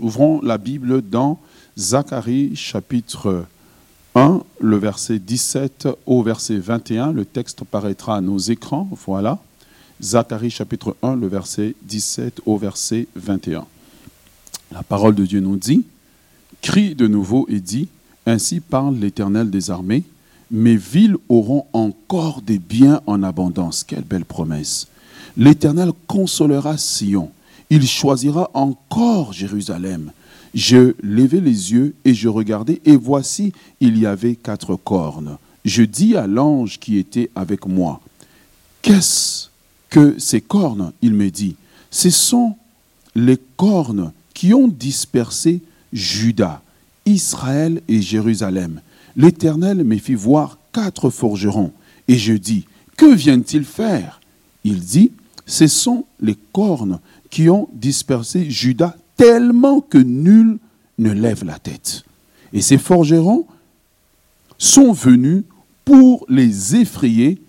Ouvrons 0.00 0.40
la 0.42 0.58
Bible 0.58 1.02
dans 1.02 1.40
Zacharie 1.76 2.54
chapitre 2.54 3.44
1, 4.14 4.40
le 4.60 4.76
verset 4.76 5.18
17 5.18 5.88
au 6.06 6.22
verset 6.22 6.58
21. 6.58 7.12
Le 7.12 7.24
texte 7.24 7.64
paraîtra 7.64 8.16
à 8.16 8.20
nos 8.20 8.38
écrans. 8.38 8.88
Voilà. 9.06 9.38
Zacharie 10.00 10.50
chapitre 10.50 10.96
1, 11.02 11.16
le 11.16 11.26
verset 11.26 11.74
17 11.82 12.42
au 12.46 12.58
verset 12.58 13.08
21. 13.16 13.66
La 14.72 14.82
parole 14.82 15.14
de 15.14 15.26
Dieu 15.26 15.40
nous 15.40 15.56
dit, 15.56 15.84
crie 16.62 16.94
de 16.94 17.08
nouveau 17.08 17.46
et 17.48 17.60
dit, 17.60 17.88
ainsi 18.26 18.60
parle 18.60 18.96
l'Éternel 18.96 19.50
des 19.50 19.70
armées, 19.70 20.04
mes 20.50 20.76
villes 20.76 21.16
auront 21.28 21.66
encore 21.72 22.42
des 22.42 22.58
biens 22.58 23.00
en 23.06 23.22
abondance. 23.22 23.84
Quelle 23.84 24.04
belle 24.04 24.24
promesse. 24.24 24.86
L'Éternel 25.36 25.90
consolera 26.06 26.78
Sion 26.78 27.30
il 27.70 27.86
choisira 27.86 28.50
encore 28.54 29.32
Jérusalem. 29.32 30.12
Je 30.54 30.94
levai 31.02 31.40
les 31.40 31.72
yeux 31.72 31.94
et 32.04 32.14
je 32.14 32.28
regardai, 32.28 32.80
et 32.84 32.96
voici, 32.96 33.52
il 33.80 33.98
y 33.98 34.06
avait 34.06 34.36
quatre 34.36 34.76
cornes. 34.76 35.38
Je 35.64 35.82
dis 35.82 36.16
à 36.16 36.26
l'ange 36.26 36.78
qui 36.78 36.98
était 36.98 37.30
avec 37.34 37.66
moi, 37.66 38.00
Qu'est-ce 38.80 39.48
que 39.90 40.18
ces 40.18 40.40
cornes? 40.40 40.92
Il 41.02 41.12
me 41.12 41.30
dit, 41.30 41.56
Ce 41.90 42.10
sont 42.10 42.54
les 43.14 43.38
cornes 43.56 44.12
qui 44.34 44.54
ont 44.54 44.68
dispersé 44.68 45.60
Juda, 45.92 46.62
Israël 47.04 47.82
et 47.88 48.00
Jérusalem. 48.00 48.80
L'Éternel 49.16 49.84
me 49.84 49.98
fit 49.98 50.14
voir 50.14 50.58
quatre 50.72 51.10
forgerons, 51.10 51.72
et 52.06 52.16
je 52.16 52.32
dis, 52.34 52.64
Que 52.96 53.12
viennent-ils 53.12 53.64
faire? 53.64 54.20
Il 54.64 54.80
dit, 54.80 55.12
Ce 55.44 55.66
sont 55.66 56.06
les 56.20 56.36
cornes 56.52 57.00
qui 57.30 57.48
ont 57.48 57.68
dispersé 57.72 58.50
Judas 58.50 58.94
tellement 59.16 59.80
que 59.80 59.98
nul 59.98 60.58
ne 60.98 61.10
lève 61.10 61.44
la 61.44 61.58
tête. 61.58 62.04
Et 62.52 62.62
ces 62.62 62.78
forgerons 62.78 63.46
sont 64.56 64.92
venus 64.92 65.44
pour 65.84 66.24
les 66.28 66.76
effrayer 66.76 67.40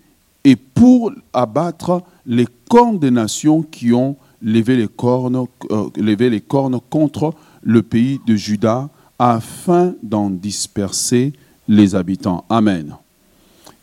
et 0.44 0.56
pour 0.56 1.12
abattre 1.32 2.02
les 2.26 2.46
cornes 2.68 2.98
des 2.98 3.10
nations 3.10 3.62
qui 3.62 3.92
ont 3.92 4.16
levé 4.42 4.76
les 4.76 4.88
cornes, 4.88 5.46
euh, 5.70 5.88
les 5.96 6.40
cornes 6.40 6.80
contre 6.88 7.34
le 7.62 7.82
pays 7.82 8.20
de 8.26 8.36
Juda 8.36 8.88
afin 9.18 9.94
d'en 10.02 10.30
disperser 10.30 11.32
les 11.68 11.94
habitants. 11.94 12.44
Amen. 12.48 12.96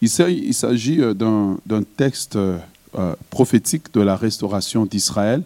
Il 0.02 0.10
s'agit 0.10 1.02
euh, 1.02 1.14
d'un 1.14 1.84
texte 1.96 2.36
euh, 2.36 2.58
prophétique 3.30 3.94
de 3.94 4.02
la 4.02 4.16
restauration 4.16 4.86
d'Israël 4.86 5.44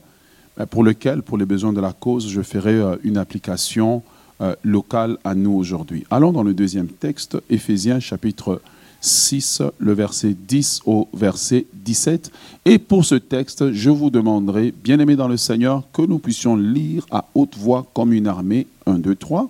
pour 0.69 0.83
lequel, 0.83 1.21
pour 1.21 1.38
les 1.38 1.45
besoins 1.45 1.73
de 1.73 1.81
la 1.81 1.94
cause, 1.94 2.27
je 2.27 2.41
ferai 2.41 2.73
euh, 2.73 2.95
une 3.03 3.17
application 3.17 4.03
euh, 4.41 4.55
locale 4.63 5.17
à 5.23 5.35
nous 5.35 5.53
aujourd'hui. 5.53 6.05
Allons 6.09 6.31
dans 6.31 6.43
le 6.43 6.53
deuxième 6.53 6.88
texte, 6.88 7.38
Éphésiens 7.49 7.99
chapitre 7.99 8.61
6, 9.02 9.63
le 9.80 9.93
verset 9.93 10.35
10 10.47 10.81
au 10.85 11.08
verset 11.13 11.66
17. 11.73 12.31
Et 12.66 12.77
pour 12.77 13.03
ce 13.03 13.16
texte, 13.16 13.71
je 13.71 13.89
vous 13.89 14.09
demanderai, 14.09 14.73
bien-aimés 14.83 15.16
dans 15.16 15.27
le 15.27 15.38
Seigneur, 15.38 15.83
que 15.91 16.03
nous 16.03 16.19
puissions 16.19 16.55
lire 16.55 17.05
à 17.11 17.25
haute 17.33 17.58
voix 17.58 17.86
comme 17.93 18.13
une 18.13 18.27
armée. 18.27 18.67
1, 18.86 18.99
2, 18.99 19.15
3. 19.15 19.49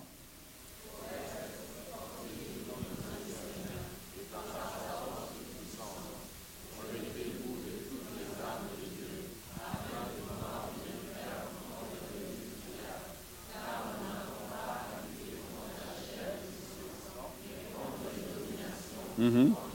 Mm-hmm. 19.21 19.70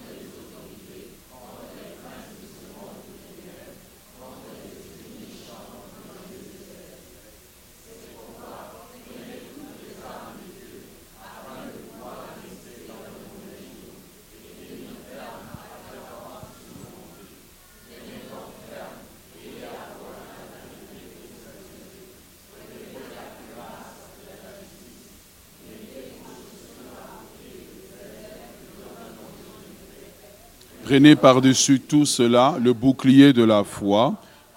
Prenez 30.97 31.15
par-dessus 31.15 31.81
tout 31.81 32.07
cela 32.07 32.57
le 32.59 32.73
bouclier 32.73 33.35
de 33.35 33.45
la 33.45 33.65
foi, 33.65 34.15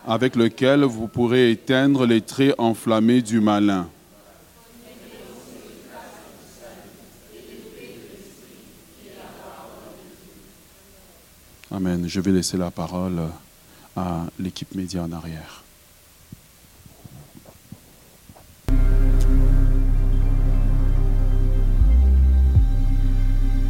avec 0.08 0.38
lequel 0.38 0.86
vous 0.86 1.08
pourrez 1.08 1.52
éteindre 1.52 2.06
les 2.06 2.22
traits 2.22 2.56
enflammés 2.58 3.22
du 3.22 3.42
malin. 3.42 3.90
Amen. 11.70 12.06
Je 12.08 12.22
vais 12.22 12.32
laisser 12.32 12.56
la 12.56 12.72
parole 12.72 13.20
à 13.98 14.24
l'équipe 14.40 14.74
média 14.76 15.04
en 15.04 15.12
arrière. 15.12 15.62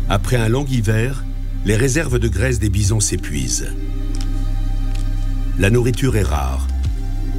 Après 0.07 0.35
un 0.35 0.49
long 0.49 0.65
hiver, 0.65 1.23
les 1.69 1.75
réserves 1.75 2.17
de 2.17 2.27
graisse 2.27 2.57
des 2.57 2.71
bisons 2.71 2.99
s'épuisent. 2.99 3.71
La 5.59 5.69
nourriture 5.69 6.17
est 6.17 6.23
rare. 6.23 6.65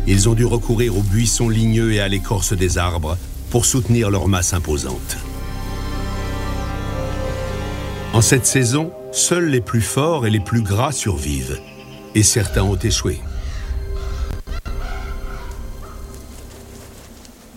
Ils 0.07 0.29
ont 0.29 0.35
dû 0.35 0.45
recourir 0.45 0.97
aux 0.97 1.03
buissons 1.03 1.49
ligneux 1.49 1.93
et 1.93 1.99
à 1.99 2.07
l'écorce 2.07 2.53
des 2.53 2.79
arbres 2.79 3.19
pour 3.51 3.65
soutenir 3.65 4.09
leur 4.09 4.29
masse 4.29 4.55
imposante. 4.55 5.17
En 8.13 8.21
cette 8.21 8.47
saison, 8.47 8.93
seuls 9.11 9.49
les 9.49 9.61
plus 9.61 9.81
forts 9.81 10.29
et 10.29 10.31
les 10.31 10.39
plus 10.39 10.63
gras 10.63 10.93
survivent, 10.93 11.59
et 12.15 12.23
certains 12.23 12.63
ont 12.63 12.79
échoué. 12.79 13.21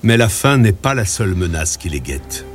Mais 0.02 0.18
la 0.18 0.28
faim 0.28 0.58
n'est 0.58 0.72
pas 0.72 0.96
la 0.96 1.06
seule 1.06 1.36
menace 1.36 1.78
qui 1.78 1.90
les 1.90 2.02
guette. 2.02 2.48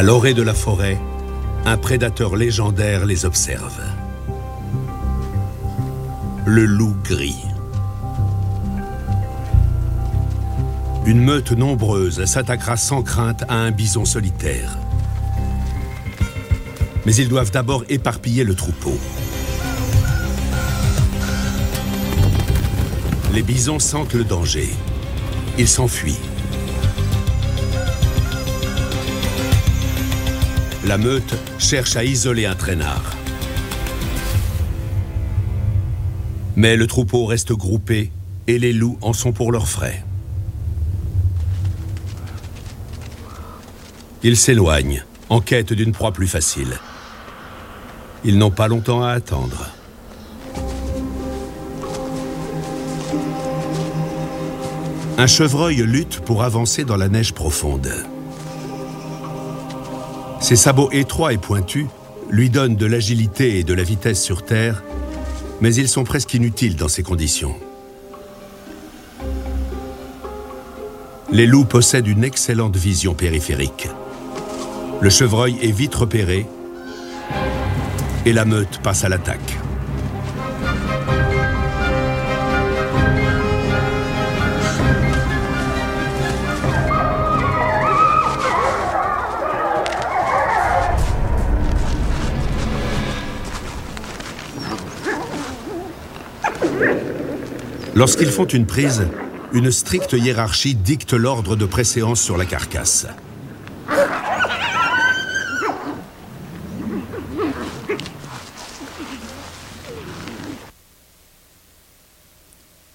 À 0.00 0.02
l'orée 0.02 0.32
de 0.32 0.40
la 0.40 0.54
forêt, 0.54 0.98
un 1.66 1.76
prédateur 1.76 2.34
légendaire 2.34 3.04
les 3.04 3.26
observe. 3.26 3.82
Le 6.46 6.64
loup 6.64 6.96
gris. 7.04 7.44
Une 11.04 11.22
meute 11.22 11.52
nombreuse 11.52 12.24
s'attaquera 12.24 12.78
sans 12.78 13.02
crainte 13.02 13.44
à 13.50 13.56
un 13.56 13.72
bison 13.72 14.06
solitaire. 14.06 14.78
Mais 17.04 17.14
ils 17.14 17.28
doivent 17.28 17.50
d'abord 17.50 17.84
éparpiller 17.90 18.44
le 18.44 18.54
troupeau. 18.54 18.98
Les 23.34 23.42
bisons 23.42 23.78
sentent 23.78 24.14
le 24.14 24.24
danger. 24.24 24.70
Ils 25.58 25.68
s'enfuient. 25.68 26.29
La 30.90 30.98
meute 30.98 31.36
cherche 31.60 31.94
à 31.94 32.02
isoler 32.02 32.46
un 32.46 32.56
traînard. 32.56 33.14
Mais 36.56 36.74
le 36.74 36.88
troupeau 36.88 37.26
reste 37.26 37.52
groupé 37.52 38.10
et 38.48 38.58
les 38.58 38.72
loups 38.72 38.98
en 39.00 39.12
sont 39.12 39.30
pour 39.30 39.52
leurs 39.52 39.68
frais. 39.68 40.04
Ils 44.24 44.36
s'éloignent, 44.36 45.04
en 45.28 45.40
quête 45.40 45.72
d'une 45.72 45.92
proie 45.92 46.10
plus 46.10 46.26
facile. 46.26 46.76
Ils 48.24 48.36
n'ont 48.36 48.50
pas 48.50 48.66
longtemps 48.66 49.04
à 49.04 49.10
attendre. 49.10 49.70
Un 55.18 55.26
chevreuil 55.28 55.84
lutte 55.86 56.18
pour 56.18 56.42
avancer 56.42 56.82
dans 56.82 56.96
la 56.96 57.08
neige 57.08 57.32
profonde. 57.32 57.92
Ses 60.40 60.56
sabots 60.56 60.90
étroits 60.90 61.32
et 61.32 61.38
pointus 61.38 61.86
lui 62.30 62.50
donnent 62.50 62.76
de 62.76 62.86
l'agilité 62.86 63.58
et 63.58 63.64
de 63.64 63.74
la 63.74 63.82
vitesse 63.82 64.22
sur 64.22 64.44
Terre, 64.44 64.82
mais 65.60 65.74
ils 65.74 65.88
sont 65.88 66.04
presque 66.04 66.32
inutiles 66.34 66.76
dans 66.76 66.88
ces 66.88 67.02
conditions. 67.02 67.54
Les 71.30 71.46
loups 71.46 71.66
possèdent 71.66 72.08
une 72.08 72.24
excellente 72.24 72.76
vision 72.76 73.14
périphérique. 73.14 73.88
Le 75.00 75.10
chevreuil 75.10 75.56
est 75.62 75.70
vite 75.70 75.94
repéré 75.94 76.46
et 78.26 78.32
la 78.32 78.44
meute 78.44 78.80
passe 78.82 79.04
à 79.04 79.08
l'attaque. 79.08 79.59
Lorsqu'ils 98.00 98.30
font 98.30 98.46
une 98.46 98.64
prise, 98.64 99.06
une 99.52 99.70
stricte 99.70 100.14
hiérarchie 100.14 100.74
dicte 100.74 101.12
l'ordre 101.12 101.54
de 101.54 101.66
préséance 101.66 102.18
sur 102.18 102.38
la 102.38 102.46
carcasse. 102.46 103.06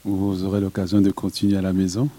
Vous 0.04 0.44
aurez 0.44 0.60
l'occasion 0.60 1.02
de 1.02 1.12
continuer 1.12 1.56
à 1.56 1.62
la 1.62 1.72
maison. 1.72 2.10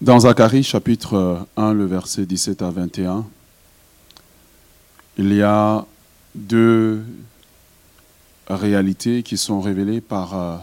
Dans 0.00 0.20
Zacharie 0.20 0.62
chapitre 0.62 1.46
1, 1.58 1.74
le 1.74 1.84
verset 1.84 2.24
17 2.24 2.62
à 2.62 2.70
21, 2.70 3.26
il 5.18 5.32
y 5.32 5.42
a 5.42 5.84
deux 6.34 7.02
réalités 8.48 9.22
qui 9.22 9.38
sont 9.38 9.60
révélées 9.60 10.00
par 10.00 10.38
euh, 10.38 10.56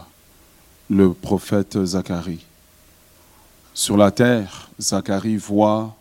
le 0.90 1.12
prophète 1.12 1.84
Zacharie. 1.84 2.44
Sur 3.74 3.96
la 3.96 4.10
terre, 4.12 4.70
Zacharie 4.80 5.36
voit 5.36 5.96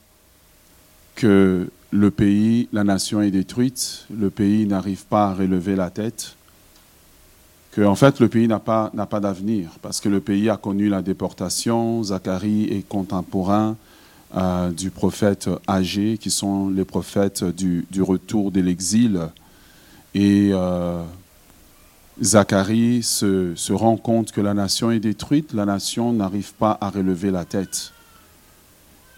que 1.15 1.69
le 1.91 2.11
pays, 2.11 2.69
la 2.71 2.83
nation 2.83 3.21
est 3.21 3.31
détruite, 3.31 4.05
le 4.15 4.29
pays 4.29 4.65
n'arrive 4.67 5.05
pas 5.05 5.29
à 5.29 5.33
relever 5.33 5.75
la 5.75 5.89
tête, 5.89 6.35
que 7.71 7.81
en 7.81 7.95
fait 7.95 8.19
le 8.19 8.27
pays 8.27 8.47
n'a 8.47 8.59
pas, 8.59 8.91
n'a 8.93 9.07
pas 9.07 9.19
d'avenir, 9.19 9.71
parce 9.81 9.99
que 9.99 10.09
le 10.09 10.19
pays 10.19 10.49
a 10.49 10.57
connu 10.57 10.89
la 10.89 11.01
déportation, 11.01 12.03
Zacharie 12.03 12.65
est 12.65 12.87
contemporain 12.87 13.75
euh, 14.35 14.71
du 14.71 14.89
prophète 14.89 15.47
âgé, 15.69 16.17
qui 16.17 16.31
sont 16.31 16.69
les 16.69 16.85
prophètes 16.85 17.43
du, 17.43 17.85
du 17.91 18.01
retour 18.01 18.49
de 18.49 18.61
l'exil. 18.61 19.19
Et 20.15 20.49
euh, 20.51 21.03
Zacharie 22.21 23.03
se, 23.03 23.53
se 23.55 23.73
rend 23.73 23.95
compte 23.95 24.31
que 24.31 24.41
la 24.41 24.55
nation 24.55 24.89
est 24.89 24.99
détruite, 24.99 25.53
la 25.53 25.65
nation 25.65 26.13
n'arrive 26.13 26.53
pas 26.53 26.77
à 26.81 26.89
relever 26.89 27.29
la 27.29 27.45
tête. 27.45 27.91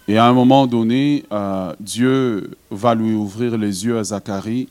Et 0.06 0.18
à 0.18 0.26
un 0.26 0.34
moment 0.34 0.66
donné, 0.66 1.24
euh, 1.32 1.74
Dieu 1.80 2.50
va 2.70 2.94
lui 2.94 3.14
ouvrir 3.14 3.56
les 3.56 3.86
yeux 3.86 3.98
à 3.98 4.04
Zacharie 4.04 4.68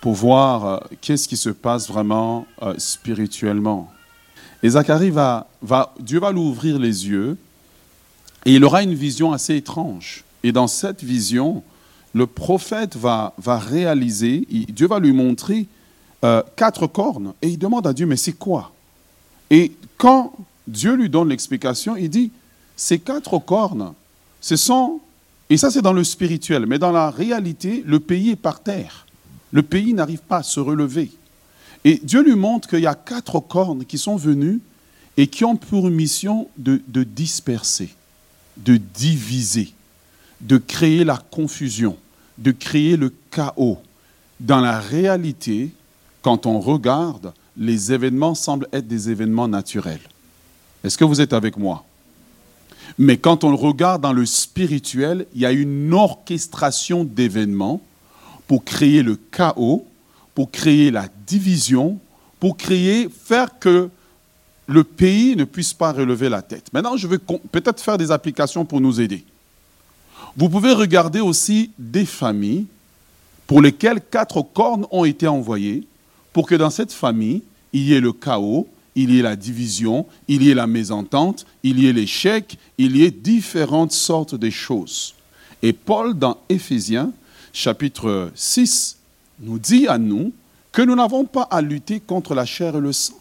pour 0.00 0.14
voir 0.14 0.84
qu'est-ce 1.00 1.26
qui 1.26 1.36
se 1.36 1.50
passe 1.50 1.88
vraiment 1.88 2.46
spirituellement. 2.76 3.90
Et 4.62 4.70
Zacharie 4.70 5.10
va, 5.10 5.48
va, 5.60 5.92
Dieu 5.98 6.20
va 6.20 6.30
lui 6.30 6.38
ouvrir 6.38 6.78
les 6.78 7.08
yeux 7.08 7.36
et 8.48 8.54
il 8.54 8.64
aura 8.64 8.82
une 8.82 8.94
vision 8.94 9.34
assez 9.34 9.56
étrange. 9.56 10.24
Et 10.42 10.52
dans 10.52 10.68
cette 10.68 11.04
vision, 11.04 11.62
le 12.14 12.26
prophète 12.26 12.96
va, 12.96 13.34
va 13.36 13.58
réaliser, 13.58 14.46
Dieu 14.70 14.86
va 14.86 14.98
lui 15.00 15.12
montrer 15.12 15.66
euh, 16.24 16.42
quatre 16.56 16.86
cornes 16.86 17.34
et 17.42 17.48
il 17.48 17.58
demande 17.58 17.86
à 17.86 17.92
Dieu, 17.92 18.06
mais 18.06 18.16
c'est 18.16 18.32
quoi? 18.32 18.72
Et 19.50 19.72
quand 19.98 20.32
Dieu 20.66 20.94
lui 20.94 21.10
donne 21.10 21.28
l'explication, 21.28 21.94
il 21.94 22.08
dit, 22.08 22.30
ces 22.74 22.98
quatre 22.98 23.38
cornes, 23.38 23.92
ce 24.40 24.56
sont, 24.56 25.00
et 25.50 25.58
ça 25.58 25.70
c'est 25.70 25.82
dans 25.82 25.92
le 25.92 26.02
spirituel, 26.02 26.64
mais 26.64 26.78
dans 26.78 26.90
la 26.90 27.10
réalité, 27.10 27.82
le 27.84 28.00
pays 28.00 28.30
est 28.30 28.36
par 28.36 28.62
terre. 28.62 29.06
Le 29.52 29.62
pays 29.62 29.92
n'arrive 29.92 30.22
pas 30.22 30.38
à 30.38 30.42
se 30.42 30.58
relever. 30.58 31.10
Et 31.84 32.00
Dieu 32.02 32.22
lui 32.22 32.34
montre 32.34 32.66
qu'il 32.66 32.80
y 32.80 32.86
a 32.86 32.94
quatre 32.94 33.40
cornes 33.40 33.84
qui 33.84 33.98
sont 33.98 34.16
venues 34.16 34.60
et 35.18 35.26
qui 35.26 35.44
ont 35.44 35.56
pour 35.56 35.90
mission 35.90 36.48
de 36.56 37.02
disperser, 37.02 37.90
de 38.58 38.76
diviser, 38.76 39.72
de 40.40 40.58
créer 40.58 41.04
la 41.04 41.16
confusion, 41.16 41.96
de 42.38 42.50
créer 42.50 42.96
le 42.96 43.12
chaos. 43.30 43.78
Dans 44.40 44.60
la 44.60 44.78
réalité, 44.78 45.70
quand 46.22 46.46
on 46.46 46.60
regarde, 46.60 47.32
les 47.56 47.92
événements 47.92 48.34
semblent 48.34 48.68
être 48.72 48.86
des 48.86 49.10
événements 49.10 49.48
naturels. 49.48 50.00
Est-ce 50.84 50.96
que 50.96 51.04
vous 51.04 51.20
êtes 51.20 51.32
avec 51.32 51.56
moi? 51.56 51.84
Mais 52.96 53.16
quand 53.16 53.44
on 53.44 53.56
regarde 53.56 54.02
dans 54.02 54.12
le 54.12 54.24
spirituel, 54.26 55.26
il 55.34 55.40
y 55.40 55.46
a 55.46 55.52
une 55.52 55.92
orchestration 55.92 57.04
d'événements 57.04 57.80
pour 58.46 58.64
créer 58.64 59.02
le 59.02 59.16
chaos, 59.16 59.86
pour 60.34 60.50
créer 60.50 60.90
la 60.90 61.08
division, 61.26 61.98
pour 62.40 62.56
créer, 62.56 63.08
faire 63.08 63.58
que 63.58 63.90
le 64.68 64.84
pays 64.84 65.34
ne 65.34 65.44
puisse 65.44 65.72
pas 65.72 65.92
relever 65.92 66.28
la 66.28 66.42
tête. 66.42 66.66
Maintenant, 66.72 66.96
je 66.96 67.08
vais 67.08 67.18
peut-être 67.18 67.82
faire 67.82 67.96
des 67.96 68.10
applications 68.10 68.66
pour 68.66 68.80
nous 68.80 69.00
aider. 69.00 69.24
Vous 70.36 70.50
pouvez 70.50 70.72
regarder 70.72 71.20
aussi 71.20 71.70
des 71.78 72.04
familles 72.04 72.66
pour 73.46 73.62
lesquelles 73.62 74.02
quatre 74.02 74.42
cornes 74.42 74.86
ont 74.90 75.06
été 75.06 75.26
envoyées 75.26 75.86
pour 76.34 76.46
que 76.46 76.54
dans 76.54 76.68
cette 76.68 76.92
famille, 76.92 77.42
il 77.72 77.82
y 77.82 77.94
ait 77.94 78.00
le 78.00 78.12
chaos, 78.12 78.68
il 78.94 79.10
y 79.10 79.20
ait 79.20 79.22
la 79.22 79.36
division, 79.36 80.06
il 80.28 80.42
y 80.42 80.50
ait 80.50 80.54
la 80.54 80.66
mésentente, 80.66 81.46
il 81.62 81.80
y 81.80 81.86
ait 81.86 81.92
l'échec, 81.94 82.58
il 82.76 82.96
y 82.96 83.04
ait 83.04 83.10
différentes 83.10 83.92
sortes 83.92 84.34
de 84.34 84.50
choses. 84.50 85.14
Et 85.62 85.72
Paul, 85.72 86.12
dans 86.14 86.36
Éphésiens, 86.50 87.10
chapitre 87.54 88.30
6, 88.34 88.98
nous 89.40 89.58
dit 89.58 89.88
à 89.88 89.96
nous 89.96 90.32
que 90.72 90.82
nous 90.82 90.94
n'avons 90.94 91.24
pas 91.24 91.48
à 91.50 91.62
lutter 91.62 92.00
contre 92.00 92.34
la 92.34 92.44
chair 92.44 92.76
et 92.76 92.80
le 92.80 92.92
sang. 92.92 93.17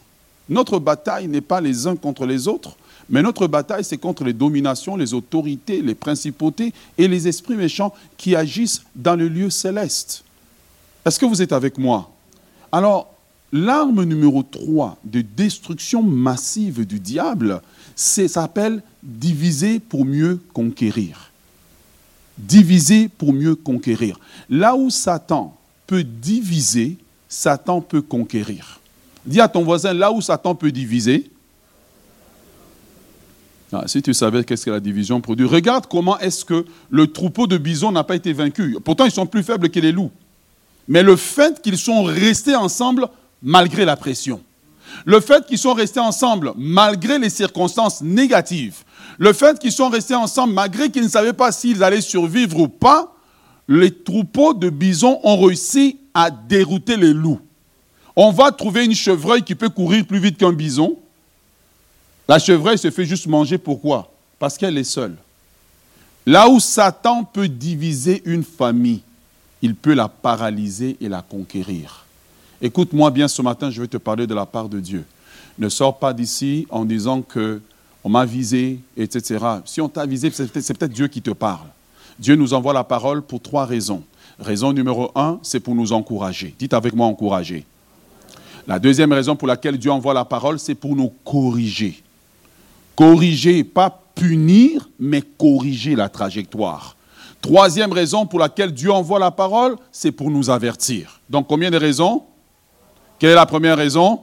Notre 0.50 0.80
bataille 0.80 1.28
n'est 1.28 1.42
pas 1.42 1.62
les 1.62 1.88
uns 1.88 1.96
contre 1.96 2.26
les 2.26 2.48
autres, 2.48 2.76
mais 3.10 3.22
notre 3.22 3.48
bataille, 3.48 3.84
c'est 3.84 3.98
contre 3.98 4.24
les 4.24 4.34
dominations, 4.34 4.98
les 4.98 5.14
autorités, 5.14 5.82
les 5.82 5.96
principautés 5.96 6.74
et 6.98 7.08
les 7.08 7.28
esprits 7.28 7.56
méchants 7.56 7.94
qui 8.18 8.36
agissent 8.36 8.84
dans 8.96 9.16
le 9.16 9.28
lieu 9.28 9.50
céleste. 9.50 10.24
Est-ce 11.06 11.20
que 11.20 11.26
vous 11.26 11.42
êtes 11.42 11.54
avec 11.54 11.78
moi? 11.78 12.12
Alors, 12.72 13.14
l'arme 13.54 14.04
numéro 14.04 14.44
3 14.44 14.98
de 15.06 15.22
destruction 15.22 16.04
massive 16.04 16.86
du 16.86 17.00
diable, 17.00 17.62
c'est- 17.96 18.28
s'appelle 18.28 18.84
diviser 19.02 19.80
pour 19.80 20.04
mieux 20.06 20.42
conquérir. 20.54 21.32
Diviser 22.38 23.08
pour 23.08 23.34
mieux 23.34 23.56
conquérir. 23.56 24.20
Là 24.50 24.76
où 24.76 24.90
Satan 24.90 25.58
peut 25.88 26.04
diviser, 26.04 26.98
Satan 27.30 27.82
peut 27.82 28.02
conquérir. 28.02 28.80
Dis 29.28 29.42
à 29.42 29.50
ton 29.50 29.64
voisin, 29.64 29.94
là 29.94 30.12
où 30.12 30.22
Satan 30.22 30.56
peut 30.56 30.72
diviser, 30.72 31.30
ah, 33.74 33.84
si 33.86 34.02
tu 34.02 34.14
savais 34.14 34.46
qu'est-ce 34.46 34.66
que 34.66 34.72
la 34.72 34.80
division 34.80 35.20
produit, 35.20 35.46
regarde 35.46 35.88
comment 35.88 36.18
est-ce 36.20 36.46
que 36.46 36.66
le 36.90 37.08
troupeau 37.08 37.48
de 37.48 37.58
bisons 37.58 37.92
n'a 37.92 38.06
pas 38.06 38.16
été 38.16 38.32
vaincu. 38.32 38.78
Pourtant, 38.84 39.04
ils 39.04 39.12
sont 39.12 39.26
plus 39.26 39.44
faibles 39.44 39.70
que 39.70 39.80
les 39.82 39.92
loups. 39.92 40.12
Mais 40.88 41.04
le 41.04 41.18
fait 41.18 41.62
qu'ils 41.62 41.78
sont 41.78 42.04
restés 42.04 42.56
ensemble 42.56 43.10
malgré 43.44 43.84
la 43.84 43.98
pression, 43.98 44.42
le 45.06 45.20
fait 45.20 45.46
qu'ils 45.46 45.58
sont 45.58 45.74
restés 45.74 46.00
ensemble 46.00 46.54
malgré 46.56 47.20
les 47.20 47.30
circonstances 47.30 48.02
négatives, 48.02 48.86
le 49.18 49.34
fait 49.34 49.60
qu'ils 49.60 49.74
sont 49.74 49.90
restés 49.90 50.16
ensemble 50.16 50.54
malgré 50.54 50.90
qu'ils 50.90 51.04
ne 51.04 51.10
savaient 51.10 51.34
pas 51.34 51.52
s'ils 51.52 51.84
allaient 51.84 52.00
survivre 52.00 52.58
ou 52.62 52.70
pas, 52.70 53.14
les 53.68 53.92
troupeaux 53.92 54.54
de 54.54 54.70
bisons 54.70 55.20
ont 55.24 55.42
réussi 55.42 56.00
à 56.14 56.32
dérouter 56.32 56.96
les 56.96 57.12
loups. 57.12 57.42
On 58.20 58.32
va 58.32 58.52
trouver 58.52 58.84
une 58.84 58.96
chevreuil 58.96 59.44
qui 59.44 59.54
peut 59.54 59.70
courir 59.70 60.04
plus 60.04 60.18
vite 60.18 60.40
qu'un 60.40 60.52
bison. 60.52 60.98
La 62.28 62.40
chevreuil 62.40 62.80
se 62.80 62.90
fait 62.90 63.06
juste 63.06 63.28
manger. 63.28 63.60
Pourquoi? 63.60 64.12
Parce 64.40 64.58
qu'elle 64.58 64.76
est 64.76 64.84
seule. 64.84 65.16
Là 66.26 66.50
où 66.50 66.60
Satan 66.60 67.24
peut 67.24 67.48
diviser 67.48 68.24
une 68.26 68.44
famille, 68.44 69.02
il 69.62 69.76
peut 69.76 69.94
la 69.94 70.08
paralyser 70.08 70.98
et 71.00 71.08
la 71.08 71.22
conquérir. 71.22 72.06
Écoute-moi 72.60 73.12
bien 73.12 73.28
ce 73.28 73.44
matin, 73.44 73.70
je 73.70 73.80
vais 73.82 73.88
te 73.88 73.98
parler 73.98 74.26
de 74.26 74.34
la 74.34 74.48
part 74.48 74.68
de 74.68 74.80
Dieu. 74.80 75.06
Ne 75.60 75.70
sors 75.70 76.00
pas 76.00 76.12
d'ici 76.12 76.66
en 76.72 76.86
disant 76.86 77.22
que 77.22 77.62
on 78.04 78.10
m'a 78.10 78.26
visé, 78.26 78.80
etc. 78.98 79.38
Si 79.66 79.80
on 79.80 79.90
t'a 79.90 80.08
visé, 80.08 80.32
c'est 80.32 80.52
peut-être, 80.52 80.92
Dieu 80.92 81.08
qui 81.08 81.22
te 81.22 81.32
parle. 81.32 81.68
Dieu 82.18 82.36
nous 82.36 82.56
envoie 82.56 82.74
la 82.74 82.84
parole 82.84 83.22
pour 83.22 83.42
trois 83.42 83.66
raisons. 83.66 84.02
Raison 84.40 84.74
numéro 84.74 85.12
un, 85.14 85.40
c'est 85.44 85.60
pour 85.60 85.76
nous 85.76 85.94
encourager. 85.94 86.56
Dites 86.58 86.74
avec 86.74 86.96
moi 86.96 87.06
encourager. 87.06 87.64
La 88.68 88.80
deuxième 88.80 89.14
raison 89.14 89.38
pour 89.38 89.48
laquelle 89.48 89.78
Dieu 89.78 89.90
envoie 89.90 90.14
la 90.14 90.26
parole, 90.26 90.60
c'est 90.60 90.76
pour 90.76 90.94
nous 90.94 91.12
corriger. 91.24 92.04
Corriger, 92.98 93.64
pas 93.64 94.02
punir, 94.14 94.90
mais 95.00 95.22
corriger 95.22 95.96
la 95.96 96.10
trajectoire. 96.10 96.98
Troisième 97.42 97.94
raison 97.94 98.26
pour 98.26 98.40
laquelle 98.40 98.74
Dieu 98.74 98.92
envoie 98.92 99.20
la 99.20 99.32
parole, 99.32 99.78
c'est 99.92 100.12
pour 100.12 100.30
nous 100.30 100.50
avertir. 100.50 101.22
Donc 101.30 101.48
combien 101.48 101.72
de 101.72 101.78
raisons? 101.78 102.24
Quelle 103.20 103.30
est 103.30 103.36
la 103.36 103.46
première 103.46 103.78
raison? 103.78 104.22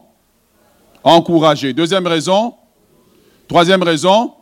Encourager. 1.03 1.73
Deuxième 1.73 2.07
raison 2.07 2.55
Troisième 3.49 3.83
raison 3.83 4.33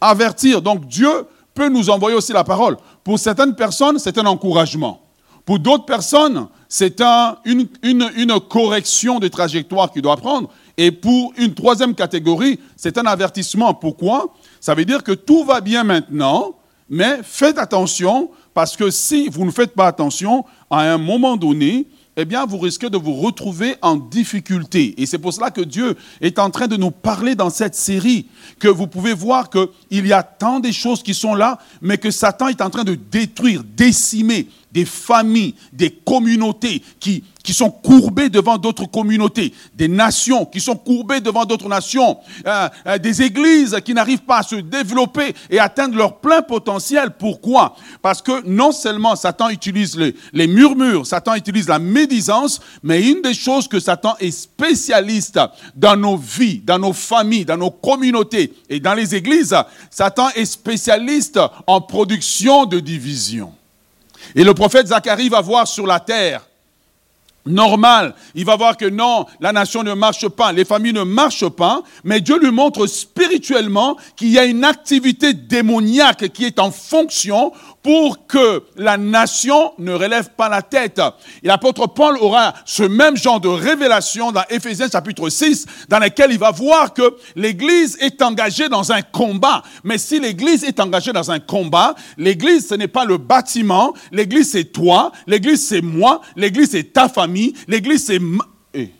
Avertir. 0.00 0.60
Donc 0.60 0.86
Dieu 0.86 1.26
peut 1.54 1.68
nous 1.68 1.88
envoyer 1.88 2.16
aussi 2.16 2.32
la 2.32 2.44
parole. 2.44 2.76
Pour 3.04 3.18
certaines 3.18 3.54
personnes, 3.54 3.98
c'est 3.98 4.18
un 4.18 4.26
encouragement. 4.26 5.00
Pour 5.44 5.58
d'autres 5.58 5.84
personnes, 5.84 6.48
c'est 6.74 7.02
un- 7.02 7.36
une, 7.44 7.66
une- 7.82 8.10
une 8.16 8.40
correction 8.40 9.18
de 9.18 9.28
trajectoire 9.28 9.92
qu'il 9.92 10.00
doit 10.00 10.16
prendre. 10.16 10.48
Et 10.78 10.90
pour 10.90 11.34
une 11.36 11.52
troisième 11.52 11.94
catégorie, 11.94 12.58
c'est 12.76 12.96
un 12.96 13.04
avertissement. 13.04 13.74
Pourquoi? 13.74 14.32
Ça 14.58 14.74
veut 14.74 14.86
dire 14.86 15.02
que 15.02 15.12
tout 15.12 15.44
va 15.44 15.60
bien 15.60 15.84
maintenant, 15.84 16.54
mais 16.88 17.18
faites 17.22 17.58
attention 17.58 18.30
Parce 18.54 18.74
que 18.76 18.90
si 18.90 19.28
vous 19.28 19.44
ne 19.44 19.50
faites 19.50 19.74
pas 19.74 19.86
attention, 19.86 20.44
à 20.70 20.80
un 20.80 20.96
moment 20.98 21.36
donné, 21.38 21.86
eh 22.16 22.24
bien, 22.26 22.44
vous 22.46 22.58
risquez 22.58 22.90
de 22.90 22.98
vous 22.98 23.14
retrouver 23.14 23.76
en 23.80 23.96
difficulté. 23.96 24.94
Et 24.98 25.06
c'est 25.06 25.18
pour 25.18 25.32
cela 25.32 25.50
que 25.50 25.62
Dieu 25.62 25.96
est 26.20 26.38
en 26.38 26.50
train 26.50 26.66
de 26.68 26.76
nous 26.76 26.90
parler 26.90 27.34
dans 27.34 27.48
cette 27.50 27.74
série, 27.74 28.26
que 28.58 28.68
vous 28.68 28.86
pouvez 28.86 29.14
voir 29.14 29.48
qu'il 29.50 30.06
y 30.06 30.12
a 30.12 30.22
tant 30.22 30.60
de 30.60 30.70
choses 30.70 31.02
qui 31.02 31.14
sont 31.14 31.34
là, 31.34 31.58
mais 31.80 31.96
que 31.96 32.10
Satan 32.10 32.48
est 32.48 32.60
en 32.60 32.68
train 32.70 32.84
de 32.84 32.94
détruire, 32.94 33.62
décimer 33.64 34.48
des 34.72 34.84
familles, 34.84 35.54
des 35.72 35.90
communautés 35.90 36.82
qui, 36.98 37.24
qui 37.42 37.52
sont 37.52 37.70
courbées 37.70 38.28
devant 38.28 38.56
d'autres 38.56 38.86
communautés, 38.86 39.52
des 39.74 39.88
nations 39.88 40.44
qui 40.46 40.60
sont 40.60 40.76
courbées 40.76 41.20
devant 41.20 41.44
d'autres 41.44 41.68
nations, 41.68 42.18
euh, 42.46 42.68
euh, 42.86 42.98
des 42.98 43.22
églises 43.22 43.76
qui 43.84 43.94
n'arrivent 43.94 44.22
pas 44.22 44.38
à 44.38 44.42
se 44.42 44.56
développer 44.56 45.34
et 45.50 45.58
atteindre 45.58 45.96
leur 45.96 46.18
plein 46.18 46.42
potentiel. 46.42 47.10
Pourquoi? 47.18 47.76
Parce 48.00 48.22
que 48.22 48.46
non 48.46 48.72
seulement 48.72 49.16
Satan 49.16 49.50
utilise 49.50 49.96
les, 49.96 50.14
les 50.32 50.46
murmures, 50.46 51.06
Satan 51.06 51.34
utilise 51.34 51.68
la 51.68 51.78
médisance, 51.78 52.60
mais 52.82 53.02
une 53.02 53.22
des 53.22 53.34
choses 53.34 53.68
que 53.68 53.80
Satan 53.80 54.14
est 54.20 54.30
spécialiste 54.30 55.38
dans 55.74 55.96
nos 55.96 56.16
vies, 56.16 56.62
dans 56.64 56.78
nos 56.78 56.92
familles, 56.92 57.44
dans 57.44 57.56
nos 57.58 57.70
communautés 57.70 58.52
et 58.68 58.80
dans 58.80 58.94
les 58.94 59.14
églises, 59.14 59.54
Satan 59.90 60.28
est 60.34 60.44
spécialiste 60.44 61.38
en 61.66 61.80
production 61.80 62.66
de 62.66 62.80
division. 62.80 63.52
Et 64.34 64.44
le 64.44 64.54
prophète 64.54 64.88
Zacharie 64.88 65.28
va 65.28 65.40
voir 65.40 65.66
sur 65.66 65.86
la 65.86 66.00
terre 66.00 66.42
normal. 67.46 68.14
Il 68.34 68.44
va 68.44 68.56
voir 68.56 68.76
que 68.76 68.84
non, 68.84 69.26
la 69.40 69.52
nation 69.52 69.82
ne 69.82 69.94
marche 69.94 70.28
pas, 70.28 70.52
les 70.52 70.64
familles 70.64 70.92
ne 70.92 71.02
marchent 71.02 71.48
pas, 71.48 71.82
mais 72.04 72.20
Dieu 72.20 72.38
lui 72.38 72.50
montre 72.50 72.86
spirituellement 72.86 73.96
qu'il 74.16 74.28
y 74.28 74.38
a 74.38 74.44
une 74.44 74.64
activité 74.64 75.34
démoniaque 75.34 76.28
qui 76.32 76.44
est 76.44 76.58
en 76.58 76.70
fonction 76.70 77.52
pour 77.82 78.26
que 78.26 78.62
la 78.76 78.96
nation 78.96 79.72
ne 79.78 79.92
relève 79.92 80.30
pas 80.30 80.48
la 80.48 80.62
tête. 80.62 81.00
Et 81.42 81.48
l'apôtre 81.48 81.88
Paul 81.88 82.16
aura 82.18 82.54
ce 82.64 82.84
même 82.84 83.16
genre 83.16 83.40
de 83.40 83.48
révélation 83.48 84.30
dans 84.30 84.44
Éphésiens 84.48 84.88
chapitre 84.88 85.28
6, 85.28 85.66
dans 85.88 85.98
lequel 85.98 86.30
il 86.30 86.38
va 86.38 86.52
voir 86.52 86.94
que 86.94 87.16
l'Église 87.34 87.98
est 88.00 88.22
engagée 88.22 88.68
dans 88.68 88.92
un 88.92 89.02
combat. 89.02 89.62
Mais 89.82 89.98
si 89.98 90.20
l'Église 90.20 90.62
est 90.62 90.78
engagée 90.78 91.12
dans 91.12 91.30
un 91.30 91.40
combat, 91.40 91.94
l'Église, 92.16 92.68
ce 92.68 92.74
n'est 92.74 92.88
pas 92.88 93.04
le 93.04 93.18
bâtiment, 93.18 93.92
l'Église, 94.12 94.52
c'est 94.52 94.72
toi, 94.72 95.10
l'Église, 95.26 95.66
c'est 95.66 95.82
moi, 95.82 96.20
l'Église, 96.36 96.70
c'est 96.70 96.92
ta 96.92 97.08
famille, 97.08 97.52
l'Église, 97.66 98.06
c'est... 98.06 98.20
Eh. 98.74 98.90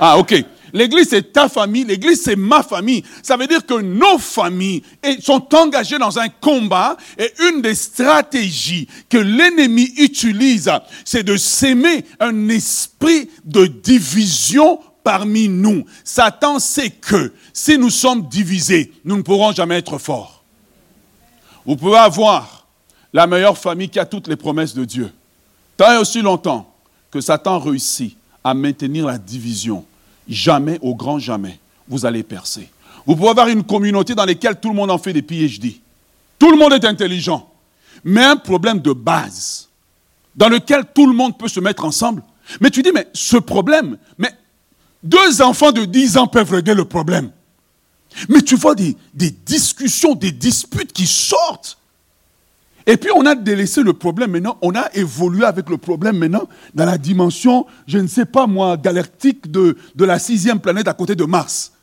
Ah, 0.00 0.18
ok. 0.18 0.44
L'église, 0.72 1.08
c'est 1.10 1.32
ta 1.32 1.48
famille, 1.48 1.84
l'église, 1.84 2.22
c'est 2.22 2.36
ma 2.36 2.62
famille. 2.62 3.04
Ça 3.22 3.36
veut 3.36 3.46
dire 3.46 3.64
que 3.64 3.80
nos 3.80 4.18
familles 4.18 4.82
sont 5.20 5.54
engagées 5.54 5.98
dans 5.98 6.18
un 6.18 6.28
combat 6.28 6.96
et 7.18 7.32
une 7.48 7.62
des 7.62 7.74
stratégies 7.74 8.88
que 9.08 9.18
l'ennemi 9.18 9.92
utilise, 9.98 10.70
c'est 11.04 11.22
de 11.22 11.36
s'aimer 11.36 12.04
un 12.20 12.48
esprit 12.48 13.30
de 13.44 13.66
division 13.66 14.80
parmi 15.02 15.48
nous. 15.48 15.84
Satan 16.04 16.58
sait 16.58 16.90
que 16.90 17.32
si 17.52 17.78
nous 17.78 17.90
sommes 17.90 18.28
divisés, 18.28 18.92
nous 19.04 19.16
ne 19.16 19.22
pourrons 19.22 19.52
jamais 19.52 19.78
être 19.78 19.98
forts. 19.98 20.42
Vous 21.64 21.76
pouvez 21.76 21.96
avoir 21.98 22.66
la 23.12 23.26
meilleure 23.26 23.56
famille 23.56 23.88
qui 23.88 23.98
a 23.98 24.06
toutes 24.06 24.28
les 24.28 24.36
promesses 24.36 24.74
de 24.74 24.84
Dieu. 24.84 25.10
Tant 25.76 25.92
et 25.92 25.96
aussi 25.96 26.20
longtemps 26.20 26.70
que 27.10 27.20
Satan 27.20 27.58
réussit 27.58 28.16
à 28.44 28.52
maintenir 28.54 29.06
la 29.06 29.18
division, 29.18 29.84
jamais, 30.28 30.78
au 30.82 30.94
grand 30.94 31.18
jamais, 31.18 31.58
vous 31.88 32.04
allez 32.06 32.22
percer. 32.22 32.68
Vous 33.06 33.16
pouvez 33.16 33.30
avoir 33.30 33.48
une 33.48 33.64
communauté 33.64 34.14
dans 34.14 34.24
laquelle 34.24 34.60
tout 34.60 34.68
le 34.68 34.74
monde 34.74 34.90
en 34.90 34.98
fait 34.98 35.12
des 35.12 35.22
PhD. 35.22 35.80
Tout 36.38 36.50
le 36.50 36.58
monde 36.58 36.72
est 36.74 36.84
intelligent. 36.84 37.50
Mais 38.04 38.22
un 38.24 38.36
problème 38.36 38.80
de 38.80 38.92
base, 38.92 39.68
dans 40.36 40.48
lequel 40.48 40.84
tout 40.94 41.06
le 41.06 41.14
monde 41.14 41.36
peut 41.36 41.48
se 41.48 41.60
mettre 41.60 41.84
ensemble. 41.84 42.22
Mais 42.60 42.70
tu 42.70 42.82
dis, 42.82 42.92
mais 42.92 43.08
ce 43.12 43.36
problème, 43.36 43.98
mais 44.18 44.30
deux 45.02 45.42
enfants 45.42 45.72
de 45.72 45.84
10 45.84 46.16
ans 46.16 46.26
peuvent 46.26 46.52
régler 46.52 46.74
le 46.74 46.84
problème. 46.84 47.30
Mais 48.28 48.42
tu 48.42 48.56
vois 48.56 48.74
des, 48.74 48.96
des 49.14 49.30
discussions, 49.30 50.14
des 50.14 50.32
disputes 50.32 50.92
qui 50.92 51.06
sortent. 51.06 51.77
Et 52.88 52.96
puis 52.96 53.10
on 53.14 53.26
a 53.26 53.34
délaissé 53.34 53.82
le 53.82 53.92
problème 53.92 54.30
maintenant, 54.30 54.56
on 54.62 54.74
a 54.74 54.88
évolué 54.94 55.44
avec 55.44 55.68
le 55.68 55.76
problème 55.76 56.16
maintenant 56.16 56.48
dans 56.74 56.86
la 56.86 56.96
dimension, 56.96 57.66
je 57.86 57.98
ne 57.98 58.06
sais 58.06 58.24
pas 58.24 58.46
moi, 58.46 58.78
galactique 58.78 59.50
de, 59.50 59.76
la 59.98 60.18
sixième 60.18 60.58
planète 60.58 60.88
à 60.88 60.94
côté 60.94 61.14
de 61.14 61.24
Mars. 61.24 61.74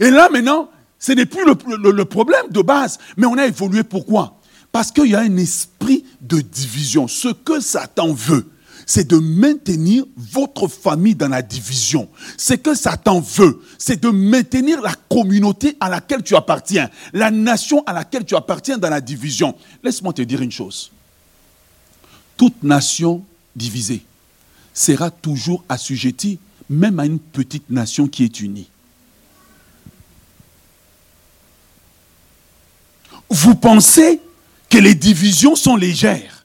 Et 0.00 0.10
là 0.10 0.30
maintenant, 0.32 0.70
ce 0.98 1.12
n'est 1.12 1.26
plus 1.26 1.44
le, 1.44 1.90
le 1.90 2.04
problème 2.06 2.46
de 2.50 2.62
base, 2.62 2.98
mais 3.18 3.26
on 3.26 3.36
a 3.36 3.46
évolué. 3.46 3.82
Pourquoi? 3.82 4.38
Parce 4.72 4.90
qu'il 4.90 5.10
y 5.10 5.14
a 5.14 5.20
un 5.20 5.36
esprit 5.36 6.06
de 6.22 6.40
division. 6.40 7.08
Ce 7.08 7.28
que 7.28 7.60
Satan 7.60 8.14
veut, 8.14 8.46
c'est 8.94 9.08
de 9.08 9.16
maintenir 9.16 10.04
votre 10.18 10.68
famille 10.68 11.14
dans 11.14 11.28
la 11.28 11.40
division. 11.40 12.10
Ce 12.36 12.52
que 12.52 12.74
Satan 12.74 13.20
veut, 13.20 13.62
c'est 13.78 14.02
de 14.02 14.10
maintenir 14.10 14.82
la 14.82 14.94
communauté 15.08 15.78
à 15.80 15.88
laquelle 15.88 16.22
tu 16.22 16.36
appartiens, 16.36 16.90
la 17.14 17.30
nation 17.30 17.82
à 17.86 17.94
laquelle 17.94 18.26
tu 18.26 18.36
appartiens 18.36 18.76
dans 18.76 18.90
la 18.90 19.00
division. 19.00 19.56
Laisse-moi 19.82 20.12
te 20.12 20.20
dire 20.20 20.42
une 20.42 20.52
chose. 20.52 20.92
Toute 22.36 22.62
nation 22.62 23.24
divisée 23.56 24.04
sera 24.74 25.10
toujours 25.10 25.64
assujettie 25.70 26.38
même 26.68 27.00
à 27.00 27.06
une 27.06 27.18
petite 27.18 27.70
nation 27.70 28.06
qui 28.06 28.24
est 28.24 28.40
unie. 28.40 28.68
Vous 33.30 33.54
pensez 33.54 34.20
que 34.68 34.76
les 34.76 34.94
divisions 34.94 35.56
sont 35.56 35.76
légères. 35.76 36.44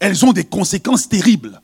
Elles 0.00 0.24
ont 0.24 0.32
des 0.32 0.44
conséquences 0.44 1.06
terribles. 1.06 1.60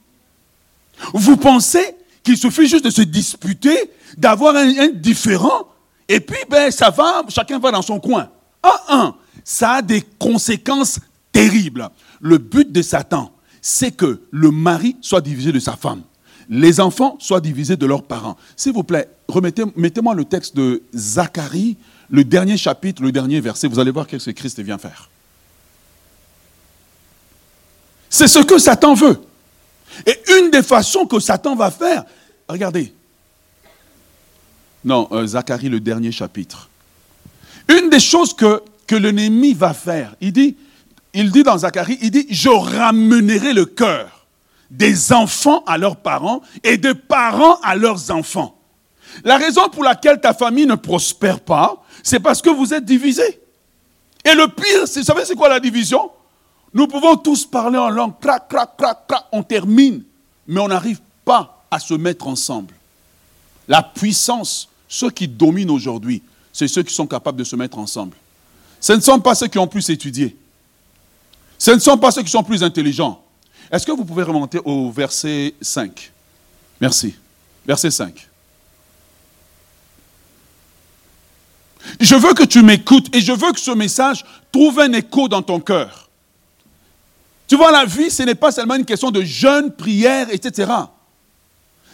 Vous 1.12 1.36
pensez 1.36 1.94
qu'il 2.22 2.36
suffit 2.36 2.66
juste 2.66 2.84
de 2.84 2.90
se 2.90 3.02
disputer, 3.02 3.90
d'avoir 4.16 4.56
un, 4.56 4.88
différent, 4.88 5.68
et 6.08 6.20
puis 6.20 6.38
ben, 6.48 6.70
ça 6.70 6.90
va, 6.90 7.24
chacun 7.28 7.58
va 7.58 7.70
dans 7.70 7.82
son 7.82 8.00
coin. 8.00 8.28
Ah, 8.62 8.80
un, 8.88 9.14
ça 9.44 9.72
a 9.72 9.82
des 9.82 10.02
conséquences 10.18 11.00
terribles. 11.32 11.88
Le 12.20 12.38
but 12.38 12.70
de 12.70 12.82
Satan, 12.82 13.32
c'est 13.60 13.92
que 13.92 14.20
le 14.30 14.50
mari 14.50 14.96
soit 15.00 15.20
divisé 15.20 15.52
de 15.52 15.58
sa 15.58 15.76
femme, 15.76 16.02
les 16.48 16.80
enfants 16.80 17.16
soient 17.20 17.40
divisés 17.40 17.76
de 17.76 17.86
leurs 17.86 18.02
parents. 18.02 18.36
S'il 18.56 18.72
vous 18.72 18.82
plaît, 18.82 19.08
remettez, 19.28 19.64
mettez-moi 19.76 20.14
le 20.14 20.24
texte 20.24 20.56
de 20.56 20.82
Zacharie, 20.94 21.76
le 22.10 22.24
dernier 22.24 22.56
chapitre, 22.56 23.02
le 23.02 23.12
dernier 23.12 23.40
verset. 23.40 23.68
Vous 23.68 23.78
allez 23.78 23.90
voir 23.90 24.06
qu'est-ce 24.06 24.30
que 24.30 24.34
Christ 24.34 24.60
vient 24.60 24.78
faire. 24.78 25.10
C'est 28.08 28.28
ce 28.28 28.38
que 28.38 28.58
Satan 28.58 28.94
veut. 28.94 29.20
Et 30.06 30.18
une 30.38 30.50
des 30.50 30.62
façons 30.62 31.06
que 31.06 31.18
Satan 31.20 31.56
va 31.56 31.70
faire, 31.70 32.04
regardez. 32.48 32.92
Non, 34.84 35.08
euh, 35.12 35.26
Zacharie, 35.26 35.68
le 35.68 35.80
dernier 35.80 36.12
chapitre. 36.12 36.68
Une 37.68 37.90
des 37.90 38.00
choses 38.00 38.34
que, 38.34 38.62
que 38.86 38.94
l'ennemi 38.94 39.52
va 39.52 39.74
faire, 39.74 40.14
il 40.20 40.32
dit, 40.32 40.56
il 41.12 41.30
dit 41.30 41.42
dans 41.42 41.58
Zacharie, 41.58 41.98
il 42.00 42.10
dit, 42.10 42.26
je 42.30 42.48
ramènerai 42.48 43.52
le 43.52 43.66
cœur 43.66 44.26
des 44.70 45.12
enfants 45.12 45.62
à 45.66 45.78
leurs 45.78 45.96
parents 45.96 46.42
et 46.62 46.76
des 46.76 46.94
parents 46.94 47.58
à 47.62 47.74
leurs 47.74 48.10
enfants. 48.10 48.58
La 49.24 49.36
raison 49.36 49.68
pour 49.68 49.82
laquelle 49.82 50.20
ta 50.20 50.34
famille 50.34 50.66
ne 50.66 50.74
prospère 50.74 51.40
pas, 51.40 51.82
c'est 52.02 52.20
parce 52.20 52.42
que 52.42 52.50
vous 52.50 52.72
êtes 52.72 52.84
divisés. 52.84 53.40
Et 54.24 54.34
le 54.34 54.48
pire, 54.48 54.80
vous 54.80 55.02
savez 55.02 55.24
c'est 55.24 55.34
quoi 55.34 55.48
la 55.48 55.60
division? 55.60 56.10
Nous 56.74 56.86
pouvons 56.86 57.16
tous 57.16 57.46
parler 57.46 57.78
en 57.78 57.88
langue, 57.88 58.18
crac, 58.20 58.48
crac, 58.48 58.76
crac, 58.76 59.06
crac, 59.06 59.24
on 59.32 59.42
termine, 59.42 60.02
mais 60.46 60.60
on 60.60 60.68
n'arrive 60.68 61.00
pas 61.24 61.64
à 61.70 61.78
se 61.78 61.94
mettre 61.94 62.26
ensemble. 62.26 62.74
La 63.66 63.82
puissance, 63.82 64.68
ceux 64.88 65.10
qui 65.10 65.28
dominent 65.28 65.70
aujourd'hui, 65.70 66.22
c'est 66.52 66.68
ceux 66.68 66.82
qui 66.82 66.94
sont 66.94 67.06
capables 67.06 67.38
de 67.38 67.44
se 67.44 67.56
mettre 67.56 67.78
ensemble. 67.78 68.16
Ce 68.80 68.92
ne 68.92 69.00
sont 69.00 69.20
pas 69.20 69.34
ceux 69.34 69.48
qui 69.48 69.58
ont 69.58 69.66
plus 69.66 69.88
étudié. 69.90 70.36
Ce 71.58 71.70
ne 71.70 71.78
sont 71.78 71.98
pas 71.98 72.10
ceux 72.10 72.22
qui 72.22 72.30
sont 72.30 72.42
plus 72.42 72.62
intelligents. 72.62 73.22
Est-ce 73.70 73.84
que 73.84 73.92
vous 73.92 74.04
pouvez 74.04 74.22
remonter 74.22 74.60
au 74.64 74.90
verset 74.90 75.54
5 75.60 76.12
Merci. 76.80 77.14
Verset 77.66 77.90
5. 77.90 78.28
Je 82.00 82.14
veux 82.14 82.34
que 82.34 82.44
tu 82.44 82.62
m'écoutes 82.62 83.14
et 83.14 83.20
je 83.20 83.32
veux 83.32 83.52
que 83.52 83.60
ce 83.60 83.70
message 83.72 84.24
trouve 84.52 84.80
un 84.80 84.92
écho 84.92 85.28
dans 85.28 85.42
ton 85.42 85.60
cœur. 85.60 86.07
Tu 87.48 87.56
vois, 87.56 87.72
la 87.72 87.86
vie, 87.86 88.10
ce 88.10 88.22
n'est 88.22 88.34
pas 88.34 88.52
seulement 88.52 88.74
une 88.74 88.84
question 88.84 89.10
de 89.10 89.22
jeûne, 89.22 89.72
prière, 89.72 90.28
etc. 90.30 90.70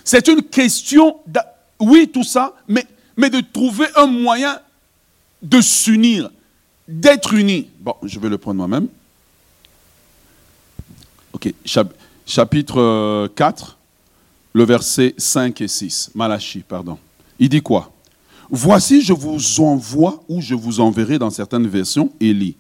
C'est 0.03 0.27
une 0.27 0.43
question, 0.43 1.17
oui, 1.81 2.11
tout 2.13 2.25
ça, 2.25 2.53
mais, 2.67 2.85
mais 3.17 3.31
de 3.31 3.41
trouver 3.41 3.87
un 3.95 4.07
moyen 4.07 4.59
de 5.41 5.61
s'unir, 5.61 6.29
d'être 6.89 7.35
unis. 7.35 7.69
Bon, 7.79 7.95
je 8.03 8.19
vais 8.19 8.29
le 8.29 8.37
prendre 8.37 8.59
moi-même. 8.59 8.89
Ok, 11.33 11.53
chapitre 12.27 13.29
4, 13.35 13.65
euh, 13.65 13.73
le 14.55 14.65
verset 14.65 15.15
5 15.17 15.61
et 15.61 15.69
6. 15.69 16.11
Malachi, 16.15 16.61
pardon. 16.61 16.99
Il 17.39 17.49
dit 17.49 17.63
quoi? 17.63 17.93
Voici, 18.51 19.03
je 19.03 19.13
vous 19.13 19.61
envoie 19.61 20.23
ou 20.29 20.41
je 20.41 20.55
vous 20.55 20.81
enverrai 20.81 21.19
dans 21.19 21.31
certaines 21.31 21.67
versions, 21.67 22.13
Élie, 22.21 22.57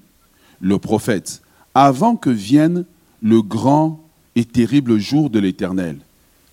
le 0.60 0.78
prophète, 0.78 1.42
avant 1.74 2.16
que 2.16 2.30
vienne 2.30 2.84
le 3.22 3.42
grand 3.42 4.00
et 4.36 4.44
terrible 4.44 4.98
jour 4.98 5.30
de 5.30 5.38
l'Éternel. 5.38 5.98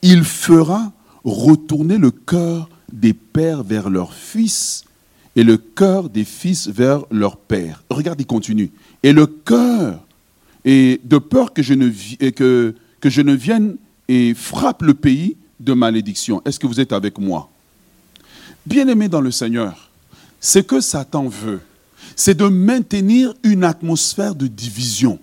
Il 0.02 0.24
fera 0.24 0.92
retourner 1.24 1.98
le 1.98 2.12
cœur 2.12 2.70
des 2.92 3.14
pères 3.14 3.64
vers 3.64 3.90
leurs 3.90 4.14
fils 4.14 4.86
et 5.36 5.44
le 5.44 5.58
cœur 5.58 6.10
des 6.10 6.26
fils 6.26 6.68
vers 6.68 7.06
leur 7.12 7.38
père. 7.38 7.84
Regarde, 7.90 8.20
il 8.20 8.26
continue. 8.26 8.72
Et 9.04 9.14
le 9.14 9.28
cœur, 9.28 10.00
et 10.66 11.00
de 11.04 11.18
peur 11.18 11.54
que 11.54 11.62
je 11.62 11.74
ne, 11.74 11.90
que, 12.32 12.76
je 13.04 13.22
ne 13.22 13.34
vienne 13.34 13.78
et 14.08 14.34
frappe 14.34 14.82
le 14.82 14.94
pays 14.94 15.38
de 15.60 15.74
malédiction. 15.74 16.42
Est-ce 16.46 16.60
que 16.60 16.68
vous 16.68 16.80
êtes 16.80 16.92
avec 16.92 17.18
moi? 17.18 17.50
Bien-aimé 18.66 19.08
dans 19.08 19.22
le 19.22 19.32
Seigneur, 19.32 19.90
ce 20.40 20.60
que 20.60 20.82
Satan 20.82 21.28
veut, 21.28 21.62
c'est 22.16 22.36
de 22.36 22.46
maintenir 22.46 23.34
une 23.44 23.64
atmosphère 23.64 24.36
de 24.36 24.48
division 24.48 25.20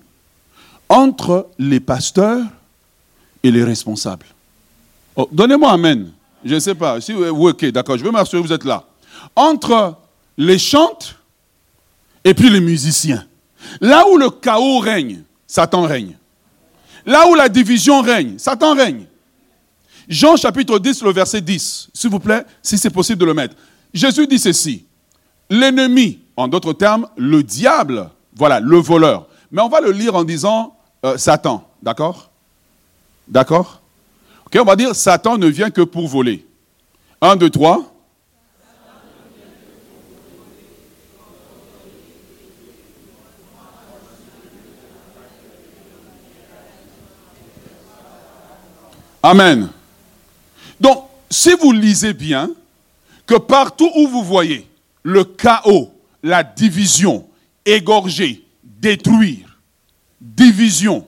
entre 0.89 1.49
les 1.59 1.81
pasteurs 1.81 2.45
et 3.43 3.51
les 3.51 3.65
responsables. 3.65 4.27
Oh, 5.17 5.29
donnez-moi 5.31 5.71
Amen. 5.73 6.13
Je 6.45 6.55
ne 6.55 6.61
sais 6.61 6.75
pas. 6.75 7.01
Si, 7.01 7.13
ok, 7.13 7.67
d'accord, 7.67 7.99
je 7.99 8.05
veux 8.05 8.11
m'assurer 8.11 8.41
vous 8.41 8.53
êtes 8.53 8.65
là. 8.65 8.85
Entre 9.35 9.97
les 10.37 10.59
chantes 10.59 11.17
et 12.25 12.35
puis 12.35 12.49
les 12.49 12.61
musiciens. 12.61 13.27
Là 13.81 14.05
où 14.09 14.17
le 14.17 14.31
chaos 14.31 14.79
règne, 14.79 15.23
Satan 15.47 15.83
règne. 15.83 16.17
Là 17.05 17.27
où 17.29 17.35
la 17.35 17.49
division 17.49 18.01
règne, 18.03 18.39
Satan 18.39 18.75
règne. 18.75 19.07
Jean 20.09 20.37
chapitre 20.37 20.79
10, 20.79 21.03
le 21.03 21.13
verset 21.13 21.41
10, 21.41 21.91
s'il 21.93 22.11
vous 22.11 22.21
plaît, 22.21 22.45
si 22.63 22.79
c'est 22.79 22.91
possible 22.91 23.21
de 23.21 23.27
le 23.27 23.35
mettre. 23.35 23.55
Jésus 23.93 24.27
dit 24.27 24.39
ceci. 24.39 24.85
L'ennemi, 25.51 26.21
en 26.39 26.47
d'autres 26.47 26.73
termes, 26.73 27.09
le 27.17 27.43
diable, 27.43 28.11
voilà, 28.37 28.61
le 28.61 28.77
voleur. 28.77 29.27
Mais 29.51 29.61
on 29.61 29.69
va 29.69 29.81
le 29.81 29.91
lire 29.91 30.15
en 30.15 30.23
disant 30.23 30.77
euh, 31.05 31.19
Satan, 31.19 31.69
d'accord? 31.83 32.31
D'accord? 33.27 33.83
Ok, 34.47 34.57
on 34.61 34.65
va 34.65 34.77
dire 34.77 34.95
Satan 34.95 35.37
ne 35.37 35.49
vient 35.49 35.71
que 35.71 35.81
pour 35.81 36.07
voler. 36.07 36.47
Un, 37.21 37.35
deux, 37.35 37.51
trois. 37.51 37.93
Amen. 49.25 49.71
Donc, 50.79 51.03
si 51.29 51.53
vous 51.55 51.73
lisez 51.73 52.13
bien, 52.13 52.49
que 53.27 53.35
partout 53.35 53.91
où 53.97 54.07
vous 54.07 54.23
voyez 54.23 54.71
le 55.03 55.25
chaos, 55.25 55.93
la 56.23 56.43
division, 56.43 57.29
égorger, 57.65 58.45
détruire, 58.63 59.59
division, 60.21 61.07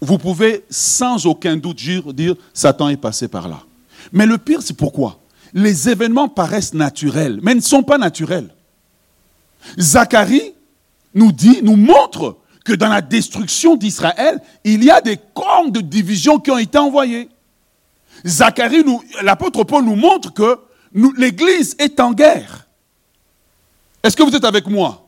vous 0.00 0.18
pouvez 0.18 0.64
sans 0.70 1.26
aucun 1.26 1.56
doute 1.56 1.76
dire, 2.14 2.34
Satan 2.54 2.88
est 2.88 2.96
passé 2.96 3.28
par 3.28 3.48
là. 3.48 3.60
Mais 4.12 4.26
le 4.26 4.38
pire, 4.38 4.62
c'est 4.62 4.76
pourquoi? 4.76 5.18
Les 5.52 5.88
événements 5.88 6.28
paraissent 6.28 6.74
naturels, 6.74 7.40
mais 7.42 7.54
ne 7.54 7.60
sont 7.60 7.82
pas 7.82 7.98
naturels. 7.98 8.54
Zacharie 9.78 10.52
nous 11.14 11.32
dit, 11.32 11.60
nous 11.62 11.76
montre 11.76 12.36
que 12.64 12.74
dans 12.74 12.88
la 12.88 13.00
destruction 13.00 13.76
d'Israël, 13.76 14.40
il 14.62 14.84
y 14.84 14.90
a 14.90 15.00
des 15.00 15.18
corps 15.34 15.70
de 15.70 15.80
division 15.80 16.38
qui 16.38 16.50
ont 16.50 16.58
été 16.58 16.78
envoyés. 16.78 17.28
Zacharie, 18.24 18.84
l'apôtre 19.22 19.64
Paul 19.64 19.84
nous 19.84 19.96
montre 19.96 20.32
que 20.32 20.60
l'Église 21.16 21.74
est 21.78 21.98
en 21.98 22.12
guerre. 22.12 22.67
Est-ce 24.02 24.16
que 24.16 24.22
vous 24.22 24.34
êtes 24.34 24.44
avec 24.44 24.66
moi? 24.66 25.04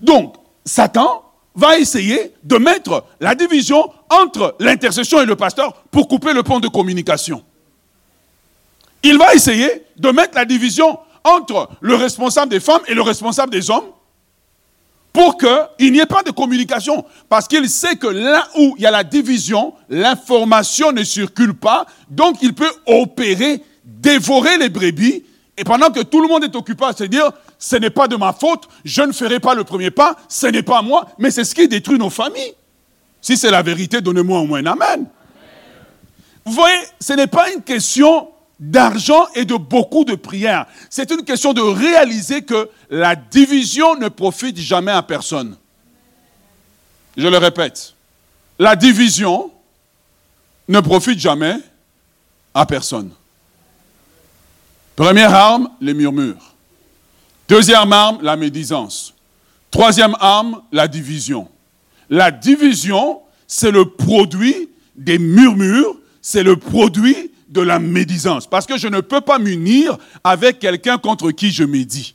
Donc, 0.00 0.36
Satan 0.64 1.24
va 1.54 1.78
essayer 1.78 2.32
de 2.42 2.56
mettre 2.56 3.04
la 3.20 3.34
division 3.34 3.90
entre 4.08 4.56
l'intercession 4.58 5.20
et 5.20 5.26
le 5.26 5.36
pasteur 5.36 5.74
pour 5.90 6.08
couper 6.08 6.32
le 6.32 6.42
pont 6.42 6.60
de 6.60 6.68
communication. 6.68 7.42
Il 9.02 9.18
va 9.18 9.34
essayer 9.34 9.84
de 9.96 10.10
mettre 10.10 10.34
la 10.34 10.44
division 10.44 10.98
entre 11.24 11.68
le 11.80 11.94
responsable 11.94 12.50
des 12.50 12.60
femmes 12.60 12.82
et 12.88 12.94
le 12.94 13.02
responsable 13.02 13.52
des 13.52 13.70
hommes 13.70 13.84
pour 15.12 15.36
qu'il 15.36 15.92
n'y 15.92 15.98
ait 15.98 16.06
pas 16.06 16.22
de 16.22 16.30
communication. 16.30 17.04
Parce 17.28 17.46
qu'il 17.46 17.68
sait 17.68 17.96
que 17.96 18.06
là 18.06 18.48
où 18.56 18.74
il 18.78 18.82
y 18.82 18.86
a 18.86 18.90
la 18.90 19.04
division, 19.04 19.74
l'information 19.88 20.92
ne 20.92 21.04
circule 21.04 21.54
pas, 21.54 21.86
donc 22.08 22.38
il 22.40 22.54
peut 22.54 22.72
opérer, 22.86 23.62
dévorer 23.84 24.56
les 24.58 24.70
brebis, 24.70 25.24
et 25.62 25.64
pendant 25.64 25.90
que 25.92 26.00
tout 26.00 26.20
le 26.20 26.26
monde 26.26 26.42
est 26.42 26.56
occupé 26.56 26.86
à 26.86 26.92
se 26.92 27.04
dire, 27.04 27.30
ce 27.56 27.76
n'est 27.76 27.88
pas 27.88 28.08
de 28.08 28.16
ma 28.16 28.32
faute, 28.32 28.64
je 28.84 29.00
ne 29.02 29.12
ferai 29.12 29.38
pas 29.38 29.54
le 29.54 29.62
premier 29.62 29.92
pas, 29.92 30.16
ce 30.28 30.48
n'est 30.48 30.64
pas 30.64 30.82
moi, 30.82 31.06
mais 31.18 31.30
c'est 31.30 31.44
ce 31.44 31.54
qui 31.54 31.68
détruit 31.68 32.00
nos 32.00 32.10
familles. 32.10 32.54
Si 33.20 33.36
c'est 33.36 33.52
la 33.52 33.62
vérité, 33.62 34.00
donnez-moi 34.00 34.40
au 34.40 34.44
moins 34.44 34.58
un 34.58 34.72
amen. 34.72 35.06
Vous 36.44 36.52
voyez, 36.52 36.80
ce 36.98 37.12
n'est 37.12 37.28
pas 37.28 37.52
une 37.52 37.62
question 37.62 38.30
d'argent 38.58 39.28
et 39.36 39.44
de 39.44 39.54
beaucoup 39.54 40.04
de 40.04 40.16
prières. 40.16 40.66
C'est 40.90 41.12
une 41.12 41.22
question 41.22 41.52
de 41.52 41.60
réaliser 41.60 42.42
que 42.42 42.68
la 42.90 43.14
division 43.14 43.94
ne 43.94 44.08
profite 44.08 44.58
jamais 44.58 44.90
à 44.90 45.02
personne. 45.04 45.56
Je 47.16 47.28
le 47.28 47.38
répète, 47.38 47.94
la 48.58 48.74
division 48.74 49.52
ne 50.66 50.80
profite 50.80 51.20
jamais 51.20 51.54
à 52.52 52.66
personne. 52.66 53.12
Première 54.96 55.34
arme, 55.34 55.70
les 55.80 55.94
murmures. 55.94 56.54
Deuxième 57.48 57.92
arme, 57.92 58.18
la 58.22 58.36
médisance. 58.36 59.14
Troisième 59.70 60.14
arme, 60.20 60.62
la 60.70 60.86
division. 60.86 61.48
La 62.10 62.30
division, 62.30 63.20
c'est 63.46 63.70
le 63.70 63.86
produit 63.88 64.68
des 64.94 65.18
murmures, 65.18 65.96
c'est 66.20 66.42
le 66.42 66.56
produit 66.56 67.30
de 67.48 67.60
la 67.60 67.78
médisance. 67.78 68.46
Parce 68.46 68.66
que 68.66 68.76
je 68.76 68.88
ne 68.88 69.00
peux 69.00 69.20
pas 69.20 69.38
m'unir 69.38 69.96
avec 70.22 70.58
quelqu'un 70.58 70.98
contre 70.98 71.30
qui 71.30 71.50
je 71.50 71.64
médis. 71.64 72.14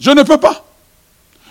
Je 0.00 0.10
ne 0.10 0.22
peux 0.22 0.38
pas. 0.38 0.64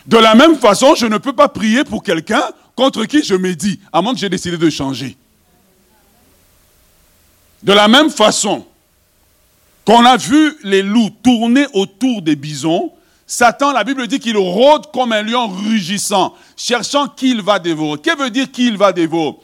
De 0.06 0.17
la 0.17 0.36
même 0.36 0.56
façon, 0.58 0.95
je 0.95 1.06
ne 1.06 1.17
peux 1.17 1.34
pas 1.34 1.50
prier 1.50 1.84
pour 1.84 2.02
quelqu'un 2.02 2.43
contre 2.76 3.06
qui 3.06 3.23
je 3.23 3.36
médis, 3.36 3.80
à 3.91 4.02
moins 4.02 4.13
que 4.13 4.19
j'ai 4.19 4.30
décidé 4.30 4.58
de 4.58 4.69
changer. 4.69 5.17
De 7.63 7.73
la 7.73 7.87
même 7.87 8.09
façon 8.09 8.65
qu'on 9.85 10.05
a 10.05 10.17
vu 10.17 10.57
les 10.63 10.83
loups 10.83 11.09
tourner 11.23 11.65
autour 11.73 12.21
des 12.21 12.35
bisons, 12.35 12.91
Satan, 13.25 13.73
la 13.73 13.83
Bible 13.83 14.07
dit 14.07 14.19
qu'il 14.19 14.37
rôde 14.37 14.91
comme 14.93 15.11
un 15.11 15.21
lion 15.21 15.47
rugissant, 15.47 16.33
cherchant 16.55 17.07
qui 17.07 17.31
il 17.31 17.41
va 17.41 17.59
dévorer. 17.59 17.99
Que 17.99 18.17
veut 18.17 18.29
dire 18.29 18.51
qui 18.51 18.67
il 18.67 18.77
va 18.77 18.93
dévorer? 18.93 19.35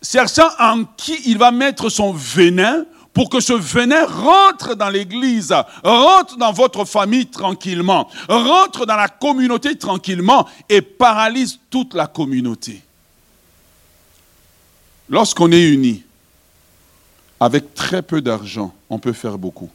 Cherchant 0.00 0.48
en 0.60 0.84
qui 0.84 1.16
il 1.26 1.38
va 1.38 1.50
mettre 1.50 1.88
son 1.88 2.12
venin 2.12 2.84
pour 3.12 3.28
que 3.28 3.40
ce 3.40 3.52
venin 3.52 4.06
rentre 4.06 4.76
dans 4.76 4.88
l'église, 4.88 5.52
rentre 5.82 6.36
dans 6.36 6.52
votre 6.52 6.84
famille 6.84 7.26
tranquillement, 7.26 8.08
rentre 8.28 8.86
dans 8.86 8.94
la 8.94 9.08
communauté 9.08 9.76
tranquillement 9.76 10.46
et 10.68 10.80
paralyse 10.80 11.58
toute 11.68 11.94
la 11.94 12.06
communauté. 12.06 12.80
Lorsqu'on 15.08 15.50
est 15.50 15.68
unis, 15.68 16.04
avec 17.40 17.74
très 17.74 18.02
peu 18.02 18.20
d'argent, 18.20 18.74
on 18.90 18.98
peut 18.98 19.12
faire 19.12 19.38
beaucoup. 19.38 19.70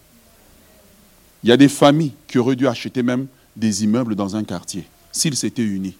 Il 1.43 1.49
y 1.49 1.51
a 1.51 1.57
des 1.57 1.69
familles 1.69 2.13
qui 2.27 2.37
auraient 2.37 2.55
dû 2.55 2.67
acheter 2.67 3.03
même 3.03 3.27
des 3.55 3.83
immeubles 3.83 4.15
dans 4.15 4.35
un 4.35 4.43
quartier, 4.43 4.87
s'ils 5.11 5.35
s'étaient 5.35 5.63
unis. 5.63 5.95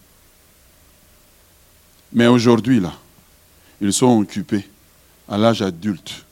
Mais 2.11 2.27
aujourd'hui, 2.27 2.79
là, 2.79 2.93
ils 3.81 3.93
sont 3.93 4.19
occupés 4.19 4.67
à 5.27 5.37
l'âge 5.37 5.61
adulte 5.61 6.25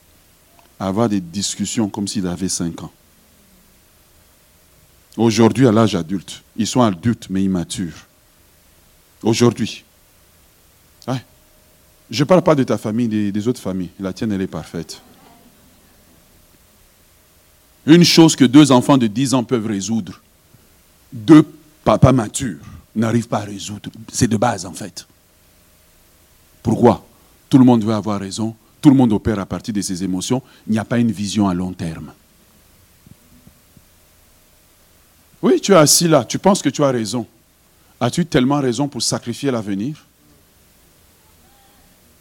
à 0.78 0.88
avoir 0.88 1.08
des 1.08 1.20
discussions 1.20 1.88
comme 1.88 2.08
s'ils 2.08 2.26
avaient 2.26 2.48
5 2.48 2.82
ans. 2.82 2.92
Aujourd'hui, 5.16 5.66
à 5.66 5.72
l'âge 5.72 5.94
adulte, 5.94 6.42
ils 6.56 6.66
sont 6.66 6.82
adultes 6.82 7.28
mais 7.30 7.42
immatures. 7.42 8.06
Aujourd'hui. 9.22 9.84
Je 12.12 12.24
ne 12.24 12.26
parle 12.26 12.42
pas 12.42 12.54
de 12.54 12.62
ta 12.62 12.76
famille, 12.76 13.08
des, 13.08 13.32
des 13.32 13.48
autres 13.48 13.60
familles. 13.60 13.88
La 13.98 14.12
tienne, 14.12 14.32
elle 14.32 14.42
est 14.42 14.46
parfaite. 14.46 15.00
Une 17.86 18.04
chose 18.04 18.36
que 18.36 18.44
deux 18.44 18.70
enfants 18.70 18.98
de 18.98 19.06
10 19.06 19.34
ans 19.34 19.44
peuvent 19.44 19.66
résoudre, 19.66 20.20
deux 21.12 21.42
papas 21.84 22.12
matures 22.12 22.64
n'arrivent 22.94 23.28
pas 23.28 23.40
à 23.40 23.44
résoudre. 23.44 23.90
C'est 24.12 24.28
de 24.28 24.36
base, 24.36 24.66
en 24.66 24.72
fait. 24.72 25.06
Pourquoi? 26.62 27.04
Tout 27.50 27.58
le 27.58 27.64
monde 27.64 27.84
veut 27.84 27.94
avoir 27.94 28.20
raison, 28.20 28.54
tout 28.80 28.88
le 28.88 28.96
monde 28.96 29.12
opère 29.12 29.38
à 29.38 29.46
partir 29.46 29.74
de 29.74 29.80
ses 29.80 30.04
émotions, 30.04 30.42
il 30.66 30.72
n'y 30.72 30.78
a 30.78 30.84
pas 30.84 30.98
une 30.98 31.10
vision 31.10 31.48
à 31.48 31.54
long 31.54 31.72
terme. 31.72 32.12
Oui, 35.42 35.60
tu 35.60 35.72
es 35.72 35.76
assis 35.76 36.06
là, 36.06 36.24
tu 36.24 36.38
penses 36.38 36.62
que 36.62 36.68
tu 36.68 36.84
as 36.84 36.90
raison. 36.90 37.26
As-tu 38.00 38.24
tellement 38.26 38.60
raison 38.60 38.88
pour 38.88 39.02
sacrifier 39.02 39.50
l'avenir? 39.50 40.04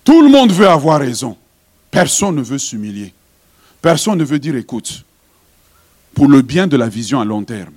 Tout 0.04 0.21
le 0.21 0.30
monde 0.30 0.52
veut 0.52 0.67
avoir 0.67 1.00
raison. 1.00 1.38
Personne 1.91 2.36
ne 2.36 2.41
veut 2.41 2.58
s'humilier. 2.58 3.13
Personne 3.82 4.17
ne 4.17 4.24
veut 4.24 4.39
dire 4.39 4.56
écoute, 4.56 5.04
pour 6.13 6.28
le 6.28 6.41
bien 6.41 6.67
de 6.67 6.78
la 6.78 6.89
vision 6.89 7.19
à 7.19 7.26
long 7.26 7.43
terme. 7.43 7.76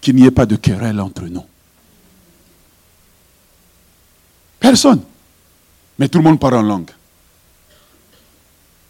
qu'il 0.00 0.16
n'y 0.16 0.24
ait 0.24 0.30
pas 0.30 0.46
de 0.46 0.56
querelle 0.56 0.98
entre 1.00 1.26
nous. 1.26 1.44
Personne. 4.58 5.02
Mais 5.98 6.08
tout 6.08 6.18
le 6.18 6.24
monde 6.24 6.40
parle 6.40 6.54
en 6.54 6.62
langue. 6.62 6.90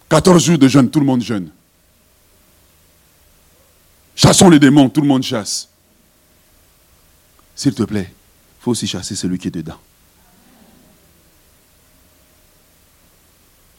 14 0.08 0.44
jours 0.44 0.58
de 0.58 0.68
jeûne, 0.68 0.90
tout 0.90 1.00
le 1.00 1.06
monde 1.06 1.22
jeûne. 1.22 1.50
Chassons 4.14 4.50
les 4.50 4.58
démons, 4.58 4.88
tout 4.88 5.00
le 5.00 5.06
monde 5.06 5.22
chasse. 5.22 5.68
S'il 7.56 7.74
te 7.74 7.82
plaît, 7.82 8.12
il 8.12 8.62
faut 8.62 8.70
aussi 8.72 8.86
chasser 8.86 9.16
celui 9.16 9.38
qui 9.38 9.48
est 9.48 9.52
dedans. 9.52 9.78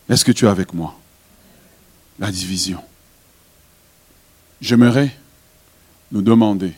Est-ce 0.10 0.25
que 0.25 0.31
tu 0.31 0.45
es 0.45 0.49
avec 0.49 0.73
moi? 0.73 0.97
La 2.19 2.31
division. 2.31 2.84
J'aimerais 4.62 5.12
nous 6.12 6.21
demander 6.21 6.74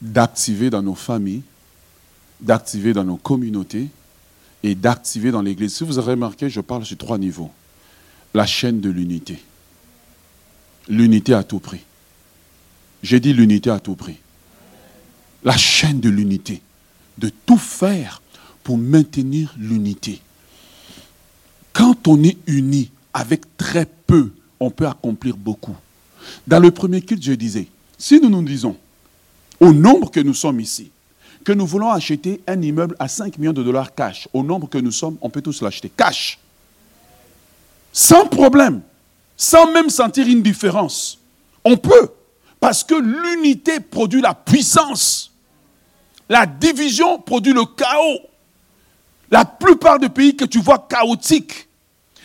d'activer 0.00 0.70
dans 0.70 0.82
nos 0.82 0.94
familles, 0.94 1.42
d'activer 2.40 2.92
dans 2.92 3.04
nos 3.04 3.16
communautés 3.16 3.88
et 4.62 4.76
d'activer 4.76 5.32
dans 5.32 5.42
l'Église. 5.42 5.74
Si 5.74 5.84
vous 5.84 5.98
avez 5.98 6.12
remarqué, 6.12 6.48
je 6.48 6.60
parle 6.60 6.84
sur 6.84 6.96
trois 6.96 7.18
niveaux. 7.18 7.50
La 8.32 8.46
chaîne 8.46 8.80
de 8.80 8.90
l'unité. 8.90 9.42
L'unité 10.88 11.34
à 11.34 11.42
tout 11.42 11.58
prix. 11.58 11.80
J'ai 13.02 13.18
dit 13.18 13.32
l'unité 13.32 13.70
à 13.70 13.80
tout 13.80 13.96
prix. 13.96 14.18
La 15.42 15.56
chaîne 15.56 16.00
de 16.00 16.08
l'unité. 16.08 16.62
De 17.18 17.28
tout 17.28 17.58
faire 17.58 18.22
pour 18.62 18.78
maintenir 18.78 19.52
l'unité. 19.58 20.20
Quand 21.72 22.06
on 22.06 22.22
est 22.22 22.36
uni 22.46 22.90
avec 23.12 23.56
très 23.56 23.86
peu, 23.86 24.32
on 24.60 24.70
peut 24.70 24.86
accomplir 24.86 25.36
beaucoup. 25.36 25.76
Dans 26.46 26.60
le 26.60 26.70
premier 26.70 27.02
culte, 27.02 27.22
je 27.22 27.32
disais, 27.32 27.68
si 27.98 28.20
nous 28.20 28.28
nous 28.28 28.42
disons, 28.42 28.76
au 29.60 29.72
nombre 29.72 30.10
que 30.10 30.20
nous 30.20 30.34
sommes 30.34 30.60
ici, 30.60 30.90
que 31.44 31.52
nous 31.52 31.66
voulons 31.66 31.90
acheter 31.90 32.40
un 32.46 32.60
immeuble 32.60 32.96
à 32.98 33.08
5 33.08 33.38
millions 33.38 33.52
de 33.52 33.62
dollars 33.62 33.94
cash, 33.94 34.28
au 34.32 34.42
nombre 34.42 34.68
que 34.68 34.78
nous 34.78 34.92
sommes, 34.92 35.16
on 35.20 35.30
peut 35.30 35.42
tous 35.42 35.62
l'acheter 35.62 35.90
cash. 35.96 36.38
Sans 37.92 38.26
problème, 38.26 38.82
sans 39.36 39.70
même 39.72 39.90
sentir 39.90 40.26
une 40.26 40.42
différence. 40.42 41.18
On 41.64 41.76
peut, 41.76 42.10
parce 42.60 42.82
que 42.84 42.94
l'unité 42.94 43.80
produit 43.80 44.20
la 44.20 44.34
puissance. 44.34 45.32
La 46.28 46.46
division 46.46 47.18
produit 47.18 47.52
le 47.52 47.64
chaos. 47.64 48.20
La 49.30 49.44
plupart 49.44 49.98
des 49.98 50.08
pays 50.08 50.36
que 50.36 50.44
tu 50.44 50.60
vois 50.60 50.86
chaotiques, 50.88 51.68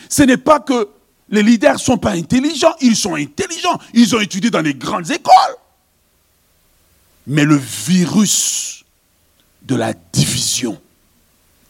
ce 0.08 0.22
n'est 0.22 0.36
pas 0.36 0.60
que 0.60 0.88
les 1.32 1.42
leaders 1.42 1.72
ne 1.72 1.78
sont 1.78 1.96
pas 1.96 2.12
intelligents, 2.12 2.74
ils 2.82 2.94
sont 2.94 3.14
intelligents, 3.14 3.78
ils 3.94 4.14
ont 4.14 4.20
étudié 4.20 4.50
dans 4.50 4.60
les 4.60 4.74
grandes 4.74 5.10
écoles. 5.10 5.56
Mais 7.26 7.44
le 7.44 7.56
virus 7.56 8.84
de 9.62 9.74
la 9.74 9.94
division 10.12 10.78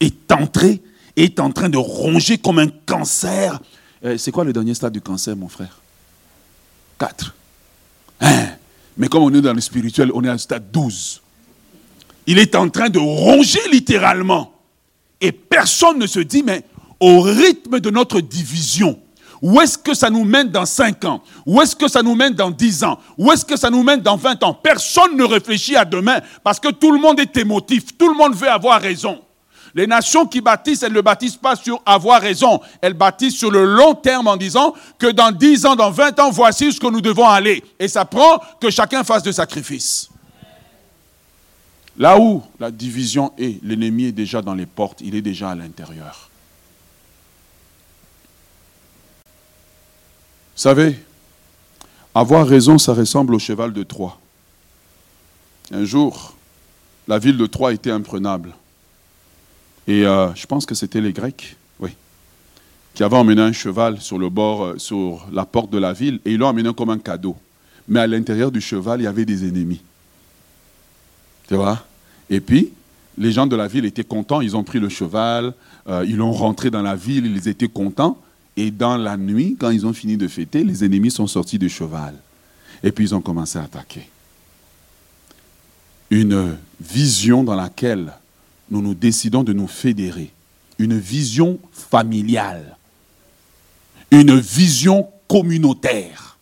est 0.01 0.31
entré, 0.33 0.81
est 1.15 1.39
en 1.39 1.49
train 1.49 1.69
de 1.69 1.77
ronger 1.77 2.37
comme 2.37 2.59
un 2.59 2.67
cancer. 2.67 3.61
Euh, 4.03 4.17
c'est 4.17 4.31
quoi 4.31 4.43
le 4.43 4.51
dernier 4.51 4.73
stade 4.73 4.91
du 4.91 5.01
cancer, 5.01 5.35
mon 5.35 5.47
frère? 5.47 5.79
Quatre. 6.99 7.33
Hein? 8.19 8.49
Mais 8.97 9.07
comme 9.07 9.23
on 9.23 9.33
est 9.33 9.41
dans 9.41 9.53
le 9.53 9.61
spirituel, 9.61 10.11
on 10.13 10.25
est 10.25 10.29
à 10.29 10.37
stade 10.37 10.71
12. 10.71 11.21
Il 12.27 12.37
est 12.37 12.53
en 12.55 12.69
train 12.69 12.89
de 12.89 12.99
ronger 12.99 13.61
littéralement. 13.71 14.53
Et 15.21 15.31
personne 15.31 15.99
ne 15.99 16.07
se 16.07 16.19
dit, 16.19 16.43
mais 16.43 16.65
au 16.99 17.21
rythme 17.21 17.79
de 17.79 17.89
notre 17.89 18.19
division, 18.19 18.99
où 19.43 19.59
est-ce 19.59 19.77
que 19.77 19.93
ça 19.93 20.09
nous 20.09 20.23
mène 20.23 20.47
dans 20.47 20.65
5 20.65 21.03
ans? 21.03 21.21
Où 21.45 21.61
est-ce 21.61 21.75
que 21.75 21.89
ça 21.89 22.01
nous 22.01 22.15
mène 22.15 22.33
dans 22.33 22.49
10 22.49 22.85
ans? 22.85 22.97
Où 23.17 23.29
est-ce 23.29 23.43
que 23.43 23.57
ça 23.57 23.69
nous 23.69 23.83
mène 23.83 23.99
dans 23.99 24.15
20 24.15 24.41
ans? 24.41 24.53
Personne 24.53 25.17
ne 25.17 25.23
réfléchit 25.25 25.75
à 25.75 25.83
demain 25.83 26.21
parce 26.45 26.61
que 26.61 26.69
tout 26.69 26.93
le 26.93 26.99
monde 26.99 27.19
est 27.19 27.35
émotif, 27.35 27.97
tout 27.97 28.07
le 28.07 28.15
monde 28.15 28.35
veut 28.35 28.49
avoir 28.49 28.79
raison. 28.79 29.19
Les 29.75 29.85
nations 29.85 30.25
qui 30.25 30.39
bâtissent, 30.39 30.83
elles 30.83 30.93
ne 30.93 31.01
bâtissent 31.01 31.35
pas 31.35 31.57
sur 31.57 31.81
avoir 31.85 32.21
raison, 32.21 32.61
elles 32.79 32.93
bâtissent 32.93 33.35
sur 33.35 33.51
le 33.51 33.65
long 33.65 33.95
terme 33.95 34.27
en 34.27 34.37
disant 34.37 34.73
que 34.97 35.07
dans 35.07 35.31
10 35.31 35.65
ans, 35.65 35.75
dans 35.75 35.91
20 35.91 36.21
ans, 36.21 36.29
voici 36.31 36.71
ce 36.71 36.79
que 36.79 36.87
nous 36.87 37.01
devons 37.01 37.27
aller. 37.27 37.61
Et 37.79 37.89
ça 37.89 38.05
prend 38.05 38.39
que 38.61 38.69
chacun 38.69 39.03
fasse 39.03 39.23
de 39.23 39.33
sacrifices. 39.33 40.09
Là 41.97 42.17
où 42.17 42.41
la 42.61 42.71
division 42.71 43.33
est, 43.37 43.61
l'ennemi 43.61 44.05
est 44.05 44.13
déjà 44.13 44.41
dans 44.41 44.55
les 44.55 44.67
portes, 44.67 45.01
il 45.01 45.15
est 45.15 45.21
déjà 45.21 45.49
à 45.49 45.55
l'intérieur. 45.55 46.29
Savez, 50.55 50.97
avoir 52.15 52.47
raison, 52.47 52.77
ça 52.77 52.93
ressemble 52.93 53.33
au 53.35 53.39
cheval 53.39 53.73
de 53.73 53.83
Troie. 53.83 54.19
Un 55.71 55.85
jour, 55.85 56.35
la 57.07 57.19
ville 57.19 57.37
de 57.37 57.45
Troie 57.45 57.73
était 57.73 57.91
imprenable. 57.91 58.53
Et 59.87 60.05
euh, 60.05 60.33
je 60.35 60.45
pense 60.45 60.65
que 60.65 60.75
c'était 60.75 61.01
les 61.01 61.11
Grecs, 61.11 61.55
oui, 61.79 61.91
qui 62.93 63.03
avaient 63.03 63.17
emmené 63.17 63.41
un 63.41 63.51
cheval 63.51 63.99
sur 63.99 64.17
le 64.17 64.29
bord, 64.29 64.63
euh, 64.63 64.77
sur 64.77 65.27
la 65.31 65.45
porte 65.45 65.71
de 65.71 65.77
la 65.77 65.93
ville, 65.93 66.19
et 66.25 66.33
ils 66.33 66.37
l'ont 66.37 66.47
emmené 66.47 66.73
comme 66.73 66.89
un 66.89 66.99
cadeau. 66.99 67.35
Mais 67.87 67.99
à 67.99 68.07
l'intérieur 68.07 68.51
du 68.51 68.61
cheval, 68.61 69.01
il 69.01 69.03
y 69.03 69.07
avait 69.07 69.25
des 69.25 69.45
ennemis. 69.47 69.81
Tu 71.47 71.55
vois? 71.55 71.83
Et 72.29 72.39
puis, 72.39 72.71
les 73.17 73.31
gens 73.31 73.45
de 73.45 73.55
la 73.55 73.67
ville 73.67 73.85
étaient 73.85 74.03
contents, 74.03 74.41
ils 74.41 74.55
ont 74.55 74.63
pris 74.63 74.79
le 74.79 74.89
cheval, 74.89 75.53
euh, 75.87 76.05
ils 76.07 76.15
l'ont 76.15 76.31
rentré 76.31 76.69
dans 76.69 76.81
la 76.81 76.95
ville, 76.95 77.25
ils 77.25 77.47
étaient 77.47 77.67
contents. 77.67 78.17
Et 78.55 78.71
dans 78.71 78.97
la 78.97 79.17
nuit, 79.17 79.55
quand 79.59 79.71
ils 79.71 79.85
ont 79.85 79.93
fini 79.93 80.17
de 80.17 80.27
fêter, 80.27 80.63
les 80.63 80.83
ennemis 80.83 81.11
sont 81.11 81.27
sortis 81.27 81.57
du 81.57 81.69
cheval. 81.69 82.15
Et 82.83 82.91
puis 82.91 83.05
ils 83.05 83.15
ont 83.15 83.21
commencé 83.21 83.57
à 83.57 83.63
attaquer. 83.63 84.07
Une 86.09 86.57
vision 86.79 87.43
dans 87.43 87.55
laquelle 87.55 88.13
nous 88.69 88.81
nous 88.81 88.93
décidons 88.93 89.43
de 89.43 89.53
nous 89.53 89.67
fédérer. 89.67 90.31
Une 90.77 90.97
vision 90.97 91.59
familiale. 91.71 92.77
Une 94.11 94.37
vision 94.39 95.07
communautaire 95.27 96.37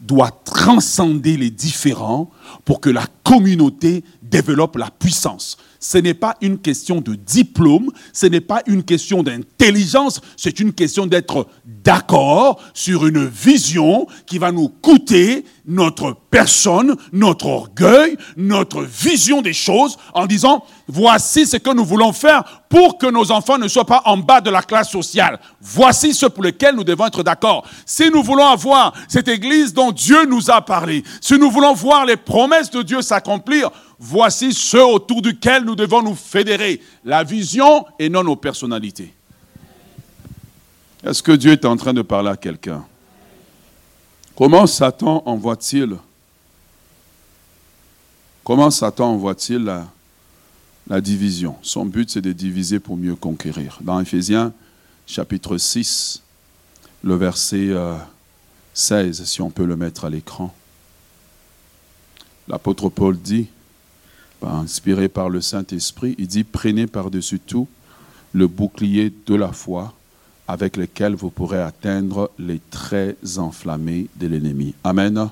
doit 0.00 0.32
transcender 0.44 1.36
les 1.36 1.50
différents 1.50 2.30
pour 2.64 2.80
que 2.80 2.90
la 2.90 3.06
communauté 3.22 4.02
développe 4.32 4.76
la 4.76 4.90
puissance 4.90 5.58
ce 5.82 5.98
n'est 5.98 6.14
pas 6.14 6.36
une 6.40 6.58
question 6.58 7.00
de 7.00 7.16
diplôme, 7.16 7.90
ce 8.12 8.26
n'est 8.26 8.40
pas 8.40 8.62
une 8.66 8.84
question 8.84 9.22
d'intelligence, 9.22 10.20
c'est 10.36 10.60
une 10.60 10.72
question 10.72 11.06
d'être 11.06 11.48
d'accord 11.64 12.62
sur 12.72 13.04
une 13.06 13.26
vision 13.26 14.06
qui 14.24 14.38
va 14.38 14.52
nous 14.52 14.68
coûter 14.68 15.44
notre 15.66 16.16
personne, 16.30 16.96
notre 17.12 17.46
orgueil, 17.46 18.16
notre 18.36 18.82
vision 18.82 19.42
des 19.42 19.52
choses 19.52 19.96
en 20.14 20.26
disant, 20.26 20.64
voici 20.86 21.46
ce 21.46 21.56
que 21.56 21.74
nous 21.74 21.84
voulons 21.84 22.12
faire 22.12 22.62
pour 22.68 22.96
que 22.96 23.06
nos 23.06 23.32
enfants 23.32 23.58
ne 23.58 23.68
soient 23.68 23.84
pas 23.84 24.02
en 24.04 24.16
bas 24.16 24.40
de 24.40 24.50
la 24.50 24.62
classe 24.62 24.90
sociale. 24.90 25.38
Voici 25.60 26.14
ce 26.14 26.26
pour 26.26 26.44
lequel 26.44 26.76
nous 26.76 26.84
devons 26.84 27.06
être 27.06 27.22
d'accord. 27.22 27.66
Si 27.84 28.08
nous 28.10 28.22
voulons 28.22 28.46
avoir 28.46 28.92
cette 29.08 29.28
église 29.28 29.74
dont 29.74 29.90
Dieu 29.90 30.24
nous 30.26 30.50
a 30.50 30.60
parlé, 30.62 31.02
si 31.20 31.34
nous 31.38 31.50
voulons 31.50 31.74
voir 31.74 32.06
les 32.06 32.16
promesses 32.16 32.70
de 32.70 32.82
Dieu 32.82 33.02
s'accomplir, 33.02 33.70
voici 34.02 34.52
ceux 34.52 34.84
autour 34.84 35.22
duquel 35.22 35.64
nous 35.64 35.76
devons 35.76 36.02
nous 36.02 36.16
fédérer. 36.16 36.80
La 37.04 37.22
vision 37.22 37.86
et 38.00 38.08
non 38.08 38.24
nos 38.24 38.34
personnalités. 38.34 39.14
Est-ce 41.04 41.22
que 41.22 41.32
Dieu 41.32 41.52
est 41.52 41.64
en 41.64 41.76
train 41.76 41.94
de 41.94 42.02
parler 42.02 42.30
à 42.30 42.36
quelqu'un? 42.36 42.84
Comment 44.34 44.66
Satan 44.66 45.22
envoie-t-il? 45.24 45.96
Comment 48.42 48.70
Satan 48.72 49.12
envoie-t-il 49.12 49.64
la, 50.88 51.00
division? 51.00 51.56
Son 51.62 51.84
but, 51.84 52.10
c'est 52.10 52.20
de 52.20 52.32
diviser 52.32 52.80
pour 52.80 52.96
mieux 52.96 53.14
conquérir. 53.14 53.78
Dans 53.82 54.00
Ephésiens, 54.00 54.52
chapitre 55.06 55.58
6, 55.58 56.22
le 57.04 57.14
verset 57.14 57.70
16, 58.74 59.20
euh, 59.20 59.24
si 59.24 59.42
on 59.42 59.50
peut 59.50 59.64
le 59.64 59.76
mettre 59.76 60.04
à 60.04 60.10
l'écran, 60.10 60.52
l'apôtre 62.48 62.88
Paul 62.88 63.16
dit, 63.16 63.48
inspiré 64.44 65.08
par 65.08 65.28
le 65.28 65.40
Saint-Esprit, 65.40 66.14
il 66.18 66.26
dit, 66.26 66.44
prenez 66.44 66.86
par-dessus 66.86 67.38
tout 67.38 67.68
le 68.32 68.46
bouclier 68.46 69.12
de 69.26 69.34
la 69.34 69.52
foi 69.52 69.92
avec 70.48 70.76
lequel 70.76 71.14
vous 71.14 71.30
pourrez 71.30 71.60
atteindre 71.60 72.30
les 72.38 72.60
traits 72.70 73.16
enflammés 73.38 74.08
de 74.16 74.26
l'ennemi. 74.26 74.74
Amen. 74.84 75.30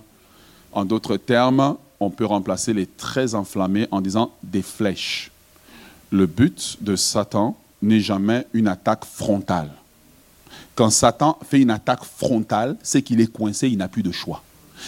En 0.73 0.85
d'autres 0.85 1.16
termes, 1.16 1.77
on 1.99 2.11
peut 2.11 2.25
remplacer 2.25 2.73
les 2.73 2.87
traits 2.87 3.35
enflammés 3.35 3.87
en 3.90 4.01
disant 4.01 4.33
des 4.42 4.62
flèches. 4.62 5.31
Le 6.11 6.27
but 6.27 6.79
de 6.81 6.96
Satan 6.96 7.57
n'est 7.83 8.01
jamais 8.01 8.46
une 8.53 8.68
attaque 8.68 9.05
frontale. 9.05 9.70
Quand 10.75 10.90
Satan 10.90 11.38
fait 11.44 11.61
une 11.61 11.70
attaque 11.70 12.05
frontale, 12.05 12.77
c'est 12.83 13.03
qu'il 13.03 13.20
est 13.20 13.31
coincé, 13.31 13.68
il 13.68 13.79
n'a 13.79 13.88
plus 13.88 14.03
de 14.03 14.12
choix. 14.12 14.42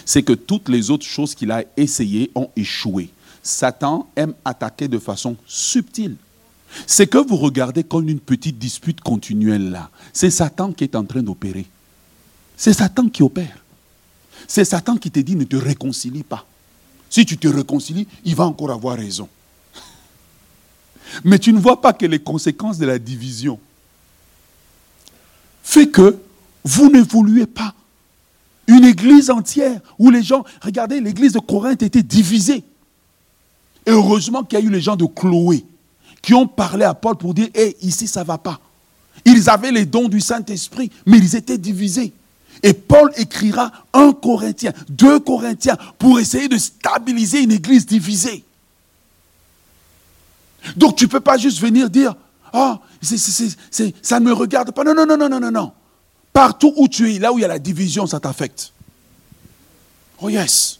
C'est 0.07 0.23
que 0.23 0.33
toutes 0.33 0.69
les 0.69 0.91
autres 0.91 1.05
choses 1.05 1.35
qu'il 1.35 1.51
a 1.51 1.65
essayées 1.77 2.31
ont 2.35 2.49
échoué. 2.57 3.11
Satan 3.43 4.09
aime 4.17 4.35
attaquer 4.45 4.89
de 4.89 4.99
façon 4.99 5.37
subtile. 5.47 6.17
C'est 6.87 7.07
que 7.07 7.19
vous 7.19 7.37
regardez 7.37 7.85
comme 7.85 8.09
une 8.09 8.21
petite 8.21 8.59
dispute 8.59 9.01
continuelle 9.01 9.71
là. 9.71 9.91
C'est 10.13 10.31
Satan 10.31 10.73
qui 10.73 10.85
est 10.85 10.97
en 10.97 11.05
train 11.05 11.23
d'opérer. 11.23 11.67
C'est 12.57 12.73
Satan 12.73 13.09
qui 13.09 13.23
opère. 13.23 13.59
C'est 14.47 14.65
Satan 14.65 14.97
qui 14.97 15.11
te 15.11 15.21
dit 15.21 15.37
ne 15.37 15.45
te 15.45 15.57
réconcilie 15.57 16.23
pas. 16.23 16.47
Si 17.11 17.27
tu 17.27 17.37
te 17.37 17.49
réconcilies, 17.49 18.07
il 18.25 18.35
va 18.35 18.45
encore 18.45 18.71
avoir 18.71 18.97
raison. 18.97 19.29
Mais 21.25 21.39
tu 21.39 21.53
ne 21.53 21.59
vois 21.59 21.81
pas 21.81 21.93
que 21.93 22.07
les 22.07 22.19
conséquences 22.19 22.79
de 22.79 22.87
la 22.87 22.99
division 22.99 23.61
fait 25.63 25.89
que 25.89 26.19
vous 26.65 26.91
n'évoluez 26.91 27.47
pas. 27.47 27.75
Une 28.67 28.85
église 28.85 29.31
entière 29.31 29.81
où 29.99 30.11
les 30.11 30.23
gens, 30.23 30.45
regardez, 30.63 31.01
l'église 31.01 31.33
de 31.33 31.39
Corinthe 31.39 31.83
était 31.83 32.03
divisée. 32.03 32.65
Heureusement 33.87 34.45
qu'il 34.45 34.59
y 34.59 34.63
a 34.63 34.65
eu 34.65 34.71
les 34.71 34.81
gens 34.81 34.97
de 34.97 35.07
Chloé 35.07 35.65
qui 36.21 36.35
ont 36.35 36.47
parlé 36.47 36.85
à 36.85 36.95
Paul 36.95 37.17
pour 37.17 37.35
dire, 37.35 37.49
hé, 37.55 37.77
ici 37.83 38.07
ça 38.07 38.21
ne 38.21 38.27
va 38.27 38.39
pas. 38.39 38.61
Ils 39.25 39.51
avaient 39.51 39.73
les 39.73 39.85
dons 39.85 40.09
du 40.09 40.21
Saint-Esprit, 40.21 40.91
mais 41.05 41.19
ils 41.19 41.37
étaient 41.37 41.59
divisés. 41.59 42.13
Et 42.63 42.75
Paul 42.75 43.13
écrira 43.17 43.73
un 43.93 44.13
Corinthien, 44.13 44.73
deux 44.89 45.19
Corinthiens, 45.19 45.77
pour 45.99 46.21
essayer 46.21 46.49
de 46.49 46.59
stabiliser 46.59 47.43
une 47.43 47.53
église 47.53 47.87
divisée. 47.87 48.45
Donc 50.77 50.97
tu 50.97 51.05
ne 51.05 51.11
peux 51.11 51.21
pas 51.21 51.39
juste 51.39 51.59
venir 51.59 51.91
dire, 51.91 52.15
ah, 52.53 52.81
ça 53.01 54.21
ne 54.21 54.25
me 54.25 54.33
regarde 54.33 54.71
pas. 54.71 54.85
Non, 54.85 54.95
non, 54.95 55.07
non, 55.07 55.17
non, 55.17 55.29
non, 55.29 55.41
non, 55.41 55.51
non. 55.51 55.73
Partout 56.33 56.73
où 56.77 56.87
tu 56.89 57.13
es, 57.13 57.19
là 57.19 57.33
où 57.33 57.39
il 57.39 57.43
y 57.43 57.45
a 57.45 57.49
la 57.49 57.59
division, 57.59 58.07
ça 58.07 58.21
t'affecte. 58.21 58.73
Oh 60.21 60.29
yes. 60.29 60.79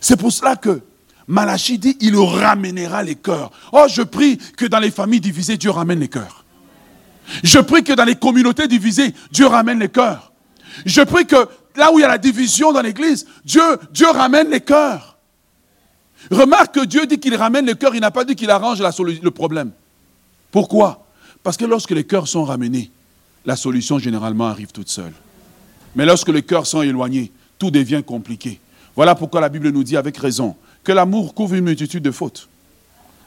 C'est 0.00 0.16
pour 0.16 0.32
cela 0.32 0.56
que 0.56 0.80
Malachi 1.28 1.78
dit, 1.78 1.96
il 2.00 2.16
ramènera 2.16 3.02
les 3.02 3.14
cœurs. 3.14 3.50
Oh, 3.72 3.84
je 3.88 4.02
prie 4.02 4.38
que 4.38 4.64
dans 4.64 4.78
les 4.78 4.90
familles 4.90 5.20
divisées, 5.20 5.58
Dieu 5.58 5.70
ramène 5.70 6.00
les 6.00 6.08
cœurs. 6.08 6.44
Je 7.44 7.58
prie 7.58 7.84
que 7.84 7.92
dans 7.92 8.04
les 8.04 8.16
communautés 8.16 8.66
divisées, 8.66 9.14
Dieu 9.30 9.46
ramène 9.46 9.78
les 9.78 9.90
cœurs. 9.90 10.32
Je 10.86 11.02
prie 11.02 11.26
que 11.26 11.36
là 11.76 11.92
où 11.92 11.98
il 11.98 12.02
y 12.02 12.04
a 12.04 12.08
la 12.08 12.16
division 12.16 12.72
dans 12.72 12.80
l'église, 12.80 13.26
Dieu, 13.44 13.62
Dieu 13.92 14.08
ramène 14.08 14.48
les 14.48 14.62
cœurs. 14.62 15.18
Remarque 16.30 16.74
que 16.74 16.84
Dieu 16.84 17.06
dit 17.06 17.18
qu'il 17.18 17.36
ramène 17.36 17.66
les 17.66 17.74
cœurs, 17.74 17.94
il 17.94 18.00
n'a 18.00 18.10
pas 18.10 18.24
dit 18.24 18.34
qu'il 18.34 18.50
arrange 18.50 18.80
le 18.80 19.30
problème. 19.30 19.70
Pourquoi? 20.50 21.06
Parce 21.42 21.58
que 21.58 21.66
lorsque 21.66 21.90
les 21.90 22.04
cœurs 22.04 22.26
sont 22.26 22.44
ramenés, 22.44 22.90
la 23.44 23.54
solution 23.54 23.98
généralement 23.98 24.46
arrive 24.46 24.72
toute 24.72 24.88
seule. 24.88 25.12
Mais 25.94 26.06
lorsque 26.06 26.28
les 26.28 26.42
cœurs 26.42 26.66
sont 26.66 26.80
éloignés, 26.80 27.30
tout 27.58 27.70
devient 27.70 28.02
compliqué. 28.04 28.60
Voilà 28.96 29.14
pourquoi 29.14 29.42
la 29.42 29.48
Bible 29.50 29.70
nous 29.70 29.84
dit 29.84 29.96
avec 29.96 30.16
raison 30.16 30.56
que 30.88 30.92
l'amour 30.94 31.34
couvre 31.34 31.54
une 31.54 31.64
multitude 31.64 32.02
de 32.02 32.10
fautes. 32.10 32.48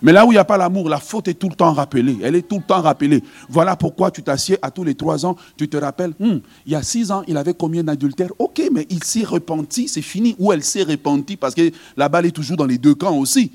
Mais 0.02 0.12
là 0.12 0.26
où 0.26 0.32
il 0.32 0.34
n'y 0.34 0.39
a 0.39 0.43
pas 0.43 0.58
l'amour, 0.58 0.89
la 0.89 1.00
faute 1.00 1.28
est 1.28 1.36
tout 1.36 1.47
le 1.47 1.54
temps 1.54 1.74
rappelée. 1.74 2.17
Elle 2.24 2.36
est 2.36 2.41
tout 2.41 2.58
le 2.58 2.63
temps 2.63 2.82
rappelée. 2.82 3.24
Voilà 3.50 3.76
pourquoi 3.76 4.10
tu 4.10 4.24
t'assieds 4.24 4.58
à 4.63 4.71
tous 4.71 4.84
les 4.84 4.95
trois 4.95 5.28
ans, 5.28 5.36
tu 5.58 5.69
te 5.69 5.78
rappelles, 5.78 6.13
hmm, 6.19 6.39
il 6.65 6.71
y 6.71 6.76
a 6.76 6.82
six 6.82 7.12
ans, 7.12 7.21
il 7.28 7.38
avait 7.38 7.54
combien 7.54 7.84
d'adultères 7.84 8.32
Ok, 8.39 8.63
mais 8.71 8.88
il 8.89 9.04
s'est 9.04 9.24
repenti, 9.24 9.88
c'est 9.88 10.02
fini. 10.02 10.36
Ou 10.39 10.52
elle 10.52 10.63
s'est 10.63 10.82
repentie 10.82 11.38
parce 11.38 11.54
que 11.54 11.69
la 11.97 12.10
balle 12.10 12.26
est 12.26 12.32
toujours 12.32 12.58
dans 12.58 12.65
les 12.65 12.80
deux 12.80 12.95
camps 12.95 13.15
aussi. 13.15 13.52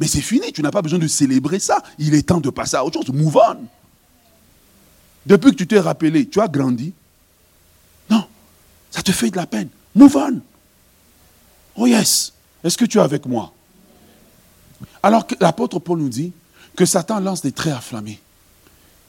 Mais 0.00 0.08
c'est 0.08 0.20
fini, 0.20 0.50
tu 0.50 0.60
n'as 0.60 0.72
pas 0.72 0.82
besoin 0.82 0.98
de 0.98 1.06
célébrer 1.06 1.60
ça. 1.60 1.80
Il 2.00 2.16
est 2.16 2.26
temps 2.26 2.40
de 2.40 2.50
passer 2.50 2.74
à 2.74 2.84
autre 2.84 3.00
chose. 3.00 3.14
Move 3.14 3.36
on. 3.36 3.58
Depuis 5.24 5.52
que 5.52 5.56
tu 5.56 5.68
t'es 5.68 5.78
rappelé, 5.78 6.26
tu 6.26 6.40
as 6.40 6.48
grandi. 6.48 6.92
Non, 8.10 8.24
ça 8.90 9.02
te 9.02 9.12
fait 9.12 9.30
de 9.30 9.36
la 9.36 9.46
peine. 9.46 9.68
Move 9.94 10.16
on. 10.16 10.40
Oh 11.76 11.86
yes. 11.86 12.32
Est-ce 12.66 12.76
que 12.76 12.84
tu 12.84 12.98
es 12.98 13.00
avec 13.00 13.26
moi? 13.26 13.52
Alors 15.00 15.26
que 15.26 15.36
l'apôtre 15.40 15.78
Paul 15.78 16.00
nous 16.00 16.08
dit 16.08 16.32
que 16.74 16.84
Satan 16.84 17.20
lance 17.20 17.40
des 17.40 17.52
traits 17.52 17.74
enflammés. 17.74 18.20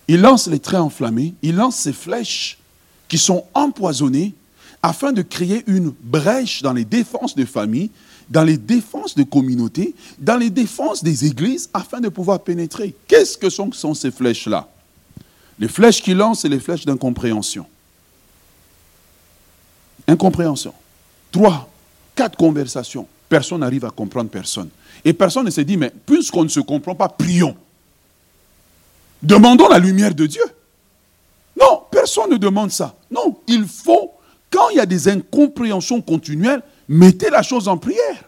Il 0.07 0.21
lance 0.21 0.47
les 0.47 0.59
traits 0.59 0.79
enflammés, 0.79 1.33
il 1.41 1.55
lance 1.55 1.75
ses 1.75 1.91
flèches 1.91 2.59
qui 3.07 3.17
sont 3.17 3.45
empoisonnées 3.55 4.35
afin 4.83 5.11
de 5.11 5.23
créer 5.23 5.63
une 5.65 5.91
brèche 6.03 6.61
dans 6.61 6.71
les 6.71 6.85
défenses 6.85 7.35
de 7.35 7.45
famille, 7.45 7.89
dans 8.29 8.43
les 8.43 8.57
défenses 8.57 9.15
de 9.15 9.23
communautés, 9.23 9.95
dans 10.19 10.37
les 10.37 10.51
défenses 10.51 11.03
des 11.03 11.25
églises, 11.25 11.69
afin 11.73 11.99
de 11.99 12.09
pouvoir 12.09 12.41
pénétrer. 12.41 12.95
Qu'est-ce 13.07 13.39
que 13.39 13.49
sont, 13.49 13.71
sont 13.71 13.95
ces 13.95 14.11
flèches-là? 14.11 14.69
Les 15.57 15.67
flèches 15.67 16.03
qu'il 16.03 16.17
lance, 16.17 16.41
c'est 16.41 16.49
les 16.49 16.59
flèches 16.59 16.85
d'incompréhension. 16.85 17.65
Incompréhension. 20.07 20.75
Trois, 21.31 21.67
quatre 22.15 22.37
conversations. 22.37 23.07
Personne 23.29 23.59
n'arrive 23.59 23.85
à 23.85 23.89
comprendre 23.89 24.29
personne. 24.29 24.69
Et 25.03 25.13
personne 25.13 25.45
ne 25.45 25.51
s'est 25.51 25.65
dit, 25.65 25.77
mais 25.77 25.91
puisqu'on 26.05 26.43
ne 26.43 26.49
se 26.49 26.59
comprend 26.59 26.95
pas, 26.95 27.09
prions. 27.09 27.55
Demandons 29.21 29.67
la 29.67 29.79
lumière 29.79 30.13
de 30.13 30.25
Dieu. 30.25 30.43
Non, 31.59 31.83
personne 31.91 32.31
ne 32.31 32.37
demande 32.37 32.71
ça. 32.71 32.95
Non, 33.11 33.39
il 33.47 33.65
faut, 33.65 34.13
quand 34.49 34.69
il 34.69 34.77
y 34.77 34.79
a 34.79 34.85
des 34.85 35.09
incompréhensions 35.09 36.01
continuelles, 36.01 36.61
mettez 36.87 37.29
la 37.29 37.41
chose 37.41 37.67
en 37.67 37.77
prière. 37.77 38.23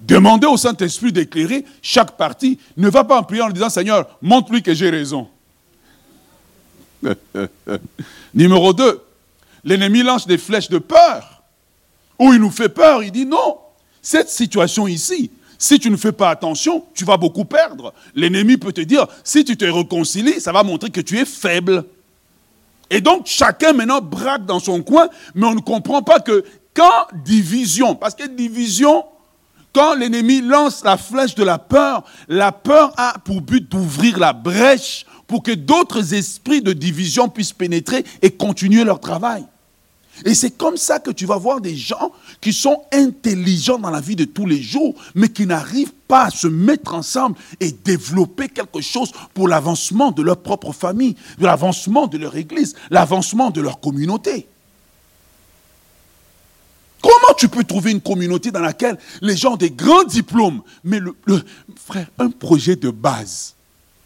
Demandez 0.00 0.46
au 0.46 0.56
Saint-Esprit 0.56 1.12
d'éclairer 1.12 1.64
chaque 1.80 2.16
partie. 2.16 2.58
Ne 2.76 2.88
va 2.88 3.04
pas 3.04 3.18
en 3.18 3.22
prière 3.22 3.46
en 3.46 3.50
disant, 3.50 3.68
Seigneur, 3.68 4.18
montre-lui 4.20 4.62
que 4.62 4.74
j'ai 4.74 4.90
raison. 4.90 5.28
Numéro 8.34 8.72
2, 8.72 9.00
l'ennemi 9.64 10.02
lance 10.02 10.26
des 10.26 10.38
flèches 10.38 10.70
de 10.70 10.78
peur. 10.78 11.42
Où 12.18 12.32
il 12.32 12.40
nous 12.40 12.50
fait 12.50 12.68
peur, 12.68 13.02
il 13.02 13.12
dit 13.12 13.26
non, 13.26 13.58
cette 14.02 14.28
situation 14.28 14.88
ici, 14.88 15.30
si 15.58 15.78
tu 15.78 15.90
ne 15.90 15.96
fais 15.96 16.10
pas 16.10 16.30
attention, 16.30 16.84
tu 16.92 17.04
vas 17.04 17.16
beaucoup 17.16 17.44
perdre. 17.44 17.94
L'ennemi 18.16 18.56
peut 18.56 18.72
te 18.72 18.80
dire, 18.80 19.06
si 19.22 19.44
tu 19.44 19.56
te 19.56 19.64
réconcilies, 19.64 20.40
ça 20.40 20.50
va 20.50 20.64
montrer 20.64 20.90
que 20.90 21.00
tu 21.00 21.18
es 21.18 21.24
faible. 21.24 21.84
Et 22.90 23.00
donc 23.00 23.26
chacun 23.26 23.72
maintenant 23.72 24.00
braque 24.00 24.44
dans 24.44 24.58
son 24.58 24.82
coin, 24.82 25.08
mais 25.36 25.46
on 25.46 25.54
ne 25.54 25.60
comprend 25.60 26.02
pas 26.02 26.18
que 26.18 26.44
quand 26.74 27.06
division, 27.24 27.94
parce 27.94 28.16
que 28.16 28.26
division, 28.26 29.04
quand 29.72 29.94
l'ennemi 29.94 30.40
lance 30.42 30.82
la 30.84 30.96
flèche 30.96 31.36
de 31.36 31.44
la 31.44 31.58
peur, 31.58 32.04
la 32.28 32.50
peur 32.50 32.92
a 32.96 33.18
pour 33.24 33.40
but 33.40 33.70
d'ouvrir 33.70 34.18
la 34.18 34.32
brèche 34.32 35.06
pour 35.26 35.42
que 35.42 35.52
d'autres 35.52 36.12
esprits 36.12 36.60
de 36.60 36.72
division 36.72 37.28
puissent 37.28 37.52
pénétrer 37.52 38.04
et 38.20 38.32
continuer 38.32 38.84
leur 38.84 39.00
travail. 39.00 39.44
Et 40.24 40.34
c'est 40.34 40.50
comme 40.50 40.76
ça 40.76 41.00
que 41.00 41.10
tu 41.10 41.26
vas 41.26 41.38
voir 41.38 41.60
des 41.60 41.74
gens 41.74 42.12
qui 42.40 42.52
sont 42.52 42.82
intelligents 42.92 43.78
dans 43.78 43.90
la 43.90 44.00
vie 44.00 44.16
de 44.16 44.24
tous 44.24 44.46
les 44.46 44.62
jours, 44.62 44.94
mais 45.14 45.28
qui 45.28 45.46
n'arrivent 45.46 45.94
pas 46.06 46.24
à 46.24 46.30
se 46.30 46.46
mettre 46.46 46.94
ensemble 46.94 47.36
et 47.60 47.72
développer 47.72 48.48
quelque 48.48 48.80
chose 48.80 49.12
pour 49.34 49.48
l'avancement 49.48 50.12
de 50.12 50.22
leur 50.22 50.36
propre 50.36 50.72
famille, 50.72 51.16
de 51.38 51.44
l'avancement 51.44 52.06
de 52.06 52.18
leur 52.18 52.36
église, 52.36 52.74
l'avancement 52.90 53.50
de 53.50 53.60
leur 53.60 53.80
communauté. 53.80 54.46
Comment 57.02 57.34
tu 57.36 57.48
peux 57.48 57.64
trouver 57.64 57.90
une 57.90 58.00
communauté 58.00 58.52
dans 58.52 58.60
laquelle 58.60 58.96
les 59.22 59.36
gens 59.36 59.54
ont 59.54 59.56
des 59.56 59.70
grands 59.70 60.04
diplômes, 60.04 60.62
mais 60.84 61.00
le, 61.00 61.14
frère, 61.74 62.08
un 62.18 62.30
projet 62.30 62.76
de 62.76 62.90
base, 62.90 63.54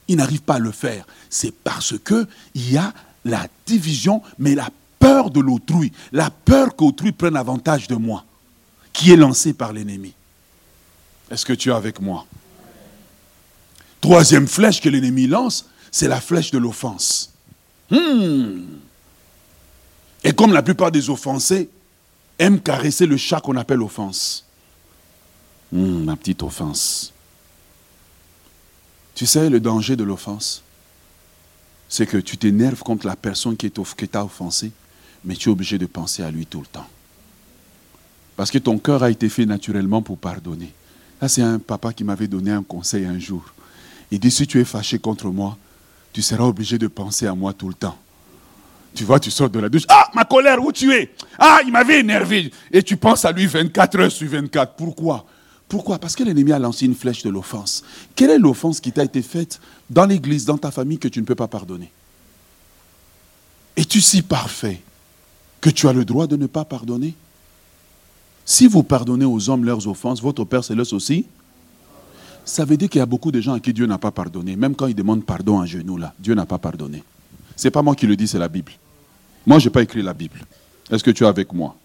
ils 0.08 0.16
n'arrivent 0.16 0.42
pas 0.42 0.54
à 0.54 0.58
le 0.58 0.72
faire? 0.72 1.04
C'est 1.28 1.52
parce 1.52 1.94
qu'il 1.98 2.26
y 2.72 2.78
a 2.78 2.94
la 3.26 3.48
division, 3.66 4.22
mais 4.38 4.54
la 4.54 4.70
peur 4.98 5.30
de 5.30 5.40
l'autrui, 5.40 5.92
la 6.12 6.30
peur 6.30 6.74
qu'autrui 6.76 7.12
prenne 7.12 7.36
avantage 7.36 7.88
de 7.88 7.94
moi, 7.94 8.24
qui 8.92 9.12
est 9.12 9.16
lancée 9.16 9.52
par 9.52 9.72
l'ennemi. 9.72 10.14
Est-ce 11.30 11.44
que 11.44 11.52
tu 11.52 11.70
es 11.70 11.72
avec 11.72 12.00
moi? 12.00 12.26
Troisième 14.00 14.46
flèche 14.46 14.80
que 14.80 14.88
l'ennemi 14.88 15.26
lance, 15.26 15.68
c'est 15.90 16.08
la 16.08 16.20
flèche 16.20 16.50
de 16.50 16.58
l'offense. 16.58 17.32
Hmm. 17.90 18.62
Et 20.24 20.32
comme 20.32 20.52
la 20.52 20.62
plupart 20.62 20.90
des 20.90 21.08
offensés 21.10 21.68
aiment 22.38 22.60
caresser 22.60 23.06
le 23.06 23.16
chat 23.16 23.40
qu'on 23.40 23.56
appelle 23.56 23.82
offense. 23.82 24.44
Hmm, 25.72 26.04
ma 26.04 26.16
petite 26.16 26.42
offense. 26.42 27.12
Tu 29.14 29.26
sais 29.26 29.48
le 29.48 29.60
danger 29.60 29.96
de 29.96 30.04
l'offense 30.04 30.62
C'est 31.88 32.06
que 32.06 32.18
tu 32.18 32.36
t'énerves 32.36 32.82
contre 32.82 33.06
la 33.06 33.16
personne 33.16 33.56
qui 33.56 33.70
t'a 33.70 34.24
offensé 34.24 34.72
mais 35.26 35.34
tu 35.34 35.50
es 35.50 35.52
obligé 35.52 35.76
de 35.76 35.86
penser 35.86 36.22
à 36.22 36.30
lui 36.30 36.46
tout 36.46 36.60
le 36.60 36.66
temps. 36.66 36.86
Parce 38.36 38.50
que 38.50 38.58
ton 38.58 38.78
cœur 38.78 39.02
a 39.02 39.10
été 39.10 39.28
fait 39.28 39.44
naturellement 39.44 40.00
pour 40.00 40.16
pardonner. 40.18 40.72
Là, 41.20 41.28
c'est 41.28 41.42
un 41.42 41.58
papa 41.58 41.92
qui 41.92 42.04
m'avait 42.04 42.28
donné 42.28 42.50
un 42.50 42.62
conseil 42.62 43.04
un 43.04 43.18
jour. 43.18 43.42
Il 44.10 44.20
dit, 44.20 44.30
si 44.30 44.46
tu 44.46 44.60
es 44.60 44.64
fâché 44.64 44.98
contre 44.98 45.28
moi, 45.28 45.58
tu 46.12 46.22
seras 46.22 46.44
obligé 46.44 46.78
de 46.78 46.86
penser 46.86 47.26
à 47.26 47.34
moi 47.34 47.52
tout 47.52 47.68
le 47.68 47.74
temps. 47.74 47.98
Tu 48.94 49.04
vois, 49.04 49.20
tu 49.20 49.30
sors 49.30 49.50
de 49.50 49.58
la 49.58 49.68
douche. 49.68 49.84
Ah, 49.88 50.10
ma 50.14 50.24
colère, 50.24 50.62
où 50.64 50.72
tu 50.72 50.92
es? 50.92 51.12
Ah, 51.38 51.60
il 51.66 51.72
m'avait 51.72 52.00
énervé. 52.00 52.50
Et 52.70 52.82
tu 52.82 52.96
penses 52.96 53.24
à 53.24 53.32
lui 53.32 53.46
24 53.46 53.98
heures 53.98 54.12
sur 54.12 54.28
24. 54.28 54.74
Pourquoi? 54.74 55.26
Pourquoi? 55.68 55.98
Parce 55.98 56.14
que 56.14 56.22
l'ennemi 56.22 56.52
a 56.52 56.58
lancé 56.58 56.86
une 56.86 56.94
flèche 56.94 57.22
de 57.22 57.30
l'offense. 57.30 57.82
Quelle 58.14 58.30
est 58.30 58.38
l'offense 58.38 58.80
qui 58.80 58.92
t'a 58.92 59.04
été 59.04 59.20
faite 59.22 59.60
dans 59.90 60.06
l'église, 60.06 60.44
dans 60.44 60.56
ta 60.56 60.70
famille, 60.70 60.98
que 60.98 61.08
tu 61.08 61.20
ne 61.20 61.26
peux 61.26 61.34
pas 61.34 61.48
pardonner? 61.48 61.90
Es-tu 63.76 64.00
si 64.00 64.22
parfait? 64.22 64.80
Que 65.60 65.70
tu 65.70 65.88
as 65.88 65.92
le 65.92 66.04
droit 66.04 66.26
de 66.26 66.36
ne 66.36 66.46
pas 66.46 66.64
pardonner 66.64 67.14
Si 68.44 68.66
vous 68.66 68.82
pardonnez 68.82 69.24
aux 69.24 69.50
hommes 69.50 69.64
leurs 69.64 69.86
offenses, 69.88 70.20
votre 70.20 70.44
Père 70.44 70.64
Céleste 70.64 70.92
aussi 70.92 71.26
Ça 72.44 72.64
veut 72.64 72.76
dire 72.76 72.88
qu'il 72.88 72.98
y 72.98 73.02
a 73.02 73.06
beaucoup 73.06 73.30
de 73.30 73.40
gens 73.40 73.54
à 73.54 73.60
qui 73.60 73.72
Dieu 73.72 73.86
n'a 73.86 73.98
pas 73.98 74.10
pardonné. 74.10 74.56
Même 74.56 74.74
quand 74.74 74.86
ils 74.86 74.94
demandent 74.94 75.24
pardon 75.24 75.60
à 75.60 75.66
genoux, 75.66 75.96
là, 75.96 76.14
Dieu 76.18 76.34
n'a 76.34 76.46
pas 76.46 76.58
pardonné. 76.58 77.02
Ce 77.56 77.66
n'est 77.66 77.72
pas 77.72 77.82
moi 77.82 77.94
qui 77.94 78.06
le 78.06 78.16
dis, 78.16 78.28
c'est 78.28 78.38
la 78.38 78.48
Bible. 78.48 78.72
Moi, 79.46 79.58
je 79.58 79.66
n'ai 79.66 79.72
pas 79.72 79.82
écrit 79.82 80.02
la 80.02 80.14
Bible. 80.14 80.40
Est-ce 80.90 81.02
que 81.02 81.10
tu 81.10 81.24
es 81.24 81.26
avec 81.26 81.52
moi? 81.52 81.76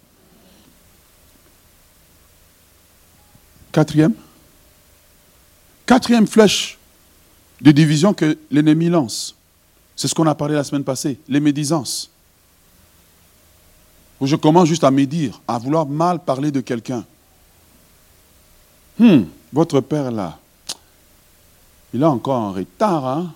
Quatrième 3.71 4.13
Quatrième 5.85 6.27
flèche 6.27 6.77
de 7.61 7.71
division 7.71 8.13
que 8.13 8.37
l'ennemi 8.49 8.89
lance. 8.89 9.35
C'est 9.95 10.07
ce 10.07 10.15
qu'on 10.15 10.27
a 10.27 10.35
parlé 10.35 10.55
la 10.55 10.63
semaine 10.63 10.83
passée, 10.83 11.19
les 11.27 11.39
médisances. 11.39 12.09
Où 14.21 14.27
je 14.27 14.35
commence 14.35 14.69
juste 14.69 14.83
à 14.83 14.91
médire, 14.91 15.41
à 15.47 15.57
vouloir 15.57 15.87
mal 15.87 16.19
parler 16.19 16.51
de 16.51 16.61
quelqu'un. 16.61 17.03
Hum, 18.99 19.25
votre 19.51 19.81
père 19.81 20.11
là, 20.11 20.37
il 21.93 22.01
est 22.01 22.05
encore 22.05 22.39
en 22.39 22.51
retard, 22.53 23.05
hein? 23.05 23.33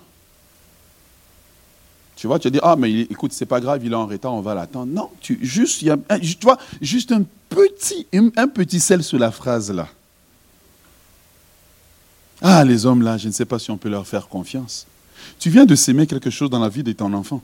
Tu 2.14 2.26
vois, 2.26 2.38
tu 2.38 2.50
dit, 2.50 2.60
ah, 2.62 2.76
mais 2.76 3.02
écoute, 3.02 3.32
c'est 3.34 3.44
pas 3.44 3.60
grave, 3.60 3.84
il 3.84 3.92
est 3.92 3.96
en 3.96 4.06
retard, 4.06 4.32
on 4.32 4.40
va 4.40 4.54
l'attendre. 4.54 4.90
Non, 4.90 5.10
tu, 5.20 5.38
juste, 5.42 5.84
vois, 6.42 6.56
juste 6.80 7.12
un 7.12 7.24
petit, 7.50 8.06
un 8.14 8.48
petit 8.48 8.80
sel 8.80 9.04
sur 9.04 9.18
la 9.18 9.30
phrase 9.30 9.70
là. 9.70 9.88
Ah, 12.40 12.64
les 12.64 12.86
hommes 12.86 13.02
là, 13.02 13.18
je 13.18 13.26
ne 13.26 13.32
sais 13.32 13.44
pas 13.44 13.58
si 13.58 13.70
on 13.70 13.76
peut 13.76 13.88
leur 13.88 14.06
faire 14.06 14.28
confiance. 14.28 14.86
Tu 15.38 15.50
viens 15.50 15.66
de 15.66 15.74
s'aimer 15.74 16.06
quelque 16.06 16.30
chose 16.30 16.48
dans 16.48 16.60
la 16.60 16.68
vie 16.68 16.82
de 16.82 16.92
ton 16.92 17.12
enfant. 17.12 17.42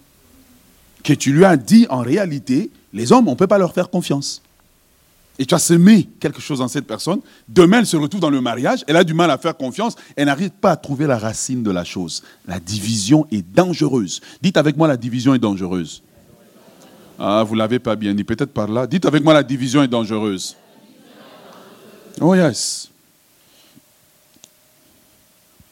Que 1.02 1.12
tu 1.12 1.32
lui 1.32 1.44
as 1.44 1.56
dit, 1.56 1.86
en 1.90 2.00
réalité, 2.00 2.70
les 2.92 3.12
hommes, 3.12 3.28
on 3.28 3.32
ne 3.32 3.36
peut 3.36 3.46
pas 3.46 3.58
leur 3.58 3.72
faire 3.72 3.90
confiance. 3.90 4.42
Et 5.38 5.46
tu 5.46 5.54
as 5.54 5.58
semé 5.58 6.08
quelque 6.20 6.40
chose 6.40 6.58
dans 6.58 6.68
cette 6.68 6.86
personne. 6.86 7.20
Demain, 7.48 7.80
elle 7.80 7.86
se 7.86 7.96
retrouve 7.96 8.20
dans 8.20 8.30
le 8.30 8.40
mariage. 8.40 8.84
Elle 8.86 8.96
a 8.96 9.04
du 9.04 9.14
mal 9.14 9.30
à 9.30 9.38
faire 9.38 9.56
confiance. 9.56 9.96
Elle 10.14 10.26
n'arrive 10.26 10.50
pas 10.50 10.72
à 10.72 10.76
trouver 10.76 11.06
la 11.06 11.18
racine 11.18 11.62
de 11.62 11.70
la 11.70 11.84
chose. 11.84 12.22
La 12.46 12.60
division 12.60 13.26
est 13.32 13.42
dangereuse. 13.42 14.20
Dites 14.42 14.56
avec 14.56 14.76
moi, 14.76 14.86
la 14.86 14.96
division 14.96 15.34
est 15.34 15.38
dangereuse. 15.38 16.02
Ah, 17.18 17.42
vous 17.44 17.54
ne 17.54 17.58
l'avez 17.58 17.78
pas 17.78 17.96
bien 17.96 18.14
dit. 18.14 18.24
Peut-être 18.24 18.52
par 18.52 18.68
là. 18.68 18.86
Dites 18.86 19.06
avec 19.06 19.24
moi, 19.24 19.32
la 19.32 19.42
division 19.42 19.82
est 19.82 19.88
dangereuse. 19.88 20.56
Oh 22.20 22.34
yes. 22.34 22.90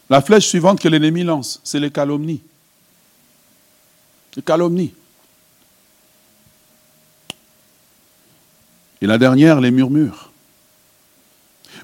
La 0.09 0.23
flèche 0.23 0.49
suivante 0.49 0.81
que 0.81 0.89
l'ennemi 0.89 1.23
lance, 1.23 1.61
c'est 1.63 1.79
les 1.79 1.91
calomnies. 1.91 2.41
Les 4.35 4.43
calomnies. 4.43 4.93
Et 9.03 9.07
la 9.07 9.19
dernière, 9.19 9.61
les 9.61 9.71
murmures. 9.71 10.31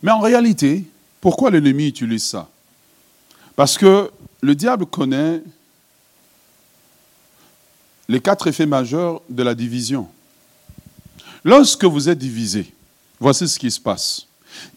Mais 0.03 0.11
en 0.11 0.21
réalité, 0.21 0.85
pourquoi 1.21 1.51
l'ennemi 1.51 1.89
utilise 1.89 2.25
ça? 2.25 2.49
Parce 3.55 3.79
que 3.79 4.11
le 4.43 4.55
diable 4.55 4.87
connaît 4.87 5.43
les 8.09 8.21
quatre 8.21 8.47
effets 8.47 8.67
majeurs 8.67 9.23
de 9.29 9.43
la 9.43 9.55
division. 9.55 10.09
Lorsque 11.43 11.85
vous 11.85 12.09
êtes 12.09 12.19
divisé, 12.19 12.73
voici 13.19 13.49
ce 13.49 13.59
qui 13.59 13.71
se 13.71 13.81
passe. 13.81 14.27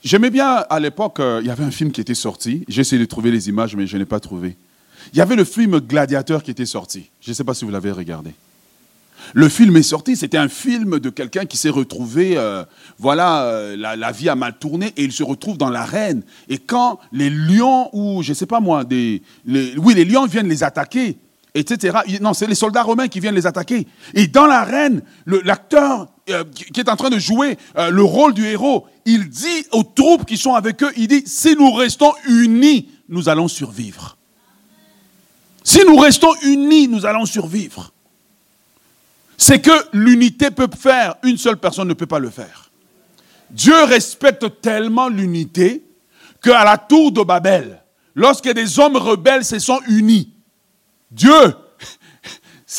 J'aimais 0.04 0.30
bien, 0.30 0.66
à 0.70 0.80
l'époque, 0.80 1.20
euh, 1.20 1.40
il 1.42 1.48
y 1.48 1.52
avait 1.52 1.64
un 1.64 1.72
film 1.72 1.92
qui 1.92 2.02
était 2.02 2.16
sorti. 2.16 2.64
J'ai 2.68 2.82
essayé 2.82 3.00
de 3.00 3.06
trouver 3.06 3.32
les 3.32 3.50
images, 3.50 3.76
mais 3.76 3.88
je 3.88 3.98
n'ai 3.98 4.06
pas 4.06 4.20
trouvé. 4.20 4.56
Il 5.14 5.18
y 5.18 5.22
avait 5.22 5.36
le 5.36 5.46
film 5.46 5.80
Gladiateur 5.80 6.44
qui 6.44 6.52
était 6.52 6.66
sorti. 6.66 7.10
Je 7.22 7.30
ne 7.30 7.34
sais 7.34 7.44
pas 7.44 7.54
si 7.54 7.66
vous 7.66 7.72
l'avez 7.72 7.92
regardé. 7.92 8.32
Le 9.34 9.50
film 9.50 9.78
est 9.78 9.84
sorti, 9.84 10.16
c'était 10.16 10.38
un 10.38 10.50
film 10.50 11.00
de 11.00 11.10
quelqu'un 11.10 11.46
qui 11.46 11.58
s'est 11.58 11.70
retrouvé, 11.70 12.38
euh, 12.38 12.64
voilà, 12.98 13.44
euh, 13.44 13.76
la, 13.78 14.12
vie 14.12 14.30
a 14.30 14.36
mal 14.36 14.58
tourné 14.58 14.94
et 14.98 15.04
il 15.04 15.12
se 15.12 15.24
retrouve 15.24 15.58
dans 15.58 15.70
l'arène. 15.70 16.24
Et 16.48 16.58
quand 16.58 17.00
les 17.12 17.30
lions, 17.30 17.90
ou 17.94 18.24
je 18.24 18.30
ne 18.30 18.34
sais 18.34 18.46
pas 18.46 18.60
moi, 18.60 18.84
des, 18.84 19.22
oui, 19.46 19.94
les 19.94 20.06
lions 20.06 20.26
viennent 20.26 20.50
les 20.50 20.64
attaquer, 20.64 21.18
etc. 21.54 22.00
Non, 22.22 22.34
c'est 22.34 22.48
les 22.48 22.56
soldats 22.56 22.84
romains 22.84 23.08
qui 23.08 23.20
viennent 23.20 23.36
les 23.36 23.48
attaquer. 23.48 23.88
Et 24.14 24.28
dans 24.28 24.46
l'arène, 24.46 25.02
l'acteur 25.26 26.08
euh, 26.30 26.44
qui 26.74 26.80
est 26.80 26.90
en 26.90 26.96
train 26.96 27.10
de 27.10 27.20
jouer 27.20 27.58
le 27.76 28.04
rôle 28.04 28.34
du 28.34 28.46
héros, 28.46 28.88
il 29.06 29.30
dit 29.30 29.66
aux 29.72 29.84
troupes 29.84 30.26
qui 30.26 30.38
sont 30.38 30.54
avec 30.54 30.82
eux, 30.84 30.92
il 30.98 31.08
dit, 31.08 31.24
si 31.26 31.56
nous 31.56 31.72
restons 31.72 32.14
unis, 32.28 32.90
nous 33.10 33.30
allons 33.30 33.48
survivre. 33.48 34.18
Si 35.64 35.80
nous 35.86 35.98
restons 35.98 36.34
unis, 36.44 36.88
nous 36.88 37.06
allons 37.06 37.26
survivre 37.26 37.92
c'est 39.40 39.62
que 39.62 39.72
l'unité 39.94 40.52
peut 40.52 40.68
faire, 40.78 41.16
une 41.24 41.38
seule 41.38 41.56
personne 41.56 41.88
ne 41.88 41.94
peut 41.94 42.06
pas 42.06 42.20
le 42.20 42.30
faire. 42.30 42.70
Dieu 43.50 43.86
respecte 43.86 44.62
tellement 44.62 45.08
l'unité 45.08 45.86
qu'à 46.44 46.66
la 46.66 46.78
tour 46.78 47.14
de 47.14 47.24
Babel, 47.24 47.82
lorsque 48.16 48.52
des 48.52 48.80
hommes 48.80 48.98
rebelles 48.98 49.46
se 49.46 49.58
sont 49.58 49.80
unis, 49.88 50.34
Dieu, 51.10 51.56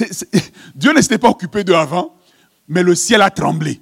Dieu 0.75 0.93
ne 0.93 1.01
s'était 1.01 1.17
pas 1.17 1.31
occupé 1.31 1.65
de 1.65 1.73
avant, 1.73 2.15
mais 2.69 2.83
le 2.83 2.95
ciel 2.95 3.23
a 3.23 3.31
tremblé. 3.31 3.81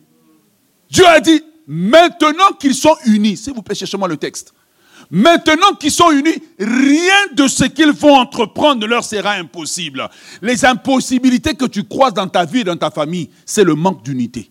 Dieu 0.89 1.05
a 1.05 1.19
dit, 1.19 1.43
maintenant 1.67 2.53
qu'ils 2.61 2.77
sont 2.77 2.97
unis, 3.07 3.37
s'il 3.37 3.55
vous 3.55 3.63
plaît, 3.63 3.75
cherchez-moi 3.75 4.07
le 4.07 4.17
texte. 4.17 4.55
Maintenant 5.11 5.73
qu'ils 5.81 5.91
sont 5.91 6.11
unis, 6.11 6.43
rien 6.59 7.17
de 7.33 7.49
ce 7.49 7.65
qu'ils 7.65 7.93
vont 7.93 8.15
entreprendre 8.15 8.83
ne 8.83 8.87
leur 8.87 9.05
sera 9.05 9.33
impossible. 9.33 10.09
Les 10.43 10.65
impossibilités 10.65 11.55
que 11.55 11.65
tu 11.65 11.85
croises 11.85 12.13
dans 12.13 12.29
ta 12.29 12.45
vie 12.45 12.61
et 12.61 12.65
dans 12.65 12.77
ta 12.77 12.91
famille, 12.91 13.31
c'est 13.47 13.65
le 13.65 13.75
manque 13.75 14.03
d'unité. 14.03 14.51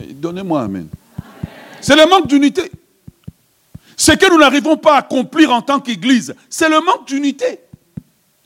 Eh, 0.00 0.12
donnez-moi 0.14 0.62
Amen. 0.62 0.88
C'est 1.80 1.94
le 1.94 2.06
manque 2.08 2.26
d'unité. 2.26 2.70
Ce 3.96 4.12
que 4.12 4.28
nous 4.30 4.38
n'arrivons 4.38 4.76
pas 4.76 4.96
à 4.96 4.98
accomplir 4.98 5.52
en 5.52 5.62
tant 5.62 5.78
qu'Église, 5.80 6.34
c'est 6.50 6.68
le 6.68 6.80
manque 6.80 7.06
d'unité. 7.06 7.60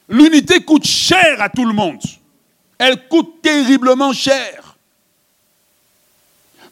L'unité 0.09 0.61
coûte 0.61 0.87
cher 0.87 1.41
à 1.41 1.49
tout 1.49 1.65
le 1.65 1.73
monde. 1.73 2.01
Elle 2.77 3.09
coûte 3.09 3.41
terriblement 3.43 4.13
cher. 4.13 4.77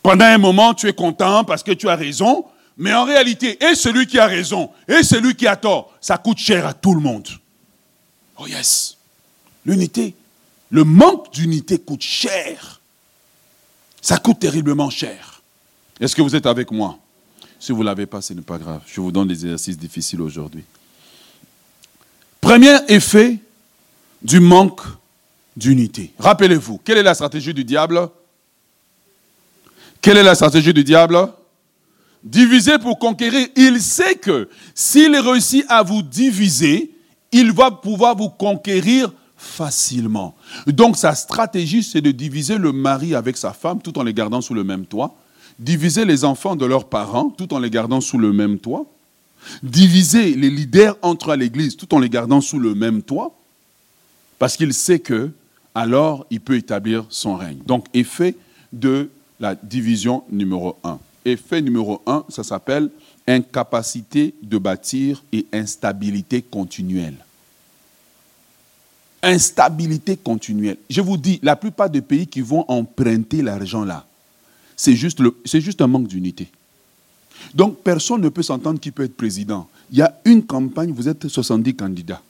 Pendant 0.03 0.27
un 0.27 0.39
moment, 0.39 0.75
tu 0.75 0.87
es 0.89 0.93
content 0.93 1.45
parce 1.45 1.63
que 1.63 1.73
tu 1.73 1.89
as 1.89 1.97
raison, 1.97 2.45
mais 2.79 2.95
en 2.95 3.05
réalité, 3.05 3.63
et 3.63 3.75
celui 3.75 4.07
qui 4.07 4.19
a 4.19 4.27
raison, 4.27 4.71
et 4.87 5.03
celui 5.03 5.35
qui 5.35 5.47
a 5.47 5.57
tort, 5.57 5.93
ça 6.01 6.17
coûte 6.17 6.39
cher 6.39 6.65
à 6.65 6.73
tout 6.73 6.95
le 6.95 7.01
monde. 7.01 7.29
Oh 8.39 8.47
yes. 8.47 8.97
L'unité. 9.67 10.15
Le 10.71 10.85
manque 10.85 11.33
d'unité 11.33 11.79
coûte 11.79 12.03
cher. 12.03 12.81
Ça 14.01 14.19
coûte 14.19 14.39
terriblement 14.39 14.91
cher. 14.91 15.43
Est-ce 16.01 16.15
que 16.15 16.23
vous 16.23 16.37
êtes 16.37 16.47
avec 16.47 16.71
moi? 16.71 16.99
Si 17.59 17.73
vous 17.73 17.81
ne 17.81 17.87
l'avez 17.87 18.07
pas, 18.07 18.23
ce 18.23 18.33
n'est 18.33 18.43
pas 18.43 18.59
grave. 18.59 18.83
Je 18.87 19.01
vous 19.01 19.11
donne 19.11 19.27
des 19.27 19.45
exercices 19.45 19.77
difficiles 19.77 20.21
aujourd'hui. 20.21 20.65
Premier 22.41 22.77
effet 22.87 23.39
du 24.23 24.39
manque 24.39 24.83
d'unité. 25.57 26.13
Rappelez-vous, 26.21 26.79
quelle 26.85 26.99
est 26.99 27.03
la 27.03 27.15
stratégie 27.15 27.53
du 27.53 27.65
diable? 27.65 28.09
Quelle 30.01 30.19
est 30.19 30.23
la 30.23 30.37
stratégie 30.37 30.73
du 30.73 30.85
diable? 30.85 31.29
Diviser 32.25 32.79
pour 32.79 32.99
conquérir. 32.99 33.49
Il 33.57 33.81
sait 33.81 34.17
que 34.17 34.49
s'il 34.75 35.17
réussit 35.17 35.65
à 35.69 35.83
vous 35.83 36.03
diviser, 36.03 36.91
il 37.33 37.53
va 37.53 37.71
pouvoir 37.71 38.17
vous 38.17 38.29
conquérir 38.29 39.13
facilement. 39.37 40.35
Donc 40.67 40.97
sa 40.97 41.15
stratégie, 41.15 41.83
c'est 41.83 42.01
de 42.01 42.11
diviser 42.11 42.59
le 42.59 42.73
mari 42.73 43.15
avec 43.15 43.37
sa 43.37 43.53
femme 43.53 43.81
tout 43.81 43.97
en 43.99 44.03
les 44.03 44.13
gardant 44.13 44.41
sous 44.41 44.55
le 44.55 44.65
même 44.65 44.85
toit, 44.85 45.15
diviser 45.59 46.05
les 46.05 46.25
enfants 46.25 46.57
de 46.57 46.67
leurs 46.67 46.89
parents 46.89 47.31
tout 47.31 47.55
en 47.55 47.61
les 47.61 47.71
gardant 47.71 48.01
sous 48.01 48.19
le 48.19 48.33
même 48.33 48.59
toit, 48.59 48.85
diviser 49.63 50.35
les 50.35 50.51
leaders 50.51 50.97
entre 51.03 51.31
à 51.31 51.37
l'église 51.37 51.77
tout 51.77 51.95
en 51.95 52.01
les 52.01 52.11
gardant 52.11 52.41
sous 52.41 52.59
le 52.59 52.75
même 52.75 53.03
toit, 53.03 53.33
parce 54.41 54.57
qu'il 54.57 54.75
sait 54.75 54.99
que 54.99 55.31
alors 55.75 56.27
il 56.31 56.41
peut 56.41 56.57
établir 56.57 57.05
son 57.09 57.37
règne. 57.37 57.59
Donc 57.65 57.87
effet 57.95 58.35
de 58.73 59.09
la 59.39 59.55
division 59.55 60.25
numéro 60.31 60.77
un. 60.83 60.99
Effet 61.29 61.61
numéro 61.61 62.03
un, 62.07 62.25
ça 62.29 62.43
s'appelle 62.43 62.91
incapacité 63.27 64.35
de 64.43 64.57
bâtir 64.57 65.23
et 65.33 65.47
instabilité 65.53 66.41
continuelle. 66.41 67.17
Instabilité 69.23 70.17
continuelle. 70.17 70.79
Je 70.89 71.01
vous 71.03 71.19
dis, 71.19 71.39
la 71.43 71.55
plupart 71.55 71.91
des 71.91 72.01
pays 72.01 72.27
qui 72.27 72.41
vont 72.41 72.65
emprunter 72.69 73.43
l'argent 73.43 73.85
là, 73.85 74.07
c'est 74.75 74.95
juste, 74.95 75.21
un 75.81 75.87
manque 75.87 76.07
d'unité. 76.07 76.49
Donc 77.53 77.83
personne 77.83 78.23
ne 78.23 78.29
peut 78.29 78.43
s'entendre 78.43 78.81
qui 78.81 78.91
peut 78.91 79.05
être 79.05 79.17
président. 79.17 79.69
Il 79.91 79.99
y 79.99 80.03
a 80.03 80.19
une 80.25 80.45
campagne, 80.45 80.93
vous 80.93 81.09
êtes 81.09 81.29
70 81.29 81.75
candidats. 81.75 82.23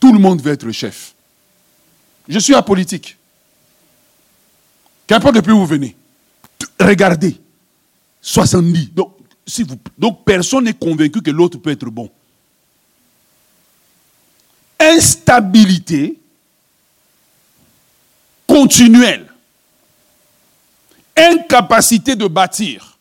Tout 0.00 0.12
le 0.12 0.18
monde 0.18 0.42
veut 0.42 0.52
être 0.52 0.70
chef. 0.72 1.14
Je 2.26 2.38
suis 2.38 2.54
apolitique. 2.54 3.16
Qu'importe 5.06 5.36
depuis 5.36 5.52
où 5.52 5.58
vous 5.58 5.66
venez. 5.66 5.94
Regardez. 6.80 7.38
70. 8.22 8.94
Donc, 8.94 9.16
donc 9.98 10.24
personne 10.24 10.64
n'est 10.64 10.72
convaincu 10.72 11.20
que 11.20 11.30
l'autre 11.30 11.58
peut 11.58 11.72
être 11.72 11.86
bon. 11.86 12.08
Instabilité 14.78 16.18
continuelle. 18.46 19.26
Incapacité 21.16 22.16
de 22.16 22.26
bâtir. 22.26 22.98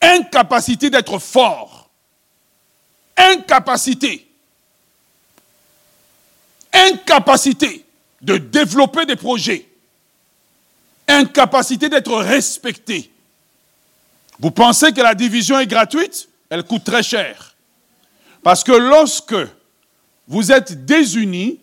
Incapacité 0.00 0.90
d'être 0.90 1.18
fort. 1.18 1.90
Incapacité. 3.16 4.28
Incapacité 6.72 7.84
de 8.20 8.38
développer 8.38 9.06
des 9.06 9.16
projets. 9.16 9.68
Incapacité 11.06 11.88
d'être 11.88 12.14
respecté. 12.16 13.13
Vous 14.38 14.50
pensez 14.50 14.92
que 14.92 15.00
la 15.00 15.14
division 15.14 15.58
est 15.58 15.66
gratuite? 15.66 16.28
Elle 16.50 16.64
coûte 16.64 16.84
très 16.84 17.02
cher. 17.02 17.54
Parce 18.42 18.62
que 18.62 18.72
lorsque 18.72 19.36
vous 20.28 20.52
êtes 20.52 20.84
désunis, 20.84 21.58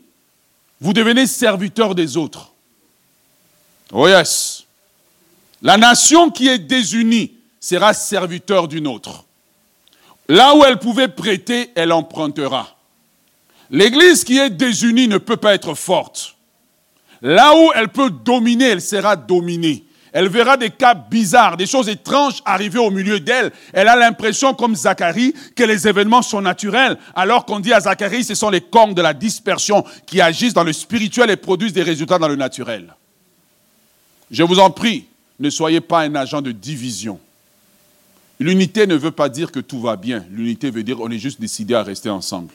vous 0.79 0.93
devenez 0.93 1.27
serviteur 1.27 1.95
des 1.95 2.17
autres. 2.17 2.51
Oh 3.91 4.07
yes. 4.07 4.63
La 5.61 5.77
nation 5.77 6.31
qui 6.31 6.47
est 6.47 6.59
désunie 6.59 7.33
sera 7.59 7.93
serviteur 7.93 8.67
d'une 8.67 8.87
autre. 8.87 9.25
Là 10.27 10.55
où 10.55 10.63
elle 10.63 10.79
pouvait 10.79 11.07
prêter, 11.07 11.71
elle 11.75 11.91
empruntera. 11.91 12.75
L'église 13.69 14.23
qui 14.23 14.37
est 14.37 14.49
désunie 14.49 15.07
ne 15.07 15.17
peut 15.17 15.37
pas 15.37 15.53
être 15.53 15.75
forte. 15.75 16.35
Là 17.21 17.53
où 17.55 17.71
elle 17.75 17.89
peut 17.89 18.09
dominer, 18.09 18.65
elle 18.65 18.81
sera 18.81 19.15
dominée. 19.15 19.85
Elle 20.13 20.27
verra 20.27 20.57
des 20.57 20.69
cas 20.69 20.93
bizarres, 20.93 21.55
des 21.55 21.65
choses 21.65 21.87
étranges 21.87 22.41
arriver 22.43 22.79
au 22.79 22.91
milieu 22.91 23.19
d'elle. 23.19 23.51
Elle 23.71 23.87
a 23.87 23.95
l'impression, 23.95 24.53
comme 24.53 24.75
Zacharie, 24.75 25.33
que 25.55 25.63
les 25.63 25.87
événements 25.87 26.21
sont 26.21 26.41
naturels, 26.41 26.97
alors 27.15 27.45
qu'on 27.45 27.61
dit 27.61 27.71
à 27.71 27.79
Zacharie, 27.79 28.25
ce 28.25 28.35
sont 28.35 28.49
les 28.49 28.61
cornes 28.61 28.93
de 28.93 29.01
la 29.01 29.13
dispersion 29.13 29.85
qui 30.05 30.19
agissent 30.19 30.53
dans 30.53 30.65
le 30.65 30.73
spirituel 30.73 31.29
et 31.29 31.37
produisent 31.37 31.73
des 31.73 31.83
résultats 31.83 32.19
dans 32.19 32.27
le 32.27 32.35
naturel. 32.35 32.93
Je 34.29 34.43
vous 34.43 34.59
en 34.59 34.69
prie, 34.69 35.05
ne 35.39 35.49
soyez 35.49 35.79
pas 35.79 36.01
un 36.01 36.15
agent 36.15 36.41
de 36.41 36.51
division. 36.51 37.19
L'unité 38.39 38.87
ne 38.87 38.95
veut 38.95 39.11
pas 39.11 39.29
dire 39.29 39.51
que 39.51 39.59
tout 39.59 39.79
va 39.79 39.95
bien. 39.95 40.25
L'unité 40.31 40.71
veut 40.71 40.83
dire 40.83 40.97
qu'on 40.97 41.11
est 41.11 41.19
juste 41.19 41.39
décidé 41.39 41.73
à 41.73 41.83
rester 41.83 42.09
ensemble. 42.09 42.53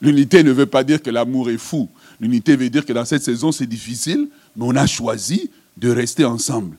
L'unité 0.00 0.42
ne 0.42 0.52
veut 0.52 0.66
pas 0.66 0.84
dire 0.84 1.02
que 1.02 1.10
l'amour 1.10 1.50
est 1.50 1.58
fou. 1.58 1.88
L'unité 2.20 2.56
veut 2.56 2.70
dire 2.70 2.86
que 2.86 2.92
dans 2.92 3.04
cette 3.04 3.22
saison, 3.22 3.52
c'est 3.52 3.66
difficile, 3.66 4.28
mais 4.56 4.64
on 4.66 4.76
a 4.76 4.86
choisi 4.86 5.50
de 5.76 5.90
rester 5.90 6.24
ensemble. 6.24 6.76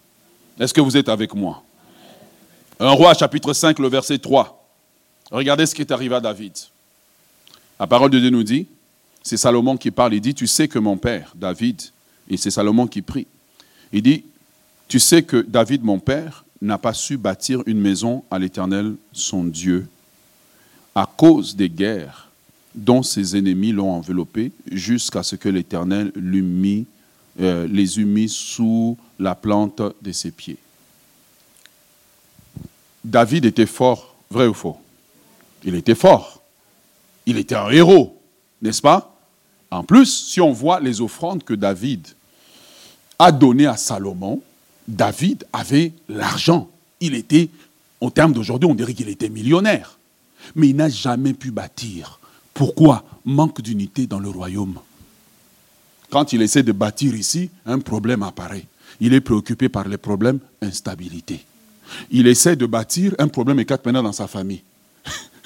Est-ce 0.59 0.73
que 0.73 0.81
vous 0.81 0.95
êtes 0.95 1.09
avec 1.09 1.33
moi? 1.33 1.63
Un 2.79 2.91
roi, 2.91 3.13
chapitre 3.13 3.53
5, 3.53 3.79
le 3.79 3.87
verset 3.87 4.17
3. 4.17 4.67
Regardez 5.31 5.65
ce 5.65 5.75
qui 5.75 5.81
est 5.81 5.91
arrivé 5.91 6.15
à 6.15 6.19
David. 6.19 6.53
La 7.79 7.87
parole 7.87 8.11
de 8.11 8.19
Dieu 8.19 8.29
nous 8.29 8.43
dit, 8.43 8.67
c'est 9.23 9.37
Salomon 9.37 9.75
qui 9.75 9.91
parle, 9.91 10.13
il 10.13 10.21
dit, 10.21 10.33
tu 10.35 10.47
sais 10.47 10.67
que 10.67 10.79
mon 10.79 10.97
père, 10.97 11.33
David, 11.35 11.81
et 12.29 12.37
c'est 12.37 12.51
Salomon 12.51 12.87
qui 12.87 13.01
prie, 13.01 13.27
il 13.91 14.01
dit, 14.01 14.23
tu 14.87 14.99
sais 14.99 15.23
que 15.23 15.37
David, 15.37 15.83
mon 15.83 15.99
père, 15.99 16.45
n'a 16.61 16.77
pas 16.77 16.93
su 16.93 17.17
bâtir 17.17 17.61
une 17.65 17.79
maison 17.79 18.23
à 18.31 18.39
l'Éternel, 18.39 18.95
son 19.11 19.43
Dieu, 19.43 19.87
à 20.93 21.09
cause 21.17 21.55
des 21.55 21.69
guerres 21.69 22.29
dont 22.73 23.03
ses 23.03 23.37
ennemis 23.37 23.71
l'ont 23.71 23.91
enveloppé, 23.91 24.51
jusqu'à 24.71 25.23
ce 25.23 25.35
que 25.35 25.49
l'Éternel 25.49 26.11
lui 26.15 26.41
mit 26.41 26.85
euh, 27.39 27.67
les 27.67 27.99
eut 27.99 28.05
mis 28.05 28.29
sous 28.29 28.97
la 29.19 29.35
plante 29.35 29.81
de 30.01 30.11
ses 30.11 30.31
pieds. 30.31 30.57
David 33.03 33.45
était 33.45 33.65
fort, 33.65 34.15
vrai 34.31 34.47
ou 34.47 34.53
faux? 34.53 34.77
Il 35.63 35.75
était 35.75 35.95
fort. 35.95 36.41
Il 37.25 37.37
était 37.37 37.55
un 37.55 37.69
héros, 37.69 38.19
n'est-ce 38.61 38.81
pas? 38.81 39.15
En 39.71 39.83
plus, 39.83 40.27
si 40.27 40.39
on 40.39 40.51
voit 40.51 40.79
les 40.79 41.01
offrandes 41.01 41.43
que 41.43 41.53
David 41.53 42.07
a 43.19 43.31
données 43.31 43.65
à 43.65 43.77
Salomon, 43.77 44.41
David 44.87 45.45
avait 45.51 45.91
l'argent. 46.07 46.69
Il 46.99 47.15
était, 47.15 47.49
au 47.99 48.09
terme 48.09 48.33
d'aujourd'hui, 48.33 48.69
on 48.69 48.75
dirait 48.75 48.93
qu'il 48.93 49.09
était 49.09 49.29
millionnaire. 49.29 49.97
Mais 50.55 50.69
il 50.69 50.75
n'a 50.75 50.89
jamais 50.89 51.33
pu 51.33 51.51
bâtir. 51.51 52.19
Pourquoi? 52.53 53.03
Manque 53.25 53.61
d'unité 53.61 54.07
dans 54.07 54.19
le 54.19 54.29
royaume. 54.29 54.79
Quand 56.09 56.33
il 56.33 56.41
essaie 56.41 56.63
de 56.63 56.71
bâtir 56.71 57.15
ici, 57.15 57.49
un 57.65 57.79
problème 57.79 58.23
apparaît. 58.23 58.65
Il 58.99 59.13
est 59.13 59.21
préoccupé 59.21 59.69
par 59.69 59.87
les 59.87 59.97
problèmes 59.97 60.39
instabilité. 60.61 61.43
Il 62.09 62.27
essaie 62.27 62.55
de 62.55 62.65
bâtir, 62.65 63.13
un 63.19 63.27
problème 63.27 63.59
éclate 63.59 63.85
maintenant 63.85 64.03
dans 64.03 64.11
sa 64.11 64.27
famille. 64.27 64.63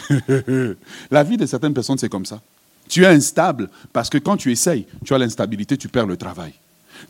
La 1.11 1.23
vie 1.23 1.37
de 1.37 1.45
certaines 1.45 1.73
personnes, 1.73 1.97
c'est 1.97 2.09
comme 2.09 2.25
ça. 2.25 2.41
Tu 2.87 3.03
es 3.03 3.07
instable 3.07 3.69
parce 3.93 4.09
que 4.09 4.17
quand 4.17 4.37
tu 4.37 4.51
essayes, 4.51 4.85
tu 5.05 5.13
as 5.13 5.17
l'instabilité, 5.17 5.77
tu 5.77 5.87
perds 5.87 6.07
le 6.07 6.17
travail. 6.17 6.53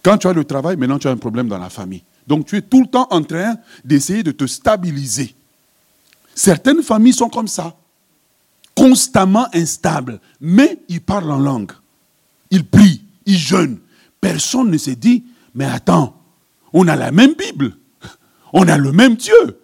Quand 0.04 0.18
tu 0.18 0.28
as 0.28 0.34
le 0.34 0.43
travail, 0.43 0.78
maintenant 0.78 1.00
tu 1.00 1.08
as 1.08 1.12
un 1.12 1.18
problème 1.18 1.47
dans 1.47 1.58
la 1.58 1.70
famille. 1.70 2.04
Donc 2.28 2.45
tu 2.45 2.58
es 2.58 2.62
tout 2.62 2.82
le 2.82 2.88
temps 2.88 3.08
en 3.10 3.24
train 3.24 3.56
d'essayer 3.84 4.22
de 4.22 4.32
te 4.32 4.45
stabiliser. 4.45 5.34
Certaines 6.36 6.84
familles 6.84 7.14
sont 7.14 7.30
comme 7.30 7.47
ça, 7.47 7.76
constamment 8.76 9.47
instables, 9.54 10.20
mais 10.39 10.80
ils 10.88 11.02
parlent 11.02 11.32
en 11.32 11.39
langue. 11.39 11.72
Ils 12.52 12.66
prient, 12.66 13.02
ils 13.30 13.38
jeûnent. 13.38 13.80
Personne 14.19 14.71
ne 14.71 14.77
s'est 14.77 14.95
dit, 14.95 15.23
mais 15.53 15.65
attends, 15.65 16.19
on 16.73 16.88
a 16.88 16.95
la 16.95 17.11
même 17.11 17.36
Bible, 17.36 17.77
on 18.51 18.67
a 18.67 18.77
le 18.77 18.91
même 18.91 19.15
Dieu, 19.15 19.61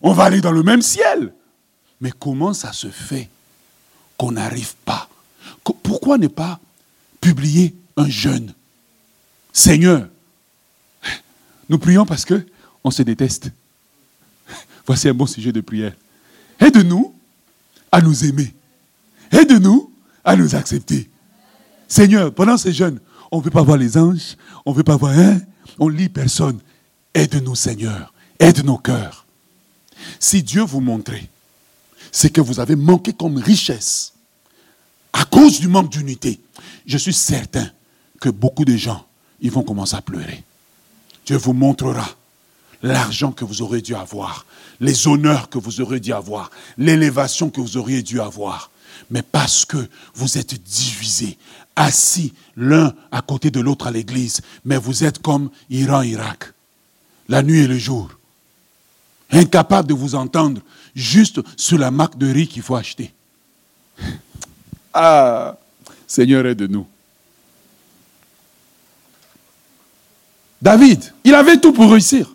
on 0.00 0.12
va 0.12 0.24
aller 0.24 0.40
dans 0.40 0.52
le 0.52 0.62
même 0.62 0.82
ciel. 0.82 1.34
Mais 2.00 2.12
comment 2.18 2.54
ça 2.54 2.72
se 2.72 2.88
fait 2.88 3.28
qu'on 4.16 4.32
n'arrive 4.32 4.74
pas? 4.84 5.08
Pourquoi 5.82 6.16
ne 6.16 6.28
pas 6.28 6.60
publier 7.20 7.74
un 7.96 8.08
jeûne? 8.08 8.54
Seigneur, 9.52 10.08
nous 11.68 11.78
prions 11.78 12.06
parce 12.06 12.24
que 12.24 12.46
on 12.84 12.90
se 12.90 13.02
déteste. 13.02 13.50
Voici 14.86 15.08
un 15.08 15.14
bon 15.14 15.26
sujet 15.26 15.50
de 15.50 15.60
prière. 15.60 15.94
Aide-nous 16.60 17.14
à 17.90 18.00
nous 18.00 18.24
aimer. 18.24 18.54
Aide-nous 19.32 19.90
à 20.24 20.36
nous 20.36 20.54
accepter. 20.54 21.10
Seigneur, 21.88 22.32
pendant 22.32 22.56
ces 22.56 22.72
jeunes, 22.72 23.00
on 23.30 23.38
ne 23.38 23.42
veut 23.42 23.50
pas 23.50 23.62
voir 23.62 23.78
les 23.78 23.96
anges, 23.96 24.36
on 24.64 24.72
ne 24.72 24.76
veut 24.76 24.84
pas 24.84 24.96
voir 24.96 25.18
un, 25.18 25.40
on 25.78 25.88
lit 25.88 26.08
personne. 26.08 26.60
Aide-nous, 27.14 27.54
Seigneur. 27.54 28.12
Aide 28.38 28.64
nos 28.64 28.78
cœurs. 28.78 29.26
Si 30.20 30.42
Dieu 30.42 30.62
vous 30.62 30.80
montrait 30.80 31.28
ce 32.12 32.28
que 32.28 32.40
vous 32.40 32.60
avez 32.60 32.76
manqué 32.76 33.12
comme 33.12 33.38
richesse 33.38 34.12
à 35.12 35.24
cause 35.24 35.60
du 35.60 35.68
manque 35.68 35.90
d'unité, 35.90 36.40
je 36.86 36.98
suis 36.98 37.14
certain 37.14 37.68
que 38.20 38.28
beaucoup 38.28 38.64
de 38.64 38.76
gens, 38.76 39.06
ils 39.40 39.50
vont 39.50 39.62
commencer 39.62 39.96
à 39.96 40.02
pleurer. 40.02 40.44
Dieu 41.24 41.36
vous 41.36 41.52
montrera 41.52 42.06
l'argent 42.82 43.32
que 43.32 43.44
vous 43.44 43.62
aurez 43.62 43.80
dû 43.80 43.94
avoir, 43.94 44.46
les 44.80 45.08
honneurs 45.08 45.48
que 45.48 45.58
vous 45.58 45.80
aurez 45.80 46.00
dû 46.00 46.12
avoir, 46.12 46.50
l'élévation 46.76 47.50
que 47.50 47.60
vous 47.60 47.76
auriez 47.76 48.02
dû 48.02 48.20
avoir. 48.20 48.70
Mais 49.10 49.22
parce 49.22 49.64
que 49.64 49.88
vous 50.14 50.38
êtes 50.38 50.62
divisés, 50.62 51.38
assis 51.76 52.32
l'un 52.56 52.94
à 53.12 53.20
côté 53.20 53.50
de 53.50 53.60
l'autre 53.60 53.86
à 53.86 53.90
l'église, 53.90 54.40
mais 54.64 54.78
vous 54.78 55.04
êtes 55.04 55.20
comme 55.20 55.50
Iran-Irak, 55.70 56.52
la 57.28 57.42
nuit 57.42 57.60
et 57.60 57.66
le 57.66 57.78
jour, 57.78 58.10
incapable 59.30 59.88
de 59.88 59.94
vous 59.94 60.14
entendre, 60.14 60.60
juste 60.94 61.40
sur 61.56 61.78
la 61.78 61.90
marque 61.90 62.18
de 62.18 62.32
riz 62.32 62.48
qu'il 62.48 62.62
faut 62.62 62.76
acheter. 62.76 63.12
Ah, 64.92 65.56
Seigneur, 66.06 66.46
aide-nous. 66.46 66.86
David, 70.60 71.12
il 71.22 71.34
avait 71.34 71.58
tout 71.58 71.72
pour 71.72 71.90
réussir. 71.90 72.34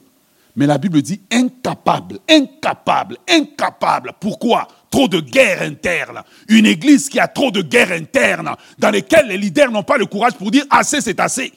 Mais 0.55 0.67
la 0.67 0.77
Bible 0.77 1.01
dit 1.01 1.21
incapable, 1.31 2.19
incapable, 2.29 3.17
incapable. 3.27 4.13
Pourquoi? 4.19 4.67
Trop 4.91 5.07
de 5.07 5.19
guerres 5.21 5.63
internes. 5.63 6.21
Une 6.49 6.67
église 6.67 7.09
qui 7.09 7.19
a 7.19 7.27
trop 7.27 7.49
de 7.49 7.63
guerres 7.63 7.93
internes, 7.93 8.51
dans 8.77 8.91
lesquelles 8.91 9.27
les 9.27 9.37
leaders 9.37 9.71
n'ont 9.71 9.83
pas 9.83 9.97
le 9.97 10.05
courage 10.05 10.33
pour 10.33 10.51
dire 10.51 10.65
assez, 10.69 11.01
c'est 11.01 11.19
assez. 11.19 11.51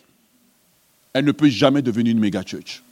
Elle 1.12 1.26
ne 1.26 1.32
peut 1.32 1.50
jamais 1.50 1.82
devenir 1.82 2.12
une 2.12 2.20
méga 2.20 2.42
church. 2.42 2.82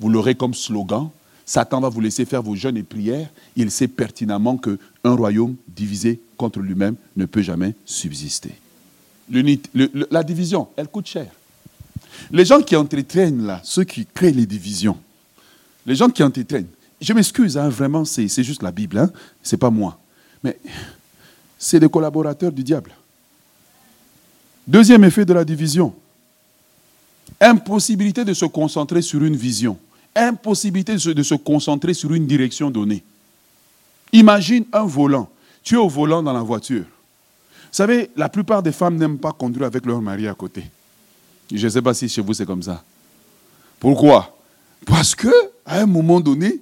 Vous 0.00 0.08
l'aurez 0.08 0.34
comme 0.34 0.54
slogan. 0.54 1.10
Satan 1.44 1.80
va 1.80 1.88
vous 1.88 2.00
laisser 2.00 2.24
faire 2.24 2.42
vos 2.42 2.54
jeûnes 2.54 2.76
et 2.76 2.82
prières. 2.82 3.28
Il 3.56 3.70
sait 3.70 3.88
pertinemment 3.88 4.56
qu'un 4.56 4.76
royaume 5.04 5.56
divisé 5.68 6.20
contre 6.36 6.60
lui-même 6.60 6.96
ne 7.16 7.26
peut 7.26 7.42
jamais 7.42 7.74
subsister. 7.84 8.52
la 9.28 10.22
division, 10.22 10.68
elle 10.76 10.88
coûte 10.88 11.06
cher. 11.06 11.26
Les 12.30 12.44
gens 12.44 12.62
qui 12.62 12.76
entretiennent 12.76 13.46
là, 13.46 13.60
ceux 13.64 13.84
qui 13.84 14.06
créent 14.06 14.32
les 14.32 14.46
divisions, 14.46 14.98
les 15.86 15.94
gens 15.94 16.08
qui 16.08 16.22
entretiennent, 16.22 16.68
je 17.02 17.12
m'excuse, 17.12 17.58
hein, 17.58 17.68
vraiment, 17.68 18.04
c'est 18.04 18.28
juste 18.42 18.62
la 18.62 18.70
Bible, 18.70 18.96
hein, 18.96 19.10
ce 19.42 19.54
n'est 19.54 19.58
pas 19.58 19.70
moi. 19.70 19.98
Mais 20.42 20.56
c'est 21.58 21.80
des 21.80 21.88
collaborateurs 21.88 22.52
du 22.52 22.62
diable. 22.62 22.92
Deuxième 24.66 25.02
effet 25.04 25.24
de 25.24 25.32
la 25.32 25.44
division, 25.44 25.92
impossibilité 27.40 28.24
de 28.24 28.32
se 28.32 28.44
concentrer 28.44 29.02
sur 29.02 29.22
une 29.24 29.34
vision, 29.34 29.76
impossibilité 30.14 30.92
de 30.92 30.98
se, 30.98 31.10
de 31.10 31.22
se 31.22 31.34
concentrer 31.34 31.92
sur 31.92 32.12
une 32.14 32.26
direction 32.26 32.70
donnée. 32.70 33.02
Imagine 34.12 34.64
un 34.72 34.84
volant, 34.84 35.28
tu 35.64 35.74
es 35.74 35.78
au 35.78 35.88
volant 35.88 36.22
dans 36.22 36.32
la 36.32 36.42
voiture. 36.42 36.84
Vous 36.84 37.76
savez, 37.76 38.10
la 38.16 38.28
plupart 38.28 38.62
des 38.62 38.72
femmes 38.72 38.96
n'aiment 38.96 39.18
pas 39.18 39.32
conduire 39.32 39.66
avec 39.66 39.86
leur 39.86 40.00
mari 40.00 40.28
à 40.28 40.34
côté. 40.34 40.64
Je 41.52 41.64
ne 41.64 41.70
sais 41.70 41.82
pas 41.82 41.94
si 41.94 42.08
chez 42.08 42.20
vous 42.20 42.34
c'est 42.34 42.46
comme 42.46 42.62
ça. 42.62 42.84
Pourquoi? 43.80 44.36
Parce 44.86 45.14
que 45.14 45.32
à 45.66 45.80
un 45.80 45.86
moment 45.86 46.20
donné, 46.20 46.60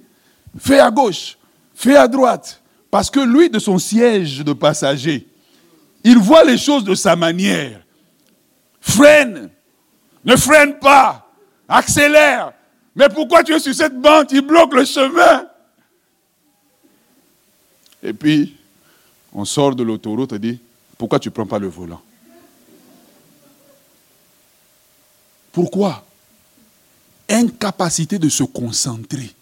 fais 0.57 0.79
à 0.79 0.91
gauche, 0.91 1.37
fais 1.73 1.95
à 1.95 2.07
droite. 2.07 2.61
Parce 2.89 3.09
que 3.09 3.19
lui, 3.19 3.49
de 3.49 3.59
son 3.59 3.79
siège 3.79 4.43
de 4.43 4.53
passager, 4.53 5.27
il 6.03 6.17
voit 6.17 6.43
les 6.43 6.57
choses 6.57 6.83
de 6.83 6.95
sa 6.95 7.15
manière. 7.15 7.81
Freine, 8.81 9.49
ne 10.25 10.35
freine 10.35 10.77
pas, 10.79 11.31
accélère. 11.67 12.53
Mais 12.95 13.07
pourquoi 13.07 13.43
tu 13.43 13.53
es 13.53 13.59
sur 13.59 13.73
cette 13.73 13.99
bande 13.99 14.27
Il 14.31 14.41
bloque 14.41 14.73
le 14.73 14.83
chemin? 14.83 15.45
Et 18.03 18.13
puis, 18.13 18.57
on 19.33 19.45
sort 19.45 19.75
de 19.75 19.83
l'autoroute 19.83 20.33
et 20.33 20.39
dit, 20.39 20.59
pourquoi 20.97 21.19
tu 21.19 21.29
ne 21.29 21.33
prends 21.33 21.45
pas 21.45 21.59
le 21.59 21.67
volant? 21.67 22.01
Pourquoi? 25.51 26.03
Incapacité 27.29 28.19
de 28.19 28.27
se 28.27 28.43
concentrer 28.43 29.33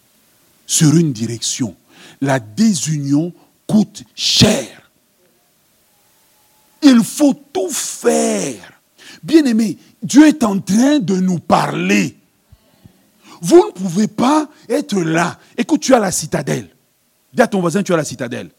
sur 0.69 0.95
une 0.95 1.11
direction. 1.11 1.75
La 2.21 2.39
désunion 2.39 3.33
coûte 3.65 4.03
cher. 4.13 4.91
Il 6.83 7.03
faut 7.03 7.33
tout 7.33 7.71
faire. 7.71 8.79
Bien 9.23 9.43
aimé, 9.45 9.79
Dieu 10.03 10.27
est 10.27 10.43
en 10.43 10.59
train 10.59 10.99
de 10.99 11.15
nous 11.15 11.39
parler. 11.39 12.15
Vous 13.41 13.65
ne 13.65 13.71
pouvez 13.71 14.07
pas 14.07 14.47
être 14.69 15.01
là. 15.01 15.39
Écoute, 15.57 15.81
tu 15.81 15.95
as 15.95 15.99
la 15.99 16.11
citadelle. 16.11 16.69
Dis 17.33 17.41
à 17.41 17.47
ton 17.47 17.61
voisin, 17.61 17.81
tu 17.81 17.91
as 17.91 17.97
la 17.97 18.05
citadelle. 18.05 18.51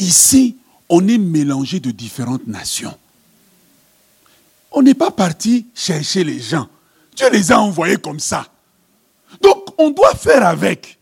Ici, 0.00 0.56
on 0.88 1.06
est 1.06 1.18
mélangé 1.18 1.78
de 1.78 1.92
différentes 1.92 2.46
nations. 2.48 2.96
On 4.72 4.82
n'est 4.82 4.94
pas 4.94 5.12
parti 5.12 5.66
chercher 5.74 6.24
les 6.24 6.40
gens. 6.40 6.68
Dieu 7.14 7.30
les 7.30 7.52
a 7.52 7.60
envoyés 7.60 7.98
comme 7.98 8.20
ça. 8.20 8.48
Donc, 9.40 9.67
on 9.78 9.90
doit 9.90 10.14
faire 10.14 10.46
avec. 10.46 10.98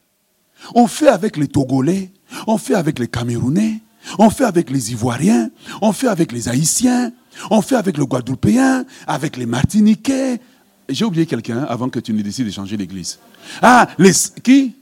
On 0.74 0.86
fait 0.86 1.08
avec 1.08 1.36
les 1.36 1.48
Togolais, 1.48 2.10
on 2.46 2.58
fait 2.58 2.74
avec 2.74 2.98
les 2.98 3.08
Camerounais, 3.08 3.80
on 4.18 4.30
fait 4.30 4.44
avec 4.44 4.70
les 4.70 4.92
Ivoiriens, 4.92 5.50
on 5.80 5.92
fait 5.92 6.08
avec 6.08 6.32
les 6.32 6.48
Haïtiens, 6.48 7.12
on 7.50 7.62
fait 7.62 7.76
avec 7.76 7.96
le 7.96 8.04
Guadeloupéen, 8.04 8.84
avec 9.06 9.36
les 9.36 9.46
Martiniquais. 9.46 10.40
J'ai 10.88 11.04
oublié 11.04 11.26
quelqu'un 11.26 11.64
avant 11.64 11.88
que 11.88 11.98
tu 11.98 12.12
ne 12.12 12.22
décides 12.22 12.46
de 12.46 12.52
changer 12.52 12.76
l'église. 12.76 13.18
Ah, 13.62 13.88
les 13.98 14.12
qui? 14.42 14.76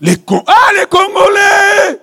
Les, 0.00 0.16
ah, 0.46 0.70
les 0.78 0.86
Congolais 0.86 2.00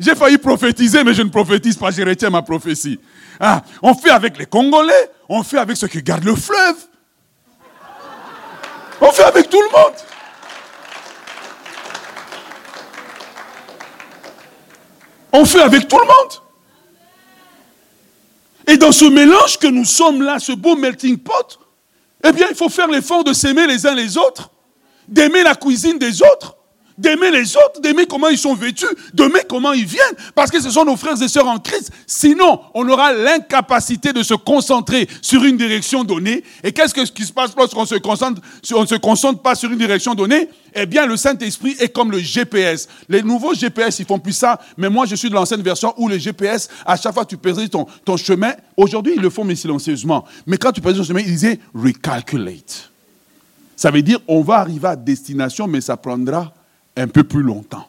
J'ai 0.00 0.14
failli 0.14 0.38
prophétiser, 0.38 1.04
mais 1.04 1.14
je 1.14 1.22
ne 1.22 1.28
prophétise 1.28 1.76
pas, 1.76 1.90
je 1.90 2.02
retiens 2.02 2.30
ma 2.30 2.42
prophétie. 2.42 2.98
Ah, 3.38 3.62
on 3.82 3.94
fait 3.94 4.10
avec 4.10 4.38
les 4.38 4.46
Congolais, 4.46 5.10
on 5.28 5.42
fait 5.42 5.58
avec 5.58 5.76
ceux 5.76 5.88
qui 5.88 6.02
gardent 6.02 6.24
le 6.24 6.34
fleuve. 6.34 6.76
On 9.00 9.10
fait 9.10 9.24
avec 9.24 9.48
tout 9.48 9.60
le 9.60 9.78
monde. 9.78 9.94
On 15.32 15.44
fait 15.44 15.62
avec 15.62 15.88
tout 15.88 15.98
le 15.98 16.06
monde. 16.06 16.42
Et 18.66 18.76
dans 18.76 18.92
ce 18.92 19.06
mélange 19.06 19.58
que 19.58 19.66
nous 19.66 19.84
sommes 19.84 20.22
là, 20.22 20.38
ce 20.38 20.52
beau 20.52 20.76
melting 20.76 21.18
pot, 21.18 21.58
eh 22.24 22.32
bien, 22.32 22.46
il 22.50 22.56
faut 22.56 22.68
faire 22.68 22.88
l'effort 22.88 23.24
de 23.24 23.32
s'aimer 23.32 23.66
les 23.66 23.86
uns 23.86 23.94
les 23.94 24.16
autres, 24.16 24.50
d'aimer 25.08 25.42
la 25.42 25.54
cuisine 25.54 25.98
des 25.98 26.22
autres, 26.22 26.56
d'aimer 26.98 27.30
les 27.30 27.56
autres, 27.56 27.80
d'aimer 27.80 28.06
comment 28.06 28.28
ils 28.28 28.38
sont 28.38 28.54
vêtus, 28.54 28.86
d'aimer 29.12 29.40
comment 29.48 29.72
ils 29.72 29.86
viennent, 29.86 30.14
parce 30.34 30.50
que 30.50 30.60
ce 30.60 30.70
sont 30.70 30.84
nos 30.84 30.96
frères 30.96 31.20
et 31.20 31.28
sœurs 31.28 31.48
en 31.48 31.58
Christ. 31.58 31.90
Sinon, 32.06 32.60
on 32.74 32.88
aura 32.88 33.12
l'incapacité 33.12 34.12
de 34.12 34.22
se 34.22 34.34
concentrer 34.34 35.08
sur 35.20 35.44
une 35.44 35.56
direction 35.56 36.04
donnée. 36.04 36.44
Et 36.62 36.72
qu'est-ce 36.72 36.94
qui 37.12 37.24
se 37.24 37.32
passe 37.32 37.52
lorsqu'on 37.56 37.86
se 37.86 37.96
concentre, 37.96 38.40
on 38.74 38.86
se 38.86 38.94
concentre 38.96 39.40
pas 39.40 39.54
sur 39.54 39.70
une 39.70 39.78
direction 39.78 40.14
donnée? 40.14 40.48
Eh 40.74 40.86
bien, 40.86 41.06
le 41.06 41.16
Saint-Esprit 41.16 41.76
est 41.78 41.88
comme 41.88 42.10
le 42.10 42.18
GPS. 42.18 42.88
Les 43.08 43.22
nouveaux 43.22 43.54
GPS, 43.54 43.98
ils 43.98 44.06
font 44.06 44.18
plus 44.18 44.32
ça, 44.32 44.58
mais 44.76 44.88
moi, 44.88 45.06
je 45.06 45.14
suis 45.14 45.28
de 45.28 45.34
l'ancienne 45.34 45.62
version 45.62 45.92
où 45.98 46.08
les 46.08 46.18
GPS, 46.18 46.68
à 46.86 46.96
chaque 46.96 47.12
fois 47.12 47.24
que 47.24 47.30
tu 47.30 47.36
pèses 47.36 47.58
ton, 47.70 48.16
chemin, 48.16 48.54
aujourd'hui, 48.76 49.14
ils 49.16 49.22
le 49.22 49.30
font, 49.30 49.44
mais 49.44 49.54
silencieusement. 49.54 50.24
Mais 50.46 50.56
quand 50.56 50.72
tu 50.72 50.80
pèses 50.80 50.96
ton 50.96 51.04
chemin, 51.04 51.20
ils 51.20 51.26
disaient 51.26 51.60
recalculate. 51.74 52.90
Ça 53.76 53.90
veut 53.90 54.02
dire, 54.02 54.18
on 54.28 54.42
va 54.42 54.56
arriver 54.56 54.88
à 54.88 54.96
destination, 54.96 55.66
mais 55.66 55.80
ça 55.80 55.96
prendra 55.96 56.54
un 56.96 57.08
peu 57.08 57.24
plus 57.24 57.42
longtemps. 57.42 57.88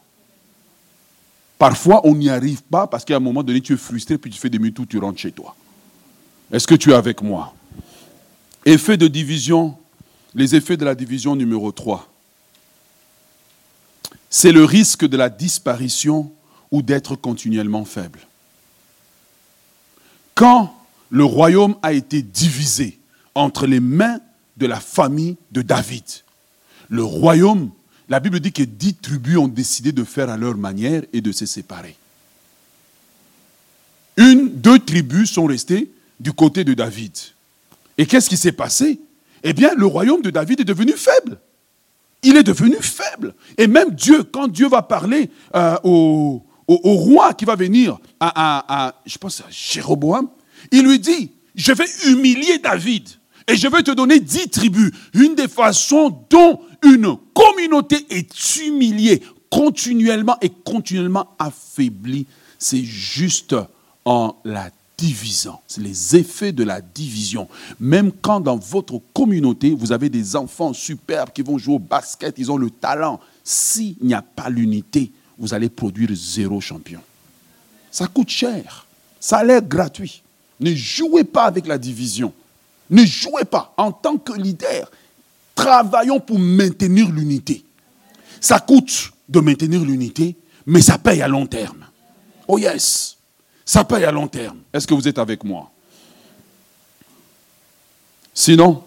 Parfois, 1.58 2.02
on 2.06 2.16
n'y 2.16 2.30
arrive 2.30 2.62
pas 2.64 2.88
parce 2.88 3.06
qu'à 3.06 3.16
un 3.16 3.20
moment 3.20 3.44
donné, 3.44 3.62
tu 3.62 3.74
es 3.74 3.78
frustré, 3.78 4.18
puis 4.18 4.30
tu 4.32 4.40
fais 4.40 4.50
demi-tour, 4.50 4.86
tu 4.88 4.98
rentres 4.98 5.20
chez 5.20 5.32
toi. 5.32 5.56
Est-ce 6.52 6.68
que 6.68 6.76
tu 6.76 6.92
es 6.92 6.94
avec 6.94 7.22
moi? 7.22 7.54
Effet 8.66 8.98
de 8.98 9.08
division, 9.08 9.78
les 10.36 10.56
effets 10.56 10.78
de 10.78 10.86
la 10.86 10.96
division 10.96 11.36
numéro 11.36 11.72
3. 11.72 12.10
C'est 14.30 14.52
le 14.52 14.66
risque 14.66 15.06
de 15.06 15.16
la 15.16 15.30
disparition 15.30 16.32
ou 16.72 16.82
d'être 16.82 17.16
continuellement 17.16 17.86
faible. 17.86 18.20
Quand 20.36 20.76
le 21.10 21.24
royaume 21.24 21.76
a 21.82 21.94
été 21.94 22.22
divisé 22.22 23.00
entre 23.36 23.68
les 23.68 23.80
mains 23.80 24.20
de 24.58 24.66
la 24.66 24.80
famille 24.80 25.38
de 25.52 25.62
David, 25.62 26.04
le 26.90 27.04
royaume 27.04 27.70
la 28.14 28.20
Bible 28.20 28.40
dit 28.40 28.52
que 28.52 28.62
dix 28.62 28.94
tribus 28.94 29.38
ont 29.38 29.48
décidé 29.48 29.92
de 29.92 30.04
faire 30.04 30.30
à 30.30 30.38
leur 30.38 30.56
manière 30.56 31.02
et 31.14 31.20
de 31.20 31.32
se 31.32 31.48
séparer. 31.48 31.96
Une, 34.18 34.50
deux 34.50 34.78
tribus 34.78 35.32
sont 35.32 35.48
restées 35.48 35.92
du 36.20 36.32
côté 36.32 36.64
de 36.64 36.76
David. 36.76 37.12
Et 37.98 38.06
qu'est-ce 38.06 38.30
qui 38.30 38.38
s'est 38.38 38.52
passé? 38.52 39.00
Eh 39.42 39.54
bien, 39.54 39.72
le 39.76 39.88
royaume 39.88 40.22
de 40.22 40.30
David 40.30 40.60
est 40.60 40.64
devenu 40.64 40.92
faible. 40.92 41.40
Il 42.22 42.38
est 42.38 42.44
devenu 42.44 42.76
faible. 42.82 43.34
Et 43.58 43.66
même 43.66 43.90
Dieu, 43.90 44.22
quand 44.22 44.48
Dieu 44.48 44.68
va 44.68 44.84
parler 44.84 45.32
euh, 45.56 45.76
au, 45.84 46.44
roi 46.68 47.34
qui 47.34 47.46
va 47.46 47.56
venir 47.56 48.00
je 48.22 49.18
pense 49.18 49.42
à 49.42 49.46
Jéroboam, 49.50 50.30
il 50.72 50.84
lui 50.84 51.00
dit, 51.00 51.32
je 51.56 51.72
vais 51.72 51.88
humilier 52.06 52.60
David 52.60 53.10
et 53.48 53.56
je 53.56 53.68
vais 53.68 53.84
te 53.84 53.92
donner 53.92 54.20
dix 54.20 54.50
tribus. 54.50 54.92
Une 55.14 55.36
des 55.36 55.48
façons 55.48 56.26
dont 56.30 56.60
une 56.84 57.18
communauté 57.34 58.06
est 58.10 58.58
humiliée 58.58 59.22
continuellement 59.50 60.38
et 60.42 60.50
continuellement 60.50 61.36
affaiblie, 61.38 62.26
c'est 62.58 62.84
juste 62.84 63.56
en 64.06 64.36
la 64.44 64.70
divisant. 64.98 65.62
C'est 65.68 65.82
les 65.82 66.16
effets 66.16 66.52
de 66.52 66.64
la 66.64 66.82
division. 66.82 67.48
Même 67.80 68.12
quand 68.12 68.40
dans 68.40 68.58
votre 68.58 69.02
communauté, 69.14 69.76
vous 69.78 69.92
avez 69.92 70.10
des 70.10 70.36
enfants 70.36 70.74
superbes 70.74 71.32
qui 71.34 71.42
vont 71.42 71.58
jouer 71.58 71.76
au 71.76 71.80
basket, 71.80 72.36
ils 72.38 72.52
ont 72.52 72.58
le 72.58 72.70
talent. 72.70 73.20
S'il 73.44 73.96
n'y 74.02 74.14
a 74.14 74.22
pas 74.22 74.50
l'unité, 74.50 75.12
vous 75.38 75.54
allez 75.54 75.70
produire 75.70 76.10
zéro 76.14 76.62
champion. 76.62 77.02
Ça 77.92 78.08
coûte 78.08 78.30
cher. 78.30 78.88
Ça 79.20 79.38
a 79.38 79.44
l'air 79.44 79.62
gratuit. 79.62 80.24
Ne 80.60 80.74
jouez 80.74 81.24
pas 81.24 81.44
avec 81.44 81.68
la 81.68 81.78
division. 81.78 82.34
Ne 82.90 83.06
jouez 83.06 83.46
pas 83.46 83.74
en 83.78 83.92
tant 83.92 84.18
que 84.18 84.34
leader. 84.34 84.92
Travaillons 85.56 86.20
pour 86.20 86.40
maintenir 86.40 87.10
l'unité. 87.10 87.64
Ça 88.42 88.60
coûte 88.60 89.12
de 89.30 89.40
maintenir 89.40 89.82
l'unité, 89.82 90.36
mais 90.66 90.82
ça 90.82 90.98
paye 90.98 91.22
à 91.22 91.28
long 91.28 91.46
terme. 91.46 91.86
Oh 92.48 92.58
yes, 92.58 93.18
ça 93.66 93.84
paye 93.84 94.04
à 94.04 94.12
long 94.12 94.28
terme. 94.28 94.60
Est-ce 94.74 94.86
que 94.86 94.94
vous 94.94 95.08
êtes 95.08 95.18
avec 95.18 95.44
moi? 95.44 95.72
Sinon, 98.34 98.84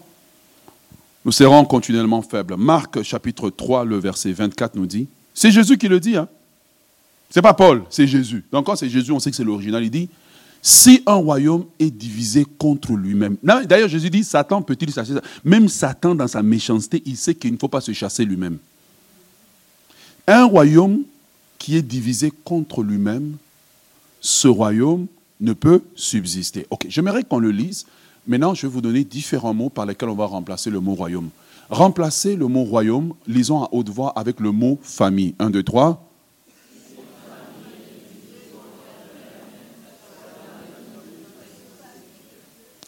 nous 1.25 1.31
serons 1.31 1.65
continuellement 1.65 2.21
faibles. 2.21 2.55
Marc 2.57 3.01
chapitre 3.01 3.49
3, 3.49 3.85
le 3.85 3.97
verset 3.97 4.31
24 4.31 4.75
nous 4.75 4.85
dit, 4.85 5.07
c'est 5.33 5.51
Jésus 5.51 5.77
qui 5.77 5.87
le 5.87 5.99
dit, 5.99 6.17
hein? 6.17 6.27
C'est 7.29 7.41
pas 7.41 7.53
Paul, 7.53 7.83
c'est 7.89 8.07
Jésus. 8.07 8.45
Donc 8.51 8.65
quand 8.65 8.75
c'est 8.75 8.89
Jésus, 8.89 9.11
on 9.11 9.19
sait 9.19 9.29
que 9.29 9.35
c'est 9.35 9.43
l'original. 9.43 9.83
Il 9.83 9.91
dit, 9.91 10.09
si 10.61 11.01
un 11.05 11.15
royaume 11.15 11.65
est 11.79 11.91
divisé 11.91 12.45
contre 12.57 12.93
lui-même. 12.93 13.37
D'ailleurs, 13.43 13.87
Jésus 13.87 14.09
dit, 14.09 14.23
Satan 14.23 14.61
peut-il 14.61 14.91
chasser 14.91 15.13
ça? 15.13 15.21
Même 15.43 15.69
Satan, 15.69 16.15
dans 16.15 16.27
sa 16.27 16.43
méchanceté, 16.43 17.01
il 17.05 17.15
sait 17.15 17.35
qu'il 17.35 17.53
ne 17.53 17.57
faut 17.57 17.67
pas 17.67 17.81
se 17.81 17.93
chasser 17.93 18.25
lui-même. 18.25 18.57
Un 20.27 20.45
royaume 20.45 21.03
qui 21.57 21.77
est 21.77 21.81
divisé 21.81 22.33
contre 22.43 22.83
lui-même, 22.83 23.37
ce 24.19 24.47
royaume 24.47 25.07
ne 25.39 25.53
peut 25.53 25.83
subsister. 25.95 26.65
Ok, 26.69 26.87
j'aimerais 26.89 27.23
qu'on 27.23 27.39
le 27.39 27.51
lise. 27.51 27.85
Maintenant, 28.27 28.53
je 28.53 28.67
vais 28.67 28.73
vous 28.73 28.81
donner 28.81 29.03
différents 29.03 29.53
mots 29.53 29.69
par 29.69 29.85
lesquels 29.85 30.09
on 30.09 30.15
va 30.15 30.25
remplacer 30.25 30.69
le 30.69 30.81
mot 30.81 30.95
royaume. 30.95 31.29
Remplacer 31.69 32.35
le 32.35 32.47
mot 32.47 32.63
royaume, 32.63 33.13
lisons 33.27 33.63
à 33.63 33.69
haute 33.71 33.89
voix 33.89 34.11
avec 34.17 34.39
le 34.39 34.51
mot 34.51 34.79
famille. 34.81 35.33
1, 35.39 35.49
2, 35.49 35.63
3. 35.63 36.06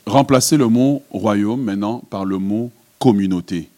Remplacez 0.10 0.58
le 0.58 0.68
mot 0.68 1.04
royaume 1.12 1.62
maintenant 1.62 2.00
par 2.10 2.26
le 2.26 2.40
mot 2.40 2.72
communauté. 2.98 3.70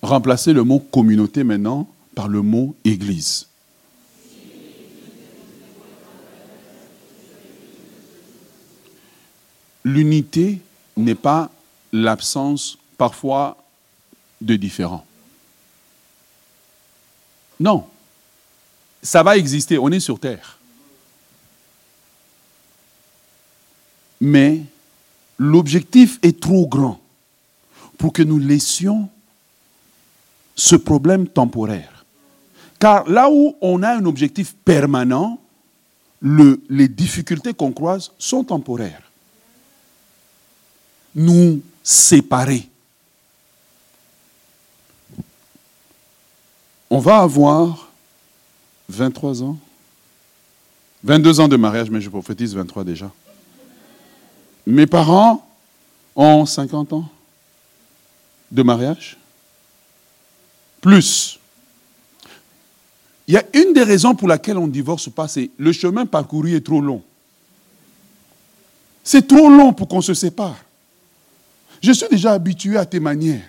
Remplacez 0.00 0.52
le 0.52 0.62
mot 0.62 0.78
communauté 0.78 1.42
maintenant 1.42 1.88
par 2.14 2.28
le 2.28 2.40
mot 2.40 2.76
église. 2.84 3.48
L'unité 9.84 10.60
n'est 10.96 11.16
pas 11.16 11.50
l'absence 11.92 12.78
parfois 12.96 13.56
de 14.40 14.54
différents. 14.54 15.04
Non, 17.58 17.86
ça 19.04 19.22
va 19.22 19.36
exister, 19.36 19.78
on 19.78 19.90
est 19.92 20.00
sur 20.00 20.18
Terre. 20.18 20.58
Mais 24.20 24.62
l'objectif 25.38 26.18
est 26.22 26.40
trop 26.40 26.66
grand. 26.66 27.00
pour 27.98 28.12
que 28.12 28.22
nous 28.22 28.38
laissions 28.38 29.08
ce 30.56 30.76
problème 30.76 31.26
temporaire. 31.26 32.04
Car 32.78 33.08
là 33.08 33.30
où 33.30 33.56
on 33.60 33.82
a 33.82 33.96
un 33.96 34.04
objectif 34.04 34.54
permanent, 34.64 35.38
les 36.20 36.88
difficultés 36.88 37.54
qu'on 37.54 37.72
croise 37.72 38.12
sont 38.18 38.44
temporaires. 38.44 39.10
Nous 41.14 41.62
séparer. 41.82 42.68
On 46.90 46.98
va 46.98 47.18
avoir 47.18 47.83
23 48.88 49.42
ans, 49.42 49.58
22 51.02 51.40
ans 51.40 51.48
de 51.48 51.56
mariage, 51.56 51.90
mais 51.90 52.00
je 52.00 52.08
prophétise 52.08 52.54
23 52.54 52.84
déjà. 52.84 53.10
Mes 54.66 54.86
parents 54.86 55.46
ont 56.16 56.46
50 56.46 56.92
ans 56.94 57.08
de 58.50 58.62
mariage. 58.62 59.16
Plus. 60.80 61.38
Il 63.26 63.34
y 63.34 63.36
a 63.36 63.44
une 63.54 63.72
des 63.72 63.82
raisons 63.82 64.14
pour 64.14 64.28
laquelle 64.28 64.58
on 64.58 64.68
divorce 64.68 65.08
pas, 65.08 65.28
c'est 65.28 65.50
le 65.58 65.72
chemin 65.72 66.06
parcouru 66.06 66.54
est 66.54 66.64
trop 66.64 66.80
long. 66.80 67.02
C'est 69.02 69.26
trop 69.26 69.48
long 69.50 69.72
pour 69.72 69.88
qu'on 69.88 70.00
se 70.00 70.14
sépare. 70.14 70.56
Je 71.82 71.92
suis 71.92 72.08
déjà 72.08 72.32
habitué 72.32 72.76
à 72.78 72.86
tes 72.86 73.00
manières. 73.00 73.46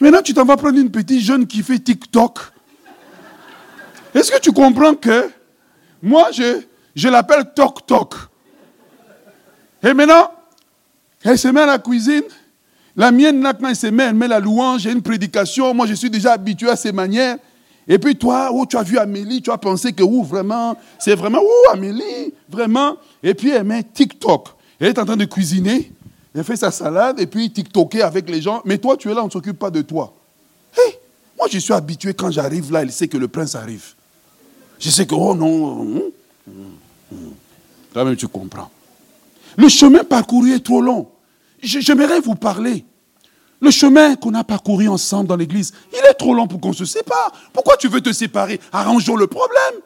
Maintenant, 0.00 0.22
tu 0.22 0.34
t'en 0.34 0.44
vas 0.44 0.56
prendre 0.56 0.78
une 0.78 0.90
petite 0.90 1.20
jeune 1.20 1.46
qui 1.46 1.62
fait 1.62 1.78
TikTok. 1.78 2.38
Est-ce 4.16 4.32
que 4.32 4.40
tu 4.40 4.50
comprends 4.50 4.94
que 4.94 5.30
moi, 6.02 6.30
je, 6.32 6.62
je 6.94 7.08
l'appelle 7.08 7.52
Tok 7.54 7.86
Tok. 7.86 8.14
Et 9.82 9.92
maintenant, 9.92 10.30
elle 11.22 11.38
se 11.38 11.48
met 11.48 11.60
à 11.60 11.66
la 11.66 11.78
cuisine. 11.78 12.22
La 12.96 13.12
mienne, 13.12 13.42
là, 13.42 13.52
quand 13.52 13.68
elle 13.68 13.76
se 13.76 13.88
met, 13.88 14.04
elle 14.04 14.14
met 14.14 14.26
la 14.26 14.40
louange, 14.40 14.80
j'ai 14.80 14.92
une 14.92 15.02
prédication. 15.02 15.74
Moi, 15.74 15.86
je 15.86 15.92
suis 15.92 16.08
déjà 16.08 16.32
habitué 16.32 16.70
à 16.70 16.76
ces 16.76 16.92
manières. 16.92 17.36
Et 17.86 17.98
puis 17.98 18.16
toi, 18.16 18.48
oh, 18.52 18.64
tu 18.64 18.78
as 18.78 18.82
vu 18.82 18.96
Amélie, 18.96 19.42
tu 19.42 19.50
as 19.50 19.58
pensé 19.58 19.92
que, 19.92 20.02
oh, 20.02 20.22
vraiment, 20.22 20.78
c'est 20.98 21.14
vraiment, 21.14 21.40
oh, 21.42 21.70
Amélie, 21.74 22.32
vraiment. 22.48 22.96
Et 23.22 23.34
puis 23.34 23.50
elle 23.50 23.64
met 23.64 23.82
TikTok. 23.82 24.48
Elle 24.80 24.88
est 24.88 24.98
en 24.98 25.04
train 25.04 25.16
de 25.18 25.26
cuisiner. 25.26 25.92
Elle 26.34 26.42
fait 26.42 26.56
sa 26.56 26.70
salade 26.70 27.20
et 27.20 27.26
puis 27.26 27.52
TikToker 27.52 28.02
avec 28.02 28.30
les 28.30 28.40
gens. 28.40 28.62
Mais 28.64 28.78
toi, 28.78 28.96
tu 28.96 29.10
es 29.10 29.14
là, 29.14 29.22
on 29.22 29.26
ne 29.26 29.30
s'occupe 29.30 29.58
pas 29.58 29.70
de 29.70 29.82
toi. 29.82 30.14
Moi, 31.38 31.48
je 31.50 31.58
suis 31.58 31.74
habitué 31.74 32.14
quand 32.14 32.30
j'arrive 32.30 32.72
là, 32.72 32.82
il 32.82 32.90
sait 32.90 33.08
que 33.08 33.18
le 33.18 33.28
prince 33.28 33.54
arrive. 33.54 33.95
Je 34.78 34.90
sais 34.90 35.06
que, 35.06 35.14
oh 35.14 35.34
non. 35.34 35.80
Hum, 35.80 36.02
hum, 36.48 36.54
hum. 37.12 37.32
Toi-même, 37.92 38.16
tu 38.16 38.28
comprends. 38.28 38.70
Le 39.56 39.68
chemin 39.68 40.04
parcouru 40.04 40.52
est 40.52 40.64
trop 40.64 40.80
long. 40.80 41.08
J'aimerais 41.62 42.20
vous 42.20 42.34
parler. 42.34 42.84
Le 43.60 43.70
chemin 43.70 44.16
qu'on 44.16 44.34
a 44.34 44.44
parcouru 44.44 44.86
ensemble 44.86 45.28
dans 45.28 45.36
l'église, 45.36 45.72
il 45.92 46.04
est 46.06 46.14
trop 46.14 46.34
long 46.34 46.46
pour 46.46 46.60
qu'on 46.60 46.74
se 46.74 46.84
sépare. 46.84 47.32
Pourquoi 47.54 47.78
tu 47.78 47.88
veux 47.88 48.02
te 48.02 48.12
séparer? 48.12 48.60
Arrangeons 48.70 49.16
le 49.16 49.26
problème. 49.26 49.80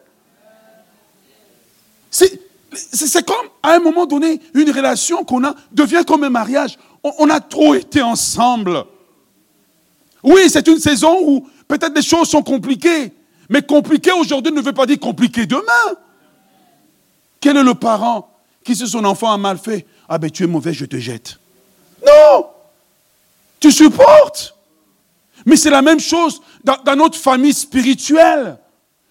C'est 2.10 3.24
comme, 3.24 3.46
à 3.62 3.74
un 3.74 3.78
moment 3.78 4.06
donné, 4.06 4.40
une 4.54 4.70
relation 4.72 5.24
qu'on 5.24 5.44
a 5.44 5.54
devient 5.70 6.02
comme 6.04 6.24
un 6.24 6.30
mariage. 6.30 6.78
On, 7.04 7.12
on 7.20 7.30
a 7.30 7.38
trop 7.38 7.74
été 7.74 8.02
ensemble. 8.02 8.84
Oui, 10.24 10.42
c'est 10.48 10.66
une 10.66 10.80
saison 10.80 11.16
où 11.22 11.46
peut-être 11.68 11.94
des 11.94 12.02
choses 12.02 12.28
sont 12.28 12.42
compliquées. 12.42 13.12
Mais 13.50 13.62
compliqué 13.62 14.12
aujourd'hui 14.12 14.52
ne 14.52 14.60
veut 14.60 14.72
pas 14.72 14.86
dire 14.86 15.00
compliqué 15.00 15.44
demain. 15.44 15.96
Quel 17.40 17.56
est 17.56 17.64
le 17.64 17.74
parent 17.74 18.30
qui, 18.64 18.76
si 18.76 18.86
son 18.86 19.04
enfant 19.04 19.32
a 19.32 19.36
mal 19.36 19.58
fait, 19.58 19.86
ah 20.08 20.18
ben 20.18 20.30
tu 20.30 20.44
es 20.44 20.46
mauvais, 20.46 20.72
je 20.72 20.84
te 20.84 20.96
jette. 20.96 21.38
Non 22.06 22.46
Tu 23.58 23.72
supportes? 23.72 24.54
Mais 25.44 25.56
c'est 25.56 25.70
la 25.70 25.82
même 25.82 25.98
chose 25.98 26.40
dans, 26.62 26.96
notre 26.96 27.18
famille 27.18 27.52
spirituelle. 27.52 28.56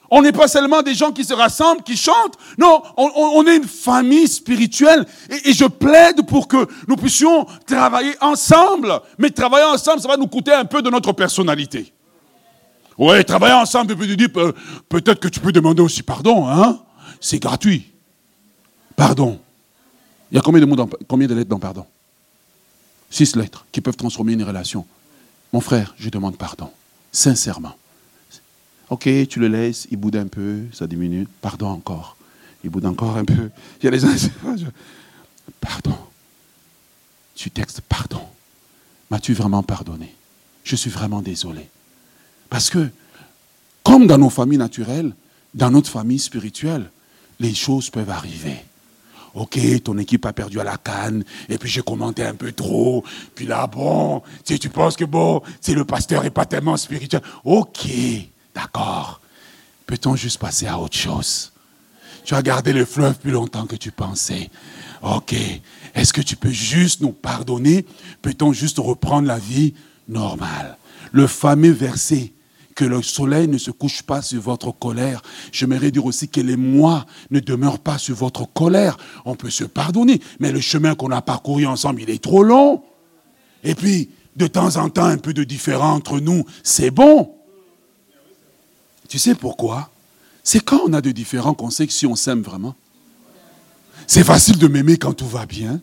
On 0.09 0.21
n'est 0.21 0.31
pas 0.31 0.47
seulement 0.47 0.81
des 0.83 0.93
gens 0.93 1.11
qui 1.11 1.25
se 1.25 1.33
rassemblent, 1.33 1.83
qui 1.83 1.97
chantent. 1.97 2.37
Non, 2.57 2.81
on, 2.97 3.45
est 3.45 3.57
une 3.57 3.67
famille 3.67 4.27
spirituelle. 4.27 5.05
Et, 5.29 5.49
et, 5.49 5.53
je 5.53 5.65
plaide 5.65 6.25
pour 6.25 6.47
que 6.47 6.67
nous 6.87 6.95
puissions 6.95 7.45
travailler 7.67 8.15
ensemble. 8.21 9.01
Mais 9.17 9.29
travailler 9.31 9.65
ensemble, 9.65 10.01
ça 10.01 10.07
va 10.07 10.17
nous 10.17 10.27
coûter 10.27 10.53
un 10.53 10.65
peu 10.65 10.81
de 10.81 10.89
notre 10.89 11.11
personnalité. 11.11 11.93
Oui, 12.99 13.23
travailler 13.23 13.53
ensemble, 13.53 13.97
tu 13.97 14.17
dire, 14.17 14.27
peut-être 14.89 15.21
que 15.21 15.29
tu 15.29 15.39
peux 15.39 15.53
demander 15.53 15.81
aussi 15.81 16.03
pardon, 16.03 16.49
hein 16.49 16.81
C'est 17.21 17.39
gratuit. 17.39 17.89
Pardon. 18.97 19.39
Il 20.29 20.35
y 20.35 20.37
a 20.37 20.41
combien 20.41 20.59
de, 20.59 20.65
mots 20.65 20.89
combien 21.07 21.25
de 21.25 21.33
lettres 21.33 21.49
dans 21.49 21.59
pardon? 21.59 21.85
Six 23.09 23.37
lettres 23.37 23.65
qui 23.71 23.79
peuvent 23.79 23.95
transformer 23.95 24.33
une 24.33 24.43
relation. 24.43 24.85
Mon 25.53 25.61
frère, 25.61 25.95
je 25.97 26.09
demande 26.09 26.37
pardon. 26.37 26.69
Sincèrement. 27.13 27.75
Ok, 28.89 29.09
tu 29.29 29.39
le 29.39 29.47
laisses, 29.47 29.87
il 29.91 29.97
boude 29.97 30.17
un 30.17 30.27
peu, 30.27 30.63
ça 30.73 30.85
diminue. 30.85 31.25
Pardon 31.41 31.67
encore. 31.67 32.17
Il 32.65 32.69
boude 32.69 32.85
encore 32.85 33.15
un 33.15 33.23
peu. 33.23 33.49
Il 33.81 33.85
y 33.85 33.87
a 33.87 33.91
les 33.91 33.99
gens. 33.99 34.09
Pardon. 35.61 35.95
Tu 37.33 37.49
textes 37.49 37.79
pardon. 37.79 38.21
M'as-tu 39.09 39.33
vraiment 39.33 39.63
pardonné? 39.63 40.13
Je 40.65 40.75
suis 40.75 40.89
vraiment 40.89 41.21
désolé. 41.21 41.69
Parce 42.49 42.69
que, 42.69 42.89
comme 43.83 44.07
dans 44.07 44.17
nos 44.17 44.29
familles 44.29 44.57
naturelles, 44.57 45.13
dans 45.53 45.71
notre 45.71 45.89
famille 45.89 46.19
spirituelle, 46.19 46.89
les 47.39 47.53
choses 47.53 47.89
peuvent 47.89 48.09
arriver. 48.09 48.57
Ok, 49.35 49.59
ton 49.83 49.97
équipe 49.97 50.25
a 50.25 50.33
perdu 50.33 50.59
à 50.59 50.63
la 50.63 50.77
canne, 50.77 51.23
et 51.47 51.57
puis 51.57 51.69
j'ai 51.69 51.81
commenté 51.81 52.23
un 52.23 52.33
peu 52.33 52.51
trop, 52.51 53.03
puis 53.35 53.45
là, 53.45 53.67
bon, 53.67 54.23
tu, 54.43 54.57
tu 54.57 54.69
penses 54.69 54.95
que 54.95 55.05
bon, 55.05 55.41
si 55.61 55.73
le 55.75 55.85
pasteur 55.85 56.23
n'est 56.23 56.31
pas 56.31 56.45
tellement 56.45 56.77
spirituel. 56.77 57.21
Ok, 57.43 57.87
d'accord. 58.55 59.21
Peut-on 59.85 60.15
juste 60.15 60.39
passer 60.39 60.67
à 60.67 60.79
autre 60.79 60.97
chose? 60.97 61.51
Tu 62.25 62.33
as 62.33 62.41
gardé 62.41 62.73
le 62.73 62.85
fleuve 62.85 63.17
plus 63.19 63.31
longtemps 63.31 63.65
que 63.65 63.75
tu 63.75 63.91
pensais. 63.91 64.49
Ok, 65.01 65.35
est-ce 65.95 66.11
que 66.11 66.21
tu 66.21 66.35
peux 66.35 66.51
juste 66.51 67.01
nous 67.01 67.11
pardonner? 67.11 67.85
Peut-on 68.21 68.51
juste 68.51 68.77
reprendre 68.79 69.27
la 69.27 69.39
vie 69.39 69.73
normale? 70.07 70.77
Le 71.11 71.27
fameux 71.27 71.71
verset 71.71 72.33
que 72.79 72.85
le 72.85 73.01
soleil 73.01 73.49
ne 73.49 73.57
se 73.57 73.71
couche 73.71 74.03
pas 74.03 74.21
sur 74.21 74.41
votre 74.41 74.71
colère. 74.71 75.21
J'aimerais 75.51 75.91
dire 75.91 76.05
aussi 76.05 76.29
que 76.29 76.39
les 76.39 76.55
mois 76.55 77.05
ne 77.29 77.41
demeurent 77.41 77.79
pas 77.79 77.97
sur 77.97 78.15
votre 78.15 78.45
colère. 78.53 78.97
On 79.25 79.35
peut 79.35 79.49
se 79.49 79.65
pardonner, 79.65 80.21
mais 80.39 80.53
le 80.53 80.61
chemin 80.61 80.95
qu'on 80.95 81.11
a 81.11 81.21
parcouru 81.21 81.65
ensemble, 81.65 82.03
il 82.03 82.09
est 82.09 82.23
trop 82.23 82.41
long. 82.41 82.81
Et 83.65 83.75
puis, 83.75 84.11
de 84.37 84.47
temps 84.47 84.77
en 84.77 84.89
temps, 84.89 85.03
un 85.03 85.17
peu 85.17 85.33
de 85.33 85.43
différent 85.43 85.91
entre 85.91 86.21
nous, 86.21 86.45
c'est 86.63 86.89
bon. 86.89 87.35
Tu 89.09 89.19
sais 89.19 89.35
pourquoi? 89.35 89.89
C'est 90.41 90.63
quand 90.63 90.79
on 90.87 90.93
a 90.93 91.01
de 91.01 91.11
différents 91.11 91.53
qu'on 91.53 91.71
sait 91.71 91.85
que 91.85 91.91
si 91.91 92.05
on 92.05 92.15
s'aime 92.15 92.43
vraiment? 92.43 92.75
C'est 94.07 94.23
facile 94.23 94.57
de 94.57 94.69
m'aimer 94.69 94.95
quand 94.95 95.11
tout 95.11 95.27
va 95.27 95.45
bien. 95.45 95.81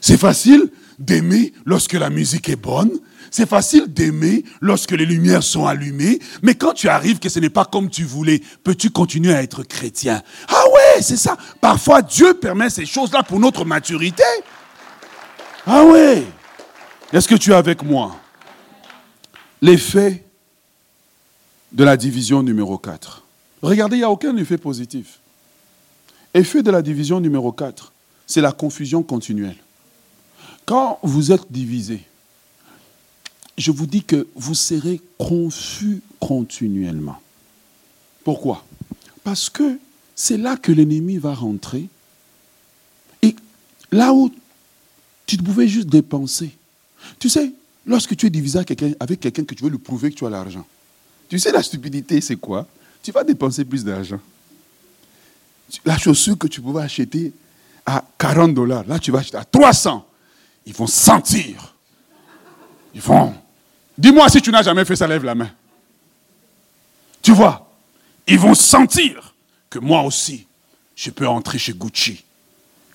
C'est 0.00 0.18
facile 0.18 0.70
d'aimer 0.98 1.52
lorsque 1.64 1.94
la 1.94 2.10
musique 2.10 2.48
est 2.48 2.56
bonne. 2.56 2.90
C'est 3.30 3.48
facile 3.48 3.86
d'aimer 3.86 4.44
lorsque 4.60 4.90
les 4.90 5.06
lumières 5.06 5.42
sont 5.42 5.66
allumées, 5.66 6.18
mais 6.42 6.54
quand 6.54 6.74
tu 6.74 6.88
arrives 6.88 7.18
que 7.18 7.30
ce 7.30 7.40
n'est 7.40 7.48
pas 7.48 7.64
comme 7.64 7.88
tu 7.88 8.04
voulais, 8.04 8.42
peux-tu 8.62 8.90
continuer 8.90 9.34
à 9.34 9.42
être 9.42 9.62
chrétien? 9.62 10.22
Ah 10.48 10.64
ouais, 10.74 11.00
c'est 11.00 11.16
ça. 11.16 11.38
Parfois, 11.60 12.02
Dieu 12.02 12.34
permet 12.34 12.68
ces 12.68 12.84
choses-là 12.84 13.22
pour 13.22 13.40
notre 13.40 13.64
maturité. 13.64 14.22
Ah 15.66 15.84
ouais. 15.84 16.24
Est-ce 17.12 17.26
que 17.26 17.34
tu 17.34 17.52
es 17.52 17.54
avec 17.54 17.82
moi? 17.82 18.16
L'effet 19.62 20.24
de 21.72 21.84
la 21.84 21.96
division 21.96 22.42
numéro 22.42 22.76
4. 22.76 23.22
Regardez, 23.62 23.96
il 23.96 24.00
n'y 24.00 24.04
a 24.04 24.10
aucun 24.10 24.36
effet 24.36 24.58
positif. 24.58 25.20
Effet 26.34 26.62
de 26.62 26.70
la 26.70 26.82
division 26.82 27.20
numéro 27.20 27.52
4, 27.52 27.92
c'est 28.26 28.40
la 28.40 28.52
confusion 28.52 29.02
continuelle. 29.02 29.56
Quand 30.66 30.98
vous 31.02 31.32
êtes 31.32 31.50
divisé, 31.50 32.02
je 33.58 33.70
vous 33.70 33.86
dis 33.86 34.02
que 34.02 34.26
vous 34.34 34.54
serez 34.54 35.00
confus 35.18 36.00
continuellement. 36.20 37.20
Pourquoi? 38.24 38.64
Parce 39.24 39.50
que 39.50 39.78
c'est 40.14 40.36
là 40.36 40.56
que 40.56 40.72
l'ennemi 40.72 41.18
va 41.18 41.34
rentrer. 41.34 41.88
Et 43.22 43.34
là 43.90 44.12
où 44.12 44.30
tu 45.26 45.36
pouvais 45.36 45.68
juste 45.68 45.88
dépenser. 45.88 46.56
Tu 47.18 47.28
sais, 47.28 47.52
lorsque 47.86 48.16
tu 48.16 48.26
es 48.26 48.30
divisé 48.30 48.58
avec 48.58 49.20
quelqu'un 49.20 49.44
que 49.44 49.54
tu 49.54 49.64
veux 49.64 49.70
lui 49.70 49.78
prouver 49.78 50.10
que 50.10 50.16
tu 50.16 50.26
as 50.26 50.30
l'argent, 50.30 50.66
tu 51.28 51.38
sais 51.38 51.52
la 51.52 51.62
stupidité, 51.62 52.20
c'est 52.20 52.36
quoi? 52.36 52.66
Tu 53.02 53.10
vas 53.10 53.24
dépenser 53.24 53.64
plus 53.64 53.84
d'argent. 53.84 54.20
La 55.84 55.98
chaussure 55.98 56.36
que 56.38 56.46
tu 56.46 56.60
pouvais 56.60 56.82
acheter 56.82 57.32
à 57.86 58.04
40 58.18 58.54
dollars, 58.54 58.84
là 58.86 58.98
tu 58.98 59.10
vas 59.10 59.20
acheter 59.20 59.38
à 59.38 59.44
300. 59.44 60.06
Ils 60.66 60.74
vont 60.74 60.86
sentir. 60.86 61.74
Ils 62.94 63.00
vont 63.00 63.34
Dis-moi 63.98 64.28
si 64.28 64.40
tu 64.40 64.50
n'as 64.50 64.62
jamais 64.62 64.84
fait 64.84 64.96
ça, 64.96 65.06
lève 65.06 65.24
la 65.24 65.34
main. 65.34 65.50
Tu 67.20 67.32
vois, 67.32 67.70
ils 68.26 68.38
vont 68.38 68.54
sentir 68.54 69.34
que 69.70 69.78
moi 69.78 70.02
aussi, 70.02 70.46
je 70.96 71.10
peux 71.10 71.26
entrer 71.26 71.58
chez 71.58 71.72
Gucci 71.72 72.24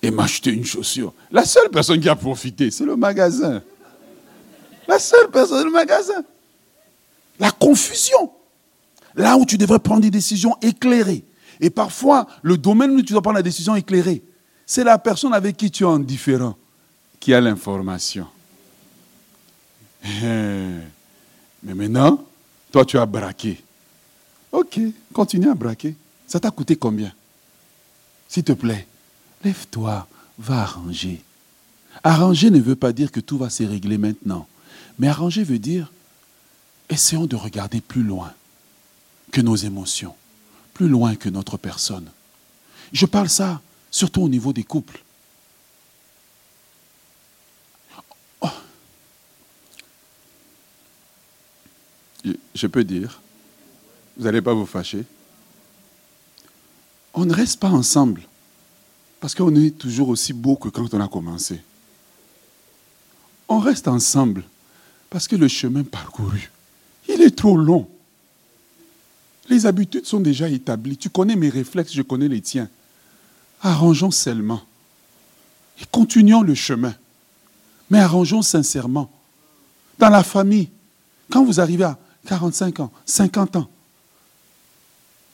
et 0.01 0.11
m'acheter 0.11 0.51
une 0.51 0.65
chaussure. 0.65 1.13
La 1.31 1.45
seule 1.45 1.69
personne 1.69 1.99
qui 1.99 2.09
a 2.09 2.15
profité, 2.15 2.71
c'est 2.71 2.85
le 2.85 2.95
magasin. 2.95 3.61
La 4.87 4.99
seule 4.99 5.29
personne 5.29 5.65
du 5.65 5.71
magasin. 5.71 6.23
La 7.39 7.51
confusion. 7.51 8.31
Là 9.15 9.37
où 9.37 9.45
tu 9.45 9.57
devrais 9.57 9.79
prendre 9.79 10.01
des 10.01 10.11
décisions 10.11 10.55
éclairées. 10.61 11.23
Et 11.59 11.69
parfois, 11.69 12.27
le 12.43 12.57
domaine 12.57 12.91
où 12.91 13.01
tu 13.01 13.13
dois 13.13 13.21
prendre 13.21 13.37
la 13.37 13.43
décision 13.43 13.75
éclairée, 13.75 14.23
c'est 14.65 14.83
la 14.83 14.97
personne 14.97 15.33
avec 15.33 15.57
qui 15.57 15.71
tu 15.71 15.83
es 15.83 15.87
indifférent 15.87 16.55
qui 17.19 17.33
a 17.33 17.41
l'information. 17.41 18.27
Eh. 20.03 20.79
Mais 21.63 21.73
maintenant, 21.73 22.23
toi, 22.71 22.85
tu 22.85 22.97
as 22.97 23.05
braqué. 23.05 23.61
Ok, 24.51 24.79
continue 25.13 25.49
à 25.49 25.55
braquer. 25.55 25.95
Ça 26.25 26.39
t'a 26.39 26.51
coûté 26.51 26.75
combien? 26.75 27.11
S'il 28.27 28.43
te 28.43 28.53
plaît, 28.53 28.87
lève-toi, 29.43 30.07
va 30.39 30.61
arranger. 30.61 31.23
Arranger 32.03 32.51
ne 32.51 32.59
veut 32.59 32.75
pas 32.75 32.93
dire 32.93 33.11
que 33.11 33.19
tout 33.19 33.37
va 33.37 33.49
se 33.49 33.63
régler 33.63 33.97
maintenant. 33.97 34.47
Mais 34.99 35.07
arranger 35.07 35.43
veut 35.43 35.59
dire, 35.59 35.91
essayons 36.89 37.25
de 37.25 37.35
regarder 37.35 37.81
plus 37.81 38.03
loin 38.03 38.33
que 39.31 39.41
nos 39.41 39.55
émotions, 39.55 40.15
plus 40.73 40.87
loin 40.87 41.15
que 41.15 41.29
notre 41.29 41.57
personne. 41.57 42.09
Je 42.93 43.05
parle 43.05 43.29
ça 43.29 43.61
surtout 43.91 44.21
au 44.21 44.29
niveau 44.29 44.53
des 44.53 44.63
couples. 44.63 45.03
Je 52.23 52.67
peux 52.67 52.83
dire, 52.83 53.21
vous 54.17 54.25
n'allez 54.25 54.41
pas 54.41 54.53
vous 54.53 54.65
fâcher. 54.65 55.03
On 57.13 57.25
ne 57.25 57.33
reste 57.33 57.59
pas 57.59 57.69
ensemble 57.69 58.21
parce 59.19 59.33
qu'on 59.33 59.55
est 59.55 59.77
toujours 59.77 60.09
aussi 60.09 60.33
beau 60.33 60.55
que 60.55 60.69
quand 60.69 60.93
on 60.93 61.01
a 61.01 61.07
commencé. 61.07 61.61
On 63.49 63.59
reste 63.59 63.87
ensemble 63.87 64.43
parce 65.09 65.27
que 65.27 65.35
le 65.35 65.47
chemin 65.47 65.83
parcouru, 65.83 66.51
il 67.07 67.21
est 67.21 67.35
trop 67.35 67.57
long. 67.57 67.87
Les 69.49 69.65
habitudes 69.65 70.05
sont 70.05 70.19
déjà 70.19 70.49
établies. 70.49 70.97
Tu 70.97 71.09
connais 71.09 71.35
mes 71.35 71.49
réflexes, 71.49 71.93
je 71.93 72.01
connais 72.01 72.27
les 72.27 72.41
tiens. 72.41 72.69
Arrangeons 73.61 74.11
seulement. 74.11 74.61
Et 75.81 75.85
continuons 75.89 76.41
le 76.41 76.53
chemin. 76.55 76.93
Mais 77.89 77.99
arrangeons 77.99 78.41
sincèrement. 78.41 79.09
Dans 79.97 80.09
la 80.09 80.23
famille, 80.23 80.69
quand 81.31 81.45
vous 81.45 81.59
arrivez 81.59 81.85
à 81.85 81.97
45 82.27 82.81
ans, 82.81 82.91
50 83.05 83.55
ans, 83.55 83.69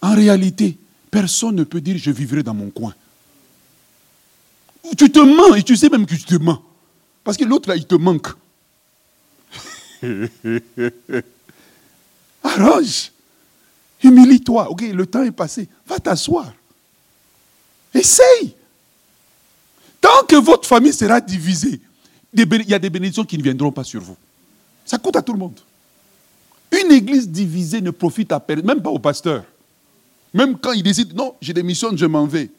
en 0.02 0.16
réalité, 0.16 0.78
personne 1.10 1.56
ne 1.56 1.64
peut 1.64 1.82
dire 1.82 1.98
je 1.98 2.12
vivrai 2.12 2.44
dans 2.44 2.54
mon 2.54 2.70
coin. 2.70 2.94
Tu 4.98 5.10
te 5.12 5.20
mens 5.20 5.56
et 5.56 5.64
tu 5.64 5.76
sais 5.76 5.90
même 5.90 6.06
que 6.06 6.14
tu 6.14 6.24
te 6.24 6.36
mens. 6.36 6.62
Parce 7.24 7.38
que 7.38 7.46
l'autre 7.46 7.68
là, 7.70 7.76
il 7.76 7.86
te 7.86 7.96
manque. 7.96 8.28
Arrange. 12.44 13.12
Humilie-toi. 14.04 14.70
Ok, 14.70 14.82
le 14.82 15.06
temps 15.06 15.24
est 15.24 15.32
passé. 15.32 15.70
Va 15.88 16.00
t'asseoir. 16.00 16.52
Essaye. 17.94 18.56
Tant 20.02 20.26
que 20.28 20.36
votre 20.36 20.68
famille 20.68 20.94
sera 20.94 21.22
divisée, 21.22 21.80
il 22.34 22.70
y 22.70 22.74
a 22.74 22.80
des 22.80 22.90
bénédictions 22.90 23.24
qui 23.24 23.38
ne 23.38 23.44
viendront 23.44 23.72
pas 23.72 23.86
sur 23.86 24.02
vous. 24.02 24.18
Ça 24.86 24.98
coûte 24.98 25.16
à 25.16 25.22
tout 25.22 25.32
le 25.32 25.40
monde. 25.40 25.58
Une 26.74 26.92
église 26.92 27.30
divisée 27.30 27.82
ne 27.82 27.92
profite 27.92 28.32
à 28.32 28.40
personne, 28.40 28.66
même 28.66 28.82
pas 28.82 28.90
au 28.90 29.00
pasteur. 29.00 29.44
Même 30.34 30.58
quand 30.58 30.72
il 30.72 30.82
décide, 30.82 31.14
non, 31.14 31.36
j'ai 31.40 31.54
des 31.54 31.62
missions, 31.62 31.96
je 31.96 32.06
m'en 32.06 32.26
vais. 32.26 32.50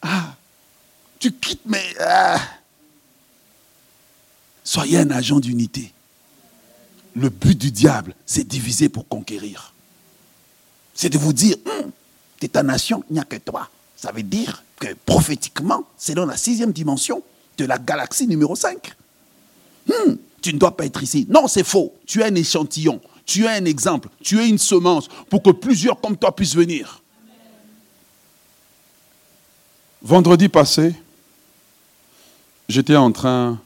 Ah, 0.00 0.36
tu 1.18 1.32
quittes, 1.32 1.62
mais... 1.66 1.82
Ah. 2.00 2.40
Soyez 4.62 4.98
un 4.98 5.10
agent 5.10 5.40
d'unité. 5.40 5.92
Le 7.16 7.28
but 7.28 7.58
du 7.58 7.72
diable, 7.72 8.14
c'est 8.24 8.46
diviser 8.46 8.88
pour 8.88 9.08
conquérir. 9.08 9.74
C'est 10.94 11.08
de 11.08 11.18
vous 11.18 11.32
dire, 11.32 11.56
hum, 11.66 11.90
ta 12.48 12.62
nation, 12.62 13.02
il 13.10 13.14
n'y 13.14 13.20
a 13.20 13.24
que 13.24 13.36
toi. 13.36 13.68
Ça 13.96 14.12
veut 14.12 14.22
dire 14.22 14.62
que 14.78 14.94
prophétiquement, 15.04 15.84
c'est 15.96 16.14
dans 16.14 16.26
la 16.26 16.36
sixième 16.36 16.72
dimension 16.72 17.22
de 17.58 17.64
la 17.64 17.78
galaxie 17.78 18.28
numéro 18.28 18.54
5. 18.54 18.94
Hum, 19.90 20.16
tu 20.40 20.54
ne 20.54 20.58
dois 20.58 20.76
pas 20.76 20.86
être 20.86 21.02
ici. 21.02 21.26
Non, 21.28 21.48
c'est 21.48 21.64
faux. 21.64 21.94
Tu 22.06 22.20
es 22.20 22.24
un 22.24 22.34
échantillon 22.34 23.00
tu 23.24 23.44
es 23.44 23.48
un 23.48 23.64
exemple, 23.64 24.08
tu 24.22 24.40
es 24.40 24.48
une 24.48 24.58
semence 24.58 25.08
pour 25.28 25.42
que 25.42 25.50
plusieurs 25.50 26.00
comme 26.00 26.16
toi 26.16 26.34
puissent 26.34 26.56
venir. 26.56 27.02
Vendredi 30.02 30.48
passé, 30.48 30.94
j'étais 32.68 32.96
en 32.96 33.12
train, 33.12 33.60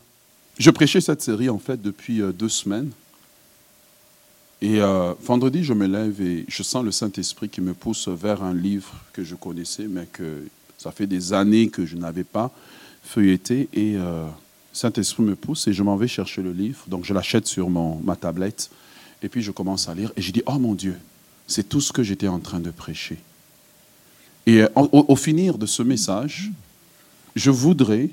je 0.59 0.70
prêchais 0.70 1.00
cette 1.00 1.22
série 1.22 1.48
en 1.48 1.59
fait 1.59 1.80
depuis 1.80 2.20
euh, 2.20 2.32
deux 2.32 2.50
semaines. 2.50 2.90
Et 4.62 4.80
euh, 4.80 5.12
vendredi, 5.22 5.64
je 5.64 5.72
me 5.74 5.86
lève 5.86 6.20
et 6.20 6.44
je 6.48 6.62
sens 6.62 6.84
le 6.84 6.90
Saint-Esprit 6.90 7.48
qui 7.48 7.61
me 7.61 7.74
pousse 7.74 8.09
vers 8.09 8.42
un 8.42 8.54
livre 8.54 8.90
que 9.12 9.22
je 9.22 9.34
connaissais, 9.34 9.86
mais 9.88 10.07
que 10.11 10.46
ça 10.78 10.92
fait 10.92 11.07
des 11.07 11.32
années 11.32 11.68
que 11.68 11.84
je 11.84 11.96
n'avais 11.96 12.24
pas 12.24 12.50
feuilleté. 13.02 13.68
Et 13.72 13.96
euh, 13.96 14.26
Saint-Esprit 14.72 15.22
me 15.22 15.36
pousse 15.36 15.68
et 15.68 15.72
je 15.72 15.82
m'en 15.82 15.96
vais 15.96 16.09
chercher 16.09 16.42
le 16.42 16.52
livre. 16.52 16.84
Donc 16.86 17.04
je 17.04 17.14
l'achète 17.14 17.46
sur 17.46 17.70
mon, 17.70 17.96
ma 18.02 18.16
tablette. 18.16 18.70
Et 19.23 19.29
puis 19.29 19.43
je 19.43 19.51
commence 19.51 19.89
à 19.89 19.95
lire 19.95 20.12
et 20.17 20.23
je 20.23 20.31
dis, 20.33 20.43
oh 20.47 20.59
mon 20.59 20.75
Dieu, 20.75 20.97
c'est 21.47 21.69
tout 21.69 21.81
ce 21.81 21.93
que 21.93 22.03
j'étais 22.03 22.29
en 22.29 22.39
train 22.39 22.61
de 22.61 22.71
prêcher. 22.71 23.19
Et 24.47 24.62
euh, 24.62 24.69
au, 24.75 25.17
finir 25.17 25.59
de 25.59 25.67
ce 25.67 25.83
message, 25.83 26.51
je 27.35 27.51
voudrais 27.51 28.11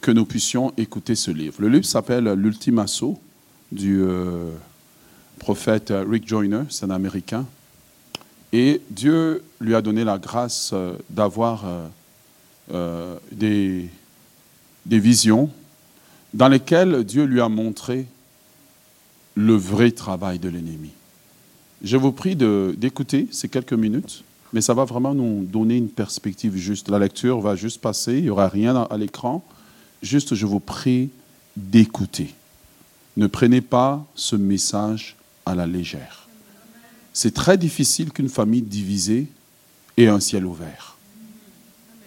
que 0.00 0.10
nous 0.10 0.26
puissions 0.26 0.72
écouter 0.76 1.14
ce 1.14 1.30
livre. 1.30 1.56
Le 1.60 1.68
livre 1.68 1.84
s'appelle 1.84 2.24
L'ultime 2.32 2.84
du 3.70 4.02
euh, 4.02 4.50
prophète 5.38 5.92
Rick 5.96 6.28
Joyner, 6.28 6.64
c'est 6.68 6.84
un 6.84 6.90
Américain. 6.90 7.46
Et 8.52 8.82
Dieu 8.90 9.42
lui 9.60 9.74
a 9.74 9.80
donné 9.80 10.04
la 10.04 10.18
grâce 10.18 10.70
euh, 10.72 10.94
d'avoir 11.08 11.64
des, 13.32 13.90
des 14.86 14.98
visions 14.98 15.50
dans 16.32 16.48
lesquelles 16.48 17.04
Dieu 17.04 17.24
lui 17.24 17.40
a 17.40 17.48
montré 17.48 18.06
le 19.34 19.54
vrai 19.54 19.90
travail 19.92 20.38
de 20.38 20.48
l'ennemi. 20.48 20.90
Je 21.82 21.96
vous 21.96 22.12
prie 22.12 22.36
d'écouter 22.36 23.28
ces 23.30 23.48
quelques 23.48 23.72
minutes, 23.72 24.24
mais 24.52 24.60
ça 24.60 24.74
va 24.74 24.84
vraiment 24.84 25.14
nous 25.14 25.44
donner 25.44 25.76
une 25.76 25.88
perspective 25.88 26.56
juste. 26.56 26.88
La 26.88 26.98
lecture 26.98 27.40
va 27.40 27.56
juste 27.56 27.80
passer, 27.80 28.18
il 28.18 28.24
n'y 28.24 28.30
aura 28.30 28.48
rien 28.48 28.76
à 28.76 28.96
l'écran. 28.96 29.42
Juste, 30.02 30.34
je 30.34 30.46
vous 30.46 30.60
prie 30.60 31.10
d'écouter. 31.56 32.34
Ne 33.16 33.26
prenez 33.26 33.60
pas 33.60 34.04
ce 34.14 34.36
message 34.36 35.16
à 35.44 35.54
la 35.54 35.66
légère. 35.66 36.28
C'est 37.12 37.34
très 37.34 37.58
difficile 37.58 38.10
qu'une 38.10 38.28
famille 38.28 38.62
divisée 38.62 39.26
ait 39.96 40.06
un 40.06 40.20
ciel 40.20 40.46
ouvert. 40.46 40.96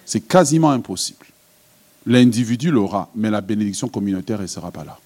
C'est 0.05 0.21
quasiment 0.21 0.71
impossible. 0.71 1.25
L'individu 2.05 2.71
l'aura, 2.71 3.09
mais 3.15 3.29
la 3.29 3.41
bénédiction 3.41 3.87
communautaire, 3.87 4.41
ne 4.41 4.47
sera 4.47 4.71
pas 4.71 4.83
là. 4.83 4.97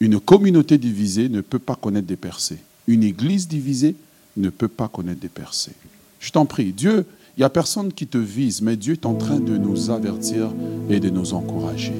Une 0.00 0.20
communauté 0.20 0.76
divisée 0.76 1.28
ne 1.28 1.40
peut 1.40 1.58
pas 1.58 1.74
connaître 1.74 2.06
des 2.06 2.16
percées. 2.16 2.58
Une 2.86 3.02
église 3.02 3.48
divisée 3.48 3.96
ne 4.36 4.50
peut 4.50 4.68
pas 4.68 4.88
connaître 4.88 5.20
des 5.20 5.28
percées. 5.28 5.72
Je 6.20 6.30
t'en 6.30 6.44
prie, 6.44 6.72
Dieu, 6.72 7.06
il 7.36 7.40
n'y 7.40 7.44
a 7.44 7.50
personne 7.50 7.92
qui 7.92 8.06
te 8.06 8.18
vise, 8.18 8.60
mais 8.60 8.76
Dieu 8.76 8.94
est 8.94 9.06
en 9.06 9.14
train 9.14 9.40
de 9.40 9.56
nous 9.56 9.90
avertir 9.90 10.52
et 10.90 11.00
de 11.00 11.08
nous 11.08 11.32
encourager. 11.32 11.94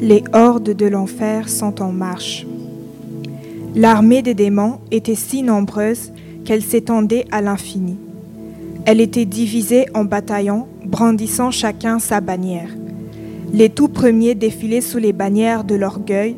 Les 0.00 0.24
hordes 0.32 0.74
de 0.74 0.86
l'enfer 0.86 1.48
sont 1.48 1.80
en 1.82 1.92
marche. 1.92 2.46
L'armée 3.74 4.22
des 4.22 4.34
démons 4.34 4.80
était 4.90 5.14
si 5.14 5.42
nombreuse 5.42 6.10
qu'elle 6.44 6.62
s'étendait 6.62 7.26
à 7.30 7.40
l'infini. 7.40 7.96
Elle 8.84 9.00
était 9.00 9.26
divisée 9.26 9.86
en 9.94 10.04
bataillons, 10.04 10.66
brandissant 10.84 11.50
chacun 11.50 11.98
sa 11.98 12.20
bannière. 12.20 12.70
Les 13.52 13.68
tout 13.68 13.88
premiers 13.88 14.34
défilaient 14.34 14.80
sous 14.80 14.98
les 14.98 15.12
bannières 15.12 15.64
de 15.64 15.74
l'orgueil, 15.74 16.36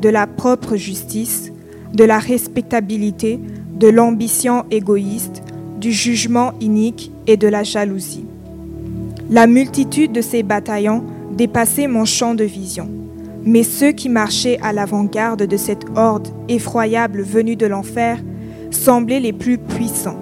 de 0.00 0.08
la 0.08 0.26
propre 0.26 0.74
justice, 0.74 1.52
de 1.94 2.02
la 2.02 2.18
respectabilité, 2.18 3.38
de 3.78 3.88
l'ambition 3.88 4.64
égoïste, 4.70 5.42
du 5.80 5.92
jugement 5.92 6.52
inique 6.60 7.12
et 7.28 7.36
de 7.36 7.46
la 7.46 7.62
jalousie. 7.62 8.24
La 9.30 9.46
multitude 9.46 10.12
de 10.12 10.20
ces 10.20 10.42
bataillons 10.42 11.04
dépassait 11.36 11.86
mon 11.86 12.04
champ 12.04 12.34
de 12.34 12.44
vision, 12.44 12.88
mais 13.44 13.62
ceux 13.62 13.92
qui 13.92 14.08
marchaient 14.08 14.58
à 14.60 14.72
l'avant-garde 14.72 15.44
de 15.44 15.56
cette 15.56 15.84
horde 15.94 16.28
effroyable 16.48 17.22
venue 17.22 17.54
de 17.54 17.66
l'enfer 17.66 18.18
semblaient 18.72 19.20
les 19.20 19.32
plus 19.32 19.58
puissants. 19.58 20.18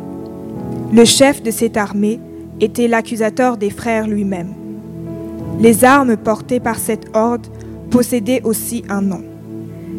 Le 0.92 1.04
chef 1.06 1.42
de 1.42 1.50
cette 1.50 1.78
armée 1.78 2.20
était 2.60 2.88
l'accusateur 2.88 3.56
des 3.56 3.70
frères 3.70 4.06
lui-même. 4.06 4.52
Les 5.58 5.84
armes 5.84 6.16
portées 6.16 6.60
par 6.60 6.78
cette 6.78 7.08
horde 7.14 7.46
possédaient 7.90 8.42
aussi 8.44 8.84
un 8.88 9.00
nom. 9.00 9.22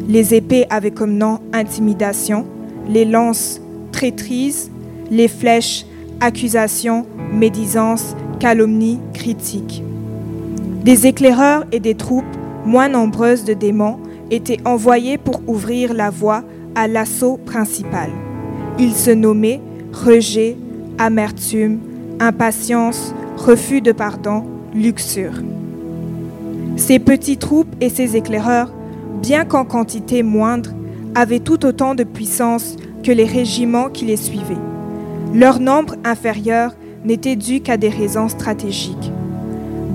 Les 0.08 0.34
épées 0.34 0.66
avaient 0.70 0.90
comme 0.90 1.14
nom 1.14 1.40
intimidation, 1.52 2.46
les 2.88 3.04
lances 3.04 3.60
traîtrise, 3.92 4.70
les 5.10 5.28
flèches 5.28 5.84
accusation, 6.20 7.06
médisance, 7.32 8.16
calomnie, 8.40 8.98
critique. 9.14 9.82
Des 10.84 11.06
éclaireurs 11.06 11.64
et 11.72 11.80
des 11.80 11.94
troupes 11.94 12.24
moins 12.64 12.88
nombreuses 12.88 13.44
de 13.44 13.54
démons 13.54 13.98
étaient 14.30 14.60
envoyés 14.64 15.18
pour 15.18 15.40
ouvrir 15.46 15.94
la 15.94 16.10
voie 16.10 16.42
à 16.74 16.88
l'assaut 16.88 17.38
principal. 17.38 18.10
Ils 18.78 18.94
se 18.94 19.10
nommaient 19.10 19.60
rejet, 19.92 20.56
amertume, 20.98 21.78
impatience, 22.20 23.14
refus 23.36 23.80
de 23.80 23.92
pardon, 23.92 24.44
luxure. 24.74 25.42
Ces 26.76 26.98
petits 26.98 27.36
troupes 27.36 27.74
et 27.80 27.88
ces 27.88 28.16
éclaireurs, 28.16 28.72
bien 29.20 29.44
qu'en 29.44 29.64
quantité 29.64 30.22
moindre, 30.22 30.70
avaient 31.14 31.40
tout 31.40 31.66
autant 31.66 31.94
de 31.94 32.04
puissance 32.04 32.76
que 33.02 33.10
les 33.10 33.24
régiments 33.24 33.88
qui 33.88 34.04
les 34.04 34.16
suivaient. 34.16 34.56
Leur 35.34 35.60
nombre 35.60 35.96
inférieur 36.04 36.74
n'était 37.04 37.36
dû 37.36 37.60
qu'à 37.60 37.76
des 37.76 37.88
raisons 37.88 38.28
stratégiques. 38.28 39.12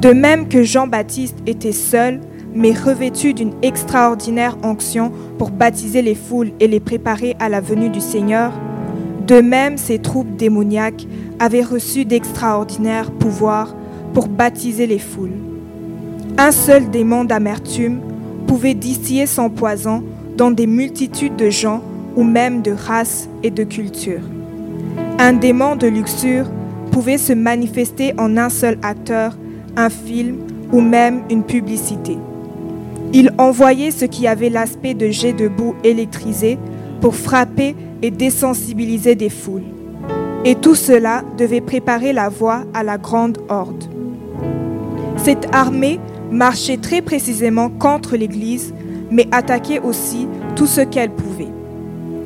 De 0.02 0.10
même 0.10 0.48
que 0.48 0.64
Jean-Baptiste 0.64 1.38
était 1.46 1.72
seul, 1.72 2.20
mais 2.54 2.74
revêtu 2.74 3.34
d'une 3.34 3.54
extraordinaire 3.62 4.58
onction 4.64 5.12
pour 5.38 5.50
baptiser 5.50 6.02
les 6.02 6.16
foules 6.16 6.52
et 6.60 6.68
les 6.68 6.80
préparer 6.80 7.36
à 7.40 7.50
la 7.50 7.62
venue 7.62 7.90
du 7.90 8.02
Seigneur, 8.02 8.52
de 9.26 9.40
même 9.40 9.78
ces 9.78 10.00
troupes 10.00 10.36
démoniaques 10.36 11.08
avaient 11.40 11.64
reçu 11.64 12.06
d'extraordinaires 12.06 13.12
pouvoirs 13.12 13.76
pour 14.14 14.28
baptiser 14.28 14.88
les 14.88 15.00
foules. 15.00 15.38
Un 16.38 16.52
seul 16.52 16.90
démon 16.90 17.24
d'amertume 17.24 18.00
pouvait 18.48 18.74
distiller 18.74 19.26
son 19.26 19.50
poison 19.50 20.04
dans 20.38 20.52
des 20.52 20.68
multitudes 20.68 21.36
de 21.36 21.50
gens 21.50 21.82
ou 22.16 22.24
même 22.24 22.62
de 22.62 22.72
races 22.72 23.28
et 23.44 23.52
de 23.52 23.64
cultures. 23.64 24.24
Un 25.20 25.34
démon 25.34 25.76
de 25.76 25.88
luxure 25.88 26.46
pouvait 26.92 27.18
se 27.18 27.34
manifester 27.34 28.14
en 28.18 28.38
un 28.38 28.50
seul 28.50 28.78
acteur, 28.82 29.38
un 29.76 29.90
film 29.90 30.38
ou 30.72 30.82
même 30.82 31.22
une 31.30 31.44
publicité. 31.44 32.18
Il 33.14 33.32
envoyait 33.38 33.92
ce 33.92 34.06
qui 34.06 34.28
avait 34.28 34.50
l'aspect 34.50 34.96
de 34.96 35.10
jets 35.10 35.34
de 35.34 35.48
boue 35.48 35.76
électrisés 35.84 36.58
pour 37.00 37.16
frapper 37.16 37.76
et 38.02 38.10
désensibiliser 38.10 39.16
des 39.16 39.30
foules. 39.30 39.64
Et 40.46 40.56
tout 40.56 40.76
cela 40.76 41.24
devait 41.38 41.62
préparer 41.62 42.12
la 42.12 42.30
voie 42.30 42.64
à 42.74 42.84
la 42.84 42.98
grande 42.98 43.38
horde. 43.50 43.93
Cette 45.24 45.48
armée 45.54 46.02
marchait 46.32 46.76
très 46.76 47.02
précisément 47.02 47.70
contre 47.70 48.18
l'Église, 48.18 48.74
mais 49.10 49.26
attaquait 49.32 49.80
aussi 49.80 50.28
tout 50.58 50.68
ce 50.68 50.82
qu'elle 50.82 51.12
pouvait. 51.12 51.48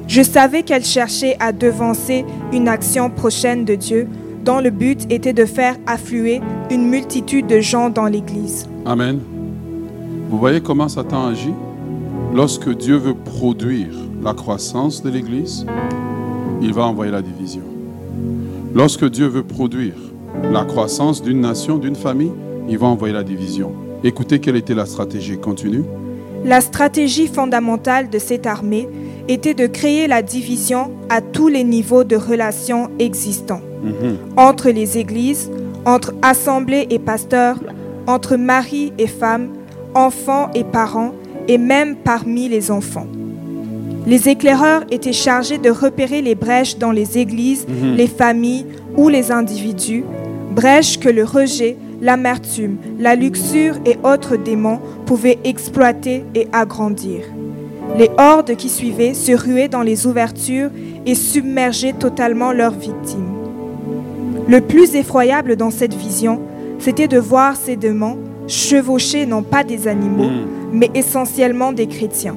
Je 0.08 0.24
savais 0.24 0.64
qu'elle 0.64 0.84
cherchait 0.84 1.36
à 1.40 1.52
devancer 1.52 2.26
une 2.52 2.68
action 2.68 3.12
prochaine 3.12 3.66
de 3.66 3.76
Dieu 3.76 4.08
dont 4.44 4.62
le 4.62 4.72
but 4.72 5.06
était 5.12 5.34
de 5.34 5.46
faire 5.46 5.76
affluer 5.86 6.42
une 6.72 6.88
multitude 6.88 7.46
de 7.46 7.60
gens 7.60 7.92
dans 7.92 8.08
l'Église. 8.08 8.68
Amen. 8.84 9.20
Vous 10.32 10.40
voyez 10.40 10.62
comment 10.62 10.90
Satan 10.90 11.28
agit? 11.28 11.54
Lorsque 12.34 12.76
Dieu 12.76 12.96
veut 12.96 13.14
produire 13.14 13.94
la 14.24 14.34
croissance 14.34 15.04
de 15.04 15.12
l'Église, 15.12 15.68
il 16.64 16.74
va 16.74 16.88
envoyer 16.88 17.12
la 17.12 17.22
division. 17.22 17.62
Lorsque 18.74 19.06
Dieu 19.06 19.28
veut 19.28 19.44
produire 19.44 19.94
la 20.52 20.66
croissance 20.66 21.22
d'une 21.22 21.42
nation, 21.42 21.78
d'une 21.78 21.96
famille, 21.96 22.32
il 22.68 22.78
va 22.78 22.88
envoyer 22.88 23.14
la 23.14 23.24
division. 23.24 23.72
Écoutez 24.04 24.40
quelle 24.40 24.56
était 24.56 24.76
la 24.76 24.86
stratégie. 24.86 25.38
Continue. 25.38 25.84
La 26.46 26.62
stratégie 26.62 27.28
fondamentale 27.28 28.10
de 28.10 28.20
cette 28.20 28.46
armée 28.46 28.88
était 29.28 29.54
de 29.54 29.68
créer 29.68 30.08
la 30.08 30.22
division 30.22 30.92
à 31.10 31.22
tous 31.22 31.48
les 31.48 31.64
niveaux 31.64 32.04
de 32.04 32.16
relations 32.16 32.90
existants, 33.00 33.62
Mhm. 33.84 34.18
entre 34.38 34.70
les 34.70 34.98
églises, 34.98 35.50
entre 35.86 36.14
assemblées 36.22 36.88
et 36.90 37.00
pasteurs, 37.00 37.58
entre 38.06 38.36
mari 38.38 38.94
et 38.98 39.08
femme, 39.08 39.50
enfants 39.96 40.50
et 40.54 40.64
parents, 40.64 41.14
et 41.48 41.58
même 41.58 41.96
parmi 41.96 42.48
les 42.50 42.72
enfants. 42.72 43.08
Les 44.06 44.30
éclaireurs 44.30 44.84
étaient 44.92 45.12
chargés 45.14 45.58
de 45.58 45.70
repérer 45.70 46.22
les 46.22 46.36
brèches 46.36 46.78
dans 46.78 46.92
les 46.92 47.18
églises, 47.18 47.66
les 47.96 48.08
familles 48.08 48.66
ou 48.96 49.10
les 49.10 49.32
individus, 49.32 50.06
brèches 50.56 50.98
que 51.00 51.10
le 51.10 51.24
rejet, 51.26 51.76
l'amertume, 52.02 52.78
la 53.00 53.16
luxure 53.16 53.76
et 53.86 53.98
autres 54.04 54.36
démons 54.36 54.80
pouvaient 55.06 55.40
exploiter 55.44 56.24
et 56.36 56.48
agrandir. 56.52 57.22
Les 57.98 58.10
hordes 58.18 58.56
qui 58.56 58.70
suivaient 58.70 59.14
se 59.14 59.32
ruaient 59.32 59.70
dans 59.70 59.82
les 59.82 60.06
ouvertures 60.06 60.70
et 61.06 61.16
submergeaient 61.16 61.94
totalement 61.94 62.52
leurs 62.52 62.78
victimes. 62.78 63.34
Le 64.48 64.62
plus 64.62 64.96
effroyable 64.96 65.56
dans 65.56 65.72
cette 65.72 65.94
vision, 65.94 66.42
c'était 66.80 67.08
de 67.08 67.18
voir 67.18 67.56
ces 67.56 67.76
démons 67.76 68.18
chevaucher 68.48 69.26
non 69.26 69.44
pas 69.44 69.64
des 69.64 69.88
animaux, 69.88 70.32
mais 70.72 70.90
essentiellement 70.94 71.74
des 71.74 71.88
chrétiens. 71.88 72.36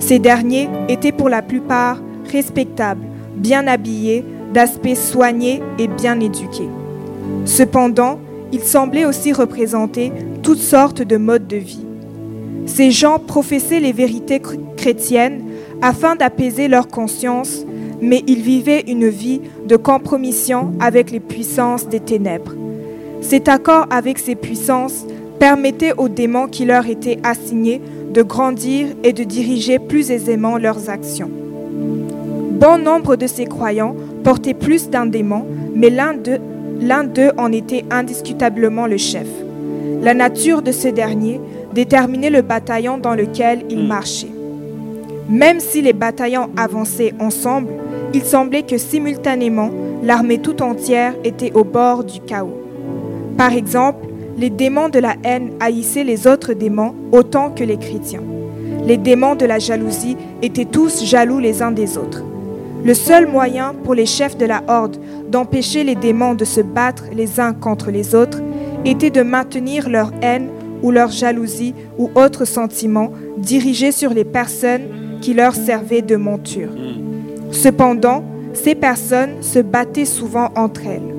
Ces 0.00 0.18
derniers 0.18 0.68
étaient 0.88 1.12
pour 1.12 1.28
la 1.28 1.42
plupart 1.42 1.98
respectables, 2.30 3.04
bien 3.36 3.66
habillés, 3.66 4.24
d'aspect 4.52 4.96
soigné 4.96 5.62
et 5.78 5.86
bien 5.86 6.18
éduqués. 6.20 6.68
Cependant, 7.44 8.18
ils 8.52 8.62
semblaient 8.62 9.06
aussi 9.06 9.32
représenter 9.32 10.12
toutes 10.42 10.60
sortes 10.60 11.02
de 11.02 11.16
modes 11.16 11.48
de 11.48 11.56
vie. 11.56 11.86
Ces 12.66 12.90
gens 12.90 13.18
professaient 13.18 13.80
les 13.80 13.92
vérités 13.92 14.38
chr- 14.38 14.58
chrétiennes 14.76 15.42
afin 15.80 16.14
d'apaiser 16.14 16.68
leur 16.68 16.86
conscience, 16.88 17.64
mais 18.00 18.22
ils 18.26 18.42
vivaient 18.42 18.84
une 18.86 19.08
vie 19.08 19.40
de 19.66 19.76
compromission 19.76 20.72
avec 20.80 21.10
les 21.10 21.20
puissances 21.20 21.88
des 21.88 22.00
ténèbres. 22.00 22.52
Cet 23.20 23.48
accord 23.48 23.86
avec 23.90 24.18
ces 24.18 24.34
puissances 24.34 25.06
permettait 25.38 25.92
aux 25.96 26.08
démons 26.08 26.46
qui 26.46 26.64
leur 26.64 26.86
étaient 26.86 27.18
assignés 27.24 27.80
de 28.12 28.22
grandir 28.22 28.88
et 29.02 29.12
de 29.12 29.24
diriger 29.24 29.78
plus 29.78 30.10
aisément 30.10 30.58
leurs 30.58 30.90
actions. 30.90 31.30
Bon 32.60 32.78
nombre 32.78 33.16
de 33.16 33.26
ces 33.26 33.46
croyants 33.46 33.96
portaient 34.22 34.54
plus 34.54 34.88
d'un 34.88 35.06
démon, 35.06 35.44
mais 35.74 35.90
l'un 35.90 36.14
d'eux 36.14 36.38
l'un 36.82 37.04
d'eux 37.04 37.30
en 37.38 37.52
était 37.52 37.84
indiscutablement 37.90 38.86
le 38.86 38.96
chef. 38.96 39.26
La 40.02 40.14
nature 40.14 40.62
de 40.62 40.72
ce 40.72 40.88
dernier 40.88 41.40
déterminait 41.72 42.30
le 42.30 42.42
bataillon 42.42 42.98
dans 42.98 43.14
lequel 43.14 43.64
il 43.70 43.86
marchait. 43.86 44.32
Même 45.28 45.60
si 45.60 45.80
les 45.80 45.92
bataillons 45.92 46.50
avançaient 46.56 47.14
ensemble, 47.20 47.72
il 48.12 48.22
semblait 48.22 48.64
que 48.64 48.78
simultanément, 48.78 49.70
l'armée 50.02 50.38
tout 50.38 50.60
entière 50.60 51.14
était 51.24 51.52
au 51.52 51.64
bord 51.64 52.04
du 52.04 52.20
chaos. 52.20 52.60
Par 53.38 53.52
exemple, 53.52 54.06
les 54.36 54.50
démons 54.50 54.88
de 54.88 54.98
la 54.98 55.14
haine 55.24 55.52
haïssaient 55.60 56.04
les 56.04 56.26
autres 56.26 56.52
démons 56.52 56.94
autant 57.12 57.50
que 57.50 57.64
les 57.64 57.76
chrétiens. 57.76 58.22
Les 58.84 58.96
démons 58.96 59.36
de 59.36 59.46
la 59.46 59.60
jalousie 59.60 60.16
étaient 60.42 60.64
tous 60.64 61.04
jaloux 61.04 61.38
les 61.38 61.62
uns 61.62 61.70
des 61.70 61.96
autres. 61.96 62.24
Le 62.84 62.94
seul 62.94 63.28
moyen 63.28 63.74
pour 63.84 63.94
les 63.94 64.06
chefs 64.06 64.36
de 64.36 64.44
la 64.44 64.62
horde 64.66 64.96
d'empêcher 65.30 65.84
les 65.84 65.94
démons 65.94 66.34
de 66.34 66.44
se 66.44 66.60
battre 66.60 67.04
les 67.12 67.38
uns 67.38 67.52
contre 67.52 67.90
les 67.92 68.14
autres 68.14 68.40
était 68.84 69.10
de 69.10 69.22
maintenir 69.22 69.88
leur 69.88 70.10
haine 70.20 70.48
ou 70.82 70.90
leur 70.90 71.10
jalousie 71.10 71.74
ou 71.96 72.10
autres 72.16 72.44
sentiments 72.44 73.12
dirigés 73.38 73.92
sur 73.92 74.12
les 74.12 74.24
personnes 74.24 74.88
qui 75.20 75.32
leur 75.32 75.54
servaient 75.54 76.02
de 76.02 76.16
monture. 76.16 76.70
Cependant, 77.52 78.24
ces 78.52 78.74
personnes 78.74 79.42
se 79.42 79.60
battaient 79.60 80.04
souvent 80.04 80.50
entre 80.56 80.86
elles. 80.86 81.14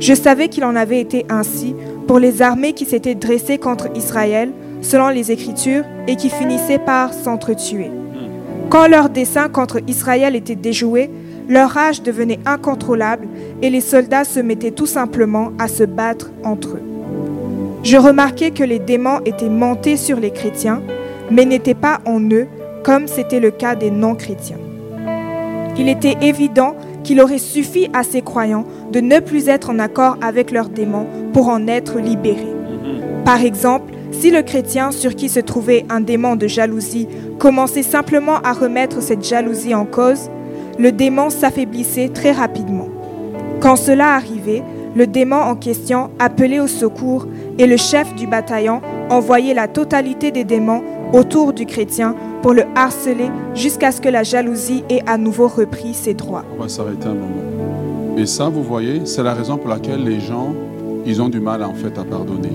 Je 0.00 0.12
savais 0.12 0.48
qu'il 0.48 0.64
en 0.64 0.76
avait 0.76 1.00
été 1.00 1.24
ainsi 1.30 1.74
pour 2.06 2.18
les 2.18 2.42
armées 2.42 2.74
qui 2.74 2.84
s'étaient 2.84 3.14
dressées 3.14 3.58
contre 3.58 3.88
Israël 3.96 4.50
selon 4.82 5.08
les 5.08 5.32
Écritures 5.32 5.84
et 6.06 6.16
qui 6.16 6.28
finissaient 6.28 6.78
par 6.78 7.14
s'entretuer. 7.14 7.90
Quand 8.70 8.86
leur 8.86 9.08
dessein 9.08 9.48
contre 9.48 9.80
Israël 9.86 10.36
était 10.36 10.54
déjoué, 10.54 11.10
leur 11.48 11.70
rage 11.70 12.02
devenait 12.02 12.38
incontrôlable 12.44 13.26
et 13.62 13.70
les 13.70 13.80
soldats 13.80 14.24
se 14.24 14.40
mettaient 14.40 14.72
tout 14.72 14.86
simplement 14.86 15.52
à 15.58 15.68
se 15.68 15.84
battre 15.84 16.30
entre 16.44 16.76
eux. 16.76 16.82
Je 17.82 17.96
remarquai 17.96 18.50
que 18.50 18.64
les 18.64 18.78
démons 18.78 19.20
étaient 19.24 19.48
montés 19.48 19.96
sur 19.96 20.20
les 20.20 20.32
chrétiens, 20.32 20.82
mais 21.30 21.46
n'étaient 21.46 21.74
pas 21.74 22.00
en 22.04 22.20
eux, 22.20 22.46
comme 22.84 23.08
c'était 23.08 23.40
le 23.40 23.50
cas 23.50 23.74
des 23.74 23.90
non-chrétiens. 23.90 24.58
Il 25.78 25.88
était 25.88 26.16
évident 26.20 26.74
qu'il 27.04 27.22
aurait 27.22 27.38
suffi 27.38 27.88
à 27.94 28.02
ces 28.02 28.20
croyants 28.20 28.66
de 28.92 29.00
ne 29.00 29.20
plus 29.20 29.48
être 29.48 29.70
en 29.70 29.78
accord 29.78 30.18
avec 30.20 30.50
leurs 30.50 30.68
démons 30.68 31.06
pour 31.32 31.48
en 31.48 31.66
être 31.68 31.98
libérés. 31.98 32.54
Par 33.24 33.42
exemple, 33.42 33.92
si 34.10 34.30
le 34.30 34.42
chrétien 34.42 34.90
sur 34.90 35.14
qui 35.14 35.28
se 35.28 35.40
trouvait 35.40 35.84
un 35.88 36.00
démon 36.00 36.36
de 36.36 36.46
jalousie 36.46 37.08
commençait 37.38 37.82
simplement 37.82 38.38
à 38.42 38.52
remettre 38.52 39.02
cette 39.02 39.24
jalousie 39.24 39.74
en 39.74 39.84
cause, 39.84 40.30
le 40.78 40.92
démon 40.92 41.30
s'affaiblissait 41.30 42.08
très 42.08 42.32
rapidement. 42.32 42.88
Quand 43.60 43.76
cela 43.76 44.14
arrivait, 44.14 44.62
le 44.94 45.06
démon 45.06 45.36
en 45.36 45.54
question 45.54 46.10
appelait 46.18 46.60
au 46.60 46.66
secours 46.66 47.26
et 47.58 47.66
le 47.66 47.76
chef 47.76 48.14
du 48.14 48.26
bataillon 48.26 48.80
envoyait 49.10 49.54
la 49.54 49.68
totalité 49.68 50.30
des 50.30 50.44
démons 50.44 50.82
autour 51.12 51.52
du 51.52 51.66
chrétien 51.66 52.14
pour 52.42 52.52
le 52.52 52.64
harceler 52.74 53.30
jusqu'à 53.54 53.92
ce 53.92 54.00
que 54.00 54.08
la 54.08 54.22
jalousie 54.22 54.84
ait 54.88 55.02
à 55.06 55.18
nouveau 55.18 55.48
repris 55.48 55.94
ses 55.94 56.14
droits. 56.14 56.44
On 56.56 56.62
va 56.62 56.68
s'arrêter 56.68 57.06
un 57.06 57.14
moment. 57.14 58.16
Et 58.16 58.26
ça, 58.26 58.48
vous 58.48 58.62
voyez, 58.62 59.02
c'est 59.04 59.22
la 59.22 59.34
raison 59.34 59.58
pour 59.58 59.68
laquelle 59.68 60.02
les 60.02 60.20
gens, 60.20 60.54
ils 61.06 61.20
ont 61.22 61.28
du 61.28 61.40
mal 61.40 61.62
en 61.62 61.74
fait 61.74 61.98
à 61.98 62.04
pardonner. 62.04 62.52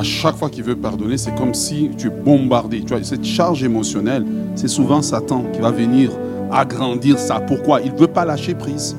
À 0.00 0.02
chaque 0.02 0.36
fois 0.36 0.48
qu'il 0.48 0.64
veut 0.64 0.76
pardonner, 0.76 1.18
c'est 1.18 1.34
comme 1.34 1.52
si 1.52 1.90
tu 1.98 2.06
es 2.06 2.10
bombardé. 2.10 2.80
Tu 2.80 2.86
vois, 2.86 3.04
cette 3.04 3.22
charge 3.22 3.62
émotionnelle, 3.62 4.24
c'est 4.54 4.66
souvent 4.66 5.02
Satan 5.02 5.44
qui 5.52 5.60
va 5.60 5.70
venir 5.70 6.10
agrandir 6.50 7.18
ça. 7.18 7.38
Pourquoi? 7.38 7.82
Il 7.82 7.92
ne 7.92 7.98
veut 7.98 8.06
pas 8.06 8.24
lâcher 8.24 8.54
prise. 8.54 8.96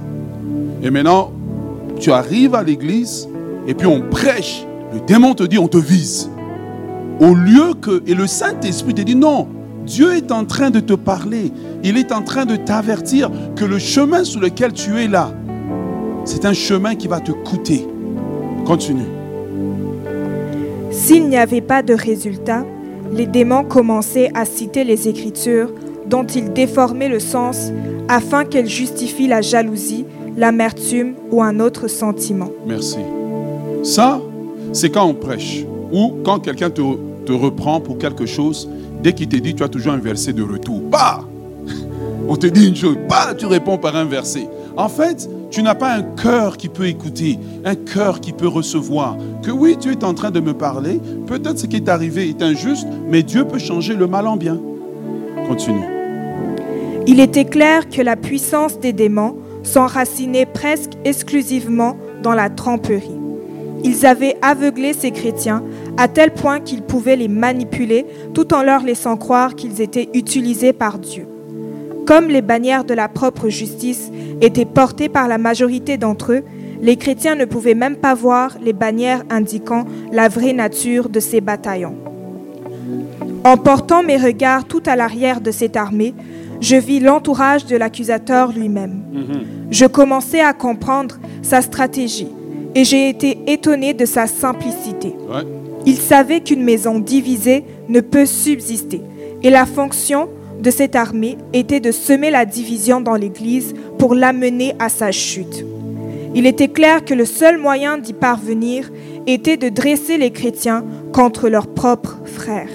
Et 0.84 0.92
maintenant, 0.92 1.32
tu 2.00 2.12
arrives 2.12 2.54
à 2.54 2.62
l'église 2.62 3.28
et 3.68 3.74
puis 3.74 3.88
on 3.88 4.02
prêche. 4.12 4.64
Le 4.94 5.00
démon 5.00 5.34
te 5.34 5.42
dit, 5.42 5.58
on 5.58 5.68
te 5.68 5.80
vise. 5.80 6.30
Au 7.20 7.34
lieu 7.34 7.74
que... 7.82 8.04
Et 8.06 8.14
le 8.14 8.28
Saint-Esprit 8.28 8.94
te 8.94 9.02
dit, 9.02 9.16
non, 9.16 9.48
Dieu 9.88 10.14
est 10.14 10.32
en 10.32 10.46
train 10.46 10.70
de 10.70 10.82
te 10.82 10.94
parler. 10.94 11.52
Il 11.84 11.98
est 11.98 12.12
en 12.12 12.22
train 12.22 12.46
de 12.46 12.58
t'avertir 12.58 13.32
que 13.56 13.66
le 13.66 13.80
chemin 13.80 14.24
sur 14.24 14.40
lequel 14.40 14.72
tu 14.72 15.00
es 15.02 15.08
là, 15.08 15.32
c'est 16.26 16.46
un 16.46 16.54
chemin 16.54 16.94
qui 16.94 17.08
va 17.08 17.20
te 17.20 17.32
coûter. 17.32 17.88
Continue. 18.68 19.21
S'il 20.92 21.30
n'y 21.30 21.38
avait 21.38 21.62
pas 21.62 21.84
de 21.84 21.94
résultat, 21.94 22.66
les 23.14 23.26
démons 23.26 23.64
commençaient 23.64 24.30
à 24.34 24.44
citer 24.44 24.84
les 24.84 25.08
Écritures 25.08 25.72
dont 26.06 26.26
ils 26.26 26.52
déformaient 26.52 27.08
le 27.08 27.22
sens 27.22 27.72
afin 28.10 28.44
qu'elles 28.44 28.68
justifient 28.68 29.28
la 29.28 29.42
jalousie, 29.42 30.06
l'amertume 30.36 31.14
ou 31.32 31.42
un 31.42 31.62
autre 31.62 31.88
sentiment. 31.88 32.50
Merci. 32.68 32.98
Ça, 33.84 34.20
c'est 34.74 34.90
quand 34.90 35.06
on 35.06 35.14
prêche 35.14 35.64
ou 35.94 36.14
quand 36.26 36.40
quelqu'un 36.40 36.70
te, 36.70 36.82
reprend 37.32 37.80
pour 37.80 37.98
quelque 37.98 38.26
chose, 38.26 38.70
dès 39.02 39.14
qu'il 39.14 39.30
te 39.30 39.38
dit, 39.38 39.56
tu 39.56 39.64
as 39.64 39.70
toujours 39.70 39.94
un 39.94 39.98
verset 39.98 40.34
de 40.34 40.44
retour. 40.44 40.82
Bah 40.82 41.26
On 42.28 42.36
te 42.36 42.48
dit 42.48 42.68
une 42.68 42.76
chose, 42.76 42.98
bah 43.08 43.34
tu 43.38 43.46
réponds 43.46 43.78
par 43.78 43.96
un 43.96 44.04
verset. 44.04 44.50
En 44.78 44.88
fait, 44.88 45.30
tu 45.50 45.64
n'as 45.64 45.76
pas 45.76 45.94
un 45.94 46.02
cœur 46.02 46.58
qui 46.58 46.70
peut 46.70 46.88
écouter, 46.88 47.38
un 47.66 47.76
cœur 47.76 48.22
qui 48.22 48.32
peut 48.32 48.48
recevoir. 48.48 49.18
Que 49.44 49.52
oui, 49.52 49.78
tu 49.80 49.92
es 49.92 50.04
en 50.04 50.14
train 50.14 50.32
de 50.32 50.40
me 50.40 50.54
parler, 50.54 51.00
peut-être 51.28 51.60
ce 51.60 51.66
qui 51.66 51.76
est 51.76 51.90
arrivé 51.90 52.30
est 52.30 52.42
injuste, 52.42 52.88
mais 53.08 53.24
Dieu 53.24 53.46
peut 53.46 53.60
changer 53.60 53.96
le 53.96 54.08
mal 54.08 54.28
en 54.28 54.38
bien. 54.38 54.60
Continue. 55.48 55.86
Il 57.08 57.20
était 57.20 57.46
clair 57.46 57.90
que 57.90 58.02
la 58.02 58.16
puissance 58.16 58.80
des 58.80 58.94
démons 58.94 59.36
s'enracinait 59.64 60.46
presque 60.46 60.92
exclusivement 61.04 61.98
dans 62.24 62.34
la 62.34 62.50
tromperie. 62.50 63.18
Ils 63.84 64.06
avaient 64.06 64.38
aveuglé 64.42 64.94
ces 64.94 65.12
chrétiens 65.12 65.64
à 65.98 66.08
tel 66.08 66.32
point 66.32 66.60
qu'ils 66.60 66.84
pouvaient 66.84 67.16
les 67.16 67.28
manipuler 67.28 68.06
tout 68.34 68.54
en 68.54 68.62
leur 68.64 68.84
laissant 68.84 69.18
croire 69.18 69.56
qu'ils 69.56 69.82
étaient 69.82 70.10
utilisés 70.14 70.74
par 70.74 71.00
Dieu. 71.00 71.28
Comme 72.06 72.28
les 72.28 72.42
bannières 72.42 72.84
de 72.84 72.94
la 72.94 73.08
propre 73.08 73.50
justice 73.50 74.12
étaient 74.42 74.66
portées 74.66 75.10
par 75.10 75.28
la 75.28 75.38
majorité 75.38 75.98
d'entre 75.98 76.34
eux, 76.34 76.44
les 76.82 76.98
chrétiens 76.98 77.36
ne 77.36 77.46
pouvaient 77.46 77.76
même 77.76 77.96
pas 77.96 78.16
voir 78.16 78.58
les 78.62 78.74
bannières 78.74 79.24
indiquant 79.30 79.86
la 80.12 80.28
vraie 80.28 80.54
nature 80.54 81.10
de 81.10 81.20
ces 81.20 81.40
bataillons. 81.42 81.96
En 83.44 83.58
portant 83.58 84.04
mes 84.04 84.18
regards 84.18 84.66
tout 84.66 84.84
à 84.86 84.96
l'arrière 84.96 85.42
de 85.42 85.52
cette 85.52 85.78
armée, 85.78 86.14
je 86.60 86.76
vis 86.76 87.00
l'entourage 87.00 87.66
de 87.66 87.76
l'accusateur 87.76 88.52
lui-même. 88.52 89.02
Je 89.72 89.86
commençais 89.86 90.42
à 90.42 90.54
comprendre 90.54 91.18
sa 91.42 91.62
stratégie 91.62 92.28
et 92.76 92.84
j'ai 92.84 93.10
été 93.10 93.40
étonné 93.48 93.94
de 93.94 94.06
sa 94.06 94.28
simplicité. 94.28 95.16
Ouais. 95.30 95.44
Il 95.86 95.98
savait 95.98 96.42
qu'une 96.42 96.64
maison 96.64 97.00
divisée 97.00 97.66
ne 97.90 98.00
peut 98.00 98.26
subsister 98.28 99.02
et 99.42 99.50
la 99.50 99.66
fonction 99.66 100.30
de 100.62 100.70
cette 100.72 100.96
armée 100.96 101.38
était 101.54 101.80
de 101.80 101.92
semer 101.92 102.30
la 102.30 102.46
division 102.46 103.02
dans 103.02 103.16
l'Église 103.16 103.74
pour 103.98 104.14
l'amener 104.14 104.76
à 104.80 104.90
sa 104.90 105.12
chute. 105.12 105.66
Il 106.36 106.46
était 106.46 106.68
clair 106.68 107.04
que 107.04 107.14
le 107.14 107.26
seul 107.26 107.58
moyen 107.58 107.98
d'y 107.98 108.14
parvenir 108.14 108.90
était 109.28 109.58
de 109.58 109.70
dresser 109.70 110.18
les 110.18 110.32
chrétiens 110.32 110.86
contre 111.14 111.50
leurs 111.50 111.68
propres 111.68 112.20
frères. 112.26 112.70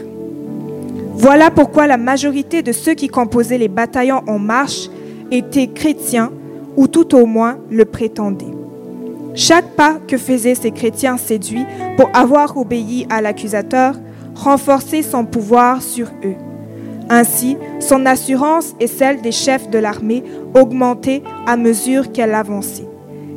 Voilà 1.15 1.51
pourquoi 1.51 1.87
la 1.87 1.97
majorité 1.97 2.63
de 2.63 2.73
ceux 2.73 2.95
qui 2.95 3.09
composaient 3.09 3.57
les 3.57 3.69
bataillons 3.69 4.23
en 4.27 4.39
marche 4.39 4.91
étaient 5.31 5.69
chrétiens 5.69 6.31
ou 6.77 6.89
tout 6.89 7.15
au 7.15 7.25
moins 7.25 7.59
le 7.71 7.85
prétendaient. 7.85 8.45
Chaque 9.35 9.71
pas 9.71 9.99
que 10.07 10.19
faisaient 10.19 10.55
ces 10.55 10.73
chrétiens 10.73 11.17
séduits 11.17 11.65
pour 11.97 12.11
avoir 12.15 12.57
obéi 12.57 13.07
à 13.11 13.23
l'accusateur 13.23 13.95
renforçait 14.35 15.03
son 15.03 15.25
pouvoir 15.25 15.83
sur 15.83 16.09
eux. 16.25 16.37
Ainsi, 17.09 17.57
son 17.81 18.07
assurance 18.07 18.75
et 18.81 18.87
celle 18.87 19.23
des 19.23 19.33
chefs 19.33 19.71
de 19.71 19.79
l'armée 19.79 20.23
augmentaient 20.55 21.23
à 21.47 21.57
mesure 21.57 22.13
qu'elle 22.13 22.35
avançait. 22.35 22.89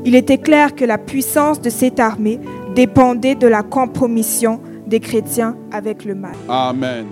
Il 0.06 0.16
était 0.16 0.38
clair 0.38 0.76
que 0.76 0.86
la 0.86 0.98
puissance 0.98 1.62
de 1.62 1.70
cette 1.70 2.00
armée 2.00 2.40
dépendait 2.76 3.36
de 3.36 3.48
la 3.48 3.64
compromission 3.64 4.60
des 4.88 5.00
chrétiens 5.00 5.56
avec 5.72 6.06
le 6.06 6.16
mal. 6.16 6.36
Amen. 6.48 7.06